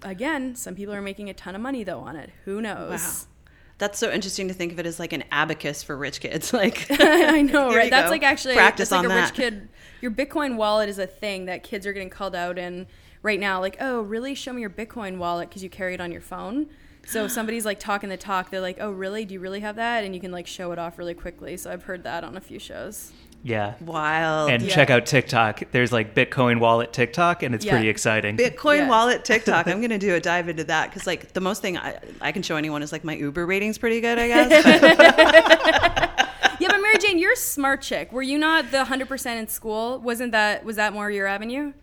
Again, 0.02 0.56
some 0.56 0.76
people 0.76 0.94
are 0.94 1.02
making 1.02 1.30
a 1.30 1.34
ton 1.34 1.56
of 1.56 1.62
money 1.62 1.84
though 1.84 2.00
on 2.00 2.16
it. 2.16 2.30
Who 2.46 2.62
knows? 2.62 3.02
Wow. 3.02 3.32
That's 3.78 4.00
so 4.00 4.10
interesting 4.12 4.48
to 4.48 4.54
think 4.54 4.72
of 4.72 4.80
it 4.80 4.86
as 4.86 5.00
like 5.00 5.12
an 5.12 5.26
abacus 5.32 5.84
for 5.84 5.98
rich 5.98 6.22
kids. 6.22 6.54
Like, 6.54 6.88
I 6.90 7.42
know, 7.42 7.76
right? 7.76 7.90
That's 7.90 8.06
go. 8.06 8.12
like 8.12 8.24
actually 8.24 8.56
Practice 8.56 8.92
like 8.92 9.00
on 9.00 9.06
a 9.06 9.10
that. 9.10 9.26
rich 9.26 9.34
kid. 9.34 9.68
Your 10.02 10.12
Bitcoin 10.12 10.56
wallet 10.56 10.88
is 10.88 11.00
a 11.00 11.08
thing 11.08 11.46
that 11.46 11.64
kids 11.64 11.86
are 11.86 11.92
getting 11.92 12.10
called 12.10 12.36
out 12.36 12.58
in 12.58 12.88
right 13.26 13.40
now. 13.40 13.60
Like, 13.60 13.76
oh, 13.82 14.02
really? 14.02 14.36
Show 14.36 14.54
me 14.54 14.62
your 14.62 14.70
Bitcoin 14.70 15.18
wallet 15.18 15.50
because 15.50 15.64
you 15.64 15.70
carry 15.70 15.94
it 15.96 16.00
on 16.00 16.12
your 16.12 16.22
phone. 16.22 16.68
So 17.08 17.26
if 17.26 17.32
somebody's 17.32 17.66
like 17.66 17.80
talking 17.80 18.10
the 18.10 18.18
talk, 18.18 18.50
they're 18.50 18.62
like, 18.62 18.78
oh, 18.80 18.92
really? 18.92 19.26
Do 19.26 19.34
you 19.34 19.40
really 19.40 19.60
have 19.60 19.76
that? 19.76 20.04
And 20.04 20.16
you 20.16 20.22
can 20.22 20.32
like 20.32 20.48
show 20.48 20.72
it 20.72 20.80
off 20.80 20.98
really 20.98 21.14
quickly. 21.14 21.58
So 21.58 21.72
I've 21.72 21.84
heard 21.84 22.04
that 22.04 22.24
on 22.24 22.38
a 22.38 22.42
few 22.42 22.58
shows. 22.60 23.12
yeah. 23.44 23.76
wild. 23.82 24.50
And 24.50 24.64
Yeah. 24.64 24.74
check 24.74 24.90
out 24.90 25.06
TikTok. 25.06 25.64
There's 25.72 25.92
like 25.92 26.16
Bitcoin 26.16 26.60
wallet 26.60 26.92
TikTok, 26.94 27.44
and 27.44 27.54
it's 27.54 27.64
Yeah. 27.64 27.74
pretty 27.74 27.90
exciting. 27.90 28.38
Bitcoin 28.38 28.78
Yeah. 28.78 28.90
wallet 28.90 29.24
TikTok. 29.24 29.68
I'm 29.68 29.82
gonna 29.86 30.00
do 30.00 30.16
a 30.16 30.20
dive 30.20 30.50
into 30.50 30.64
that 30.64 30.90
because 30.90 31.06
like 31.06 31.34
the 31.34 31.42
most 31.42 31.62
thing 31.62 31.78
I, 31.78 32.00
I 32.22 32.32
can 32.32 32.42
show 32.42 32.56
anyone 32.56 32.82
is 32.82 32.92
like 32.92 33.04
my 33.04 33.16
Uber 33.16 33.46
rating's 33.46 33.78
pretty 33.78 34.02
good, 34.02 34.18
I 34.18 34.28
guess. 34.28 34.50
Yeah, 36.60 36.70
but 36.70 36.82
Mary 36.82 36.98
Jane, 36.98 37.20
you're 37.20 37.34
a 37.34 37.38
smart 37.38 37.82
chick. 37.82 38.14
Were 38.14 38.22
you 38.22 38.38
not 38.40 38.72
the 38.72 38.78
100% 38.86 39.38
in 39.40 39.48
school? 39.50 40.00
Wasn't 40.00 40.32
that 40.32 40.64
was 40.66 40.78
that 40.78 40.94
more 40.94 41.12
your 41.12 41.28
avenue? 41.28 41.74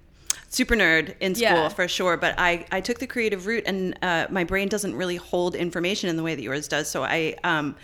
Super 0.53 0.77
nerd 0.77 1.15
in 1.19 1.35
school 1.35 1.49
Yeah. 1.49 1.69
for 1.69 1.89
sure. 1.89 2.17
But 2.17 2.35
I 2.39 2.67
I 2.71 2.81
took 2.81 2.99
the 2.99 3.07
creative 3.07 3.47
route, 3.47 3.65
and 3.67 3.99
uh, 4.03 4.27
my 4.31 4.45
brain 4.45 4.69
doesn't 4.69 4.95
really 4.95 5.17
hold 5.17 5.55
information 5.57 6.09
in 6.09 6.17
the 6.17 6.23
way 6.23 6.35
that 6.35 6.43
yours 6.43 6.69
does. 6.69 6.89
So 6.89 7.03
I 7.03 7.35
um 7.43 7.75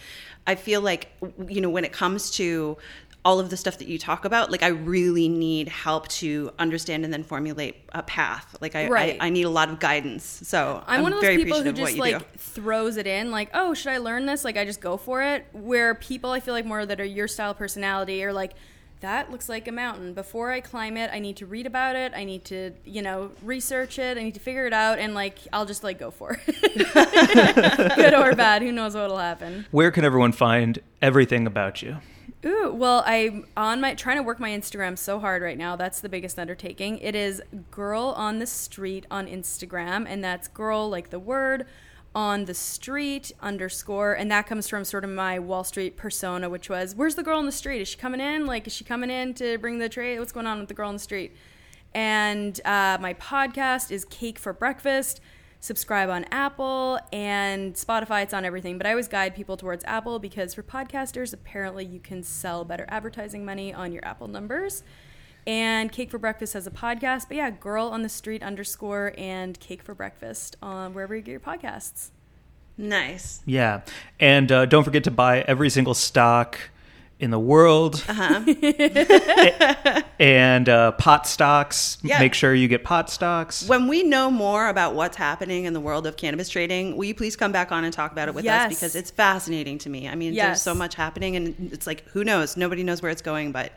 I 0.46 0.54
feel 0.54 0.80
like 0.80 1.08
you 1.48 1.60
know 1.60 1.70
when 1.70 1.84
it 1.84 1.92
comes 1.92 2.30
to 2.32 2.76
all 3.24 3.40
of 3.40 3.50
the 3.50 3.56
stuff 3.56 3.78
that 3.78 3.88
you 3.88 3.98
talk 3.98 4.24
about, 4.24 4.50
like 4.50 4.62
I 4.62 4.68
really 4.68 5.28
need 5.28 5.68
help 5.68 6.06
to 6.08 6.50
understand 6.58 7.04
and 7.04 7.12
then 7.12 7.24
formulate 7.24 7.76
a 7.92 8.02
path. 8.02 8.56
Like 8.60 8.74
I, 8.76 8.88
Right. 8.88 9.18
I, 9.20 9.26
I 9.26 9.30
need 9.30 9.42
a 9.42 9.50
lot 9.50 9.68
of 9.68 9.80
guidance. 9.80 10.24
So 10.24 10.82
I'm, 10.86 11.02
one 11.02 11.12
of 11.12 11.20
those 11.20 11.36
people 11.36 11.60
who 11.60 11.72
just 11.72 11.98
like 11.98 12.18
do. 12.18 12.24
throws 12.38 12.96
it 12.96 13.06
in, 13.08 13.30
like, 13.32 13.50
oh, 13.52 13.74
should 13.74 13.92
I 13.92 13.98
learn 13.98 14.24
this? 14.24 14.44
Like, 14.44 14.56
I 14.56 14.64
just 14.64 14.80
go 14.80 14.96
for 14.96 15.20
it. 15.22 15.44
Where 15.52 15.94
people, 15.96 16.30
I 16.30 16.40
feel 16.40 16.54
like 16.54 16.64
more 16.64 16.86
that 16.86 17.00
are 17.00 17.04
your 17.04 17.28
style 17.28 17.54
personality 17.54 18.24
are 18.24 18.32
like, 18.32 18.52
that 19.00 19.30
looks 19.30 19.48
like 19.48 19.68
a 19.68 19.72
mountain. 19.72 20.12
Before 20.12 20.50
I 20.50 20.60
climb 20.60 20.96
it, 20.96 21.10
I 21.12 21.18
need 21.18 21.36
to 21.36 21.46
read 21.46 21.66
about 21.66 21.96
it. 21.96 22.12
I 22.14 22.24
need 22.24 22.44
to, 22.46 22.72
you 22.84 23.02
know, 23.02 23.30
research 23.42 23.98
it. 23.98 24.18
I 24.18 24.22
need 24.22 24.34
to 24.34 24.40
figure 24.40 24.66
it 24.66 24.72
out, 24.72 24.98
and 24.98 25.14
like, 25.14 25.38
I'll 25.52 25.66
just 25.66 25.84
like 25.84 25.98
go 25.98 26.10
for 26.10 26.40
it, 26.46 27.94
good 27.96 28.14
or 28.14 28.34
bad. 28.34 28.62
Who 28.62 28.72
knows 28.72 28.94
what'll 28.94 29.18
happen? 29.18 29.66
Where 29.70 29.90
can 29.90 30.04
everyone 30.04 30.32
find 30.32 30.78
everything 31.00 31.46
about 31.46 31.82
you? 31.82 31.98
Ooh, 32.44 32.72
well, 32.72 33.02
I'm 33.04 33.46
on 33.56 33.80
my 33.80 33.94
trying 33.94 34.16
to 34.16 34.22
work 34.22 34.38
my 34.38 34.50
Instagram 34.50 34.96
so 34.96 35.18
hard 35.18 35.42
right 35.42 35.58
now. 35.58 35.74
That's 35.74 36.00
the 36.00 36.08
biggest 36.08 36.38
undertaking. 36.38 36.98
It 36.98 37.16
is 37.16 37.42
girl 37.70 38.14
on 38.16 38.38
the 38.38 38.46
street 38.46 39.06
on 39.10 39.26
Instagram, 39.26 40.06
and 40.08 40.22
that's 40.22 40.46
girl 40.46 40.88
like 40.88 41.10
the 41.10 41.18
word 41.18 41.66
on 42.18 42.46
the 42.46 42.54
street 42.54 43.30
underscore, 43.40 44.12
and 44.12 44.28
that 44.28 44.44
comes 44.44 44.66
from 44.66 44.84
sort 44.84 45.04
of 45.04 45.10
my 45.10 45.38
Wall 45.38 45.62
Street 45.62 45.96
persona, 45.96 46.50
which 46.50 46.68
was, 46.68 46.96
"Where's 46.96 47.14
the 47.14 47.22
girl 47.22 47.38
on 47.38 47.46
the 47.46 47.52
street? 47.52 47.80
Is 47.80 47.86
she 47.86 47.96
coming 47.96 48.20
in? 48.20 48.44
Like, 48.44 48.66
is 48.66 48.72
she 48.72 48.82
coming 48.82 49.08
in 49.08 49.34
to 49.34 49.56
bring 49.58 49.78
the 49.78 49.88
tray? 49.88 50.18
What's 50.18 50.32
going 50.32 50.48
on 50.48 50.58
with 50.58 50.66
the 50.66 50.74
girl 50.74 50.88
on 50.88 50.96
the 50.96 50.98
street?" 50.98 51.36
And 51.94 52.60
uh, 52.64 52.98
my 53.00 53.14
podcast 53.14 53.92
is 53.92 54.04
Cake 54.04 54.40
for 54.40 54.52
Breakfast. 54.52 55.20
Subscribe 55.60 56.10
on 56.10 56.24
Apple 56.32 56.98
and 57.12 57.74
Spotify. 57.74 58.24
It's 58.24 58.34
on 58.34 58.44
everything. 58.44 58.78
But 58.78 58.88
I 58.88 58.90
always 58.90 59.06
guide 59.06 59.36
people 59.36 59.56
towards 59.56 59.84
Apple 59.84 60.18
because 60.18 60.54
for 60.54 60.64
podcasters, 60.64 61.32
apparently 61.32 61.84
you 61.84 62.00
can 62.00 62.24
sell 62.24 62.64
better 62.64 62.86
advertising 62.88 63.44
money 63.44 63.72
on 63.72 63.92
your 63.92 64.04
Apple 64.04 64.26
numbers. 64.26 64.82
And 65.48 65.90
Cake 65.90 66.10
for 66.10 66.18
Breakfast 66.18 66.52
has 66.52 66.66
a 66.66 66.70
podcast. 66.70 67.26
But 67.28 67.38
yeah, 67.38 67.48
Girl 67.48 67.86
on 67.86 68.02
the 68.02 68.10
Street 68.10 68.42
underscore 68.42 69.14
and 69.16 69.58
Cake 69.58 69.82
for 69.82 69.94
Breakfast 69.94 70.56
on 70.62 70.92
wherever 70.92 71.16
you 71.16 71.22
get 71.22 71.30
your 71.30 71.40
podcasts. 71.40 72.10
Nice. 72.76 73.40
Yeah. 73.46 73.80
And 74.20 74.52
uh, 74.52 74.66
don't 74.66 74.84
forget 74.84 75.04
to 75.04 75.10
buy 75.10 75.40
every 75.40 75.70
single 75.70 75.94
stock 75.94 76.58
in 77.20 77.30
the 77.30 77.38
world. 77.38 78.04
Uh-huh. 78.08 78.40
and 80.20 80.68
uh, 80.68 80.92
pot 80.92 81.26
stocks. 81.26 81.98
Yeah. 82.02 82.20
Make 82.20 82.34
sure 82.34 82.54
you 82.54 82.68
get 82.68 82.84
pot 82.84 83.10
stocks. 83.10 83.66
When 83.68 83.88
we 83.88 84.02
know 84.04 84.30
more 84.30 84.68
about 84.68 84.94
what's 84.94 85.16
happening 85.16 85.64
in 85.64 85.72
the 85.72 85.80
world 85.80 86.06
of 86.06 86.16
cannabis 86.16 86.48
trading, 86.48 86.96
will 86.96 87.06
you 87.06 87.14
please 87.14 87.34
come 87.36 87.50
back 87.50 87.72
on 87.72 87.84
and 87.84 87.92
talk 87.92 88.12
about 88.12 88.28
it 88.28 88.34
with 88.34 88.44
Yes. 88.44 88.70
us 88.70 88.76
because 88.76 88.94
it's 88.96 89.10
fascinating 89.10 89.78
to 89.78 89.90
me. 89.90 90.08
I 90.08 90.14
mean, 90.14 90.32
Yes. 90.34 90.46
there's 90.46 90.62
so 90.62 90.74
much 90.74 90.94
happening, 90.94 91.34
and 91.36 91.70
it's 91.72 91.86
like 91.86 92.04
who 92.10 92.22
knows? 92.24 92.56
Nobody 92.56 92.84
knows 92.84 93.02
where 93.02 93.10
it's 93.10 93.22
going. 93.22 93.50
But 93.52 93.72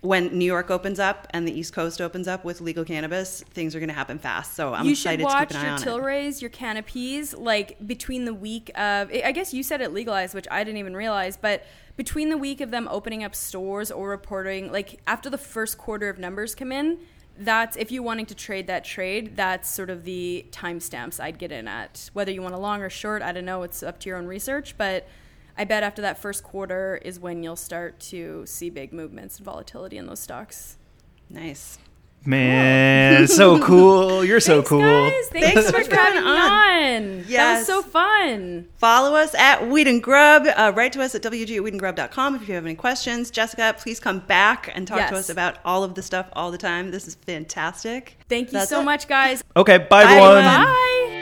when 0.00 0.36
New 0.36 0.44
York 0.46 0.70
opens 0.70 0.98
up 0.98 1.28
and 1.30 1.46
the 1.46 1.56
East 1.56 1.72
Coast 1.72 2.00
opens 2.00 2.26
up 2.26 2.44
with 2.44 2.60
legal 2.60 2.84
cannabis, 2.84 3.44
things 3.50 3.76
are 3.76 3.78
going 3.78 3.88
to 3.88 3.94
happen 3.94 4.18
fast. 4.18 4.54
So 4.54 4.74
I'm 4.74 4.84
you 4.86 4.92
excited 4.92 5.20
should 5.20 5.24
watch 5.24 5.48
to 5.50 5.54
keep 5.54 5.62
an 5.62 5.66
eye 5.66 5.68
your 5.68 5.74
on 5.76 5.82
it. 5.82 5.84
Tilrays, 6.28 6.40
your 6.40 6.50
canopies, 6.50 7.34
like 7.34 7.86
between 7.86 8.24
the 8.24 8.34
week 8.34 8.70
of. 8.76 9.10
I 9.12 9.30
guess 9.32 9.54
you 9.54 9.62
said 9.62 9.80
it 9.80 9.92
legalized, 9.92 10.34
which 10.34 10.46
I 10.50 10.64
didn't 10.64 10.78
even 10.78 10.96
realize, 10.96 11.36
but 11.36 11.64
between 12.00 12.30
the 12.30 12.38
week 12.38 12.62
of 12.62 12.70
them 12.70 12.88
opening 12.90 13.22
up 13.22 13.34
stores 13.34 13.90
or 13.90 14.08
reporting, 14.08 14.72
like 14.72 15.02
after 15.06 15.28
the 15.28 15.36
first 15.36 15.76
quarter 15.76 16.08
of 16.08 16.18
numbers 16.18 16.54
come 16.54 16.72
in, 16.72 16.98
that's 17.36 17.76
if 17.76 17.92
you're 17.92 18.02
wanting 18.02 18.24
to 18.24 18.34
trade 18.34 18.66
that 18.66 18.86
trade, 18.86 19.36
that's 19.36 19.68
sort 19.68 19.90
of 19.90 20.04
the 20.04 20.46
timestamps 20.50 21.20
I'd 21.20 21.38
get 21.38 21.52
in 21.52 21.68
at. 21.68 22.08
Whether 22.14 22.32
you 22.32 22.40
want 22.40 22.54
a 22.54 22.58
long 22.58 22.80
or 22.80 22.88
short, 22.88 23.20
I 23.20 23.32
don't 23.32 23.44
know. 23.44 23.64
It's 23.64 23.82
up 23.82 24.00
to 24.00 24.08
your 24.08 24.16
own 24.16 24.26
research, 24.26 24.78
but. 24.78 25.06
I 25.58 25.64
bet 25.64 25.82
after 25.82 26.00
that 26.00 26.16
first 26.16 26.42
quarter 26.42 26.98
is 27.04 27.20
when 27.20 27.42
you'll 27.42 27.54
start 27.54 28.00
to 28.00 28.46
see 28.46 28.70
big 28.70 28.94
movements 28.94 29.36
and 29.36 29.44
volatility 29.44 29.98
in 29.98 30.06
those 30.06 30.20
stocks. 30.20 30.78
Nice. 31.28 31.78
Man, 32.26 33.26
so 33.28 33.58
cool. 33.64 34.24
You're 34.24 34.40
so 34.40 34.56
Thanks, 34.56 34.68
cool. 34.68 34.80
guys. 34.80 35.28
Thanks, 35.28 35.52
Thanks 35.54 35.70
so 35.70 35.72
for 35.72 35.84
coming 35.90 36.22
having 36.22 36.24
me 36.24 37.20
on. 37.20 37.24
That 37.30 37.58
was 37.58 37.66
so 37.66 37.82
fun. 37.82 38.68
Follow 38.76 39.16
us 39.16 39.34
at 39.34 39.68
Weed 39.68 39.88
and 39.88 40.02
Grub. 40.02 40.46
Uh, 40.46 40.72
write 40.74 40.92
to 40.92 41.02
us 41.02 41.14
at 41.14 41.22
wg 41.22 41.42
at 41.56 41.62
weedandgrub.com 41.62 42.36
if 42.36 42.48
you 42.48 42.54
have 42.54 42.66
any 42.66 42.74
questions. 42.74 43.30
Jessica, 43.30 43.74
please 43.78 43.98
come 44.00 44.18
back 44.20 44.70
and 44.74 44.86
talk 44.86 45.08
to 45.08 45.16
us 45.16 45.30
about 45.30 45.58
all 45.64 45.82
of 45.82 45.94
the 45.94 46.02
stuff 46.02 46.28
all 46.34 46.50
the 46.50 46.58
time. 46.58 46.90
This 46.90 47.08
is 47.08 47.14
fantastic. 47.14 48.16
Thank 48.28 48.48
you 48.48 48.58
That's 48.58 48.70
so 48.70 48.80
it. 48.80 48.84
much, 48.84 49.08
guys. 49.08 49.42
Okay, 49.56 49.78
bye, 49.78 50.04
Bye, 50.04 50.12
everyone. 50.12 50.36
everyone. 50.44 50.64
Bye. 50.66 51.16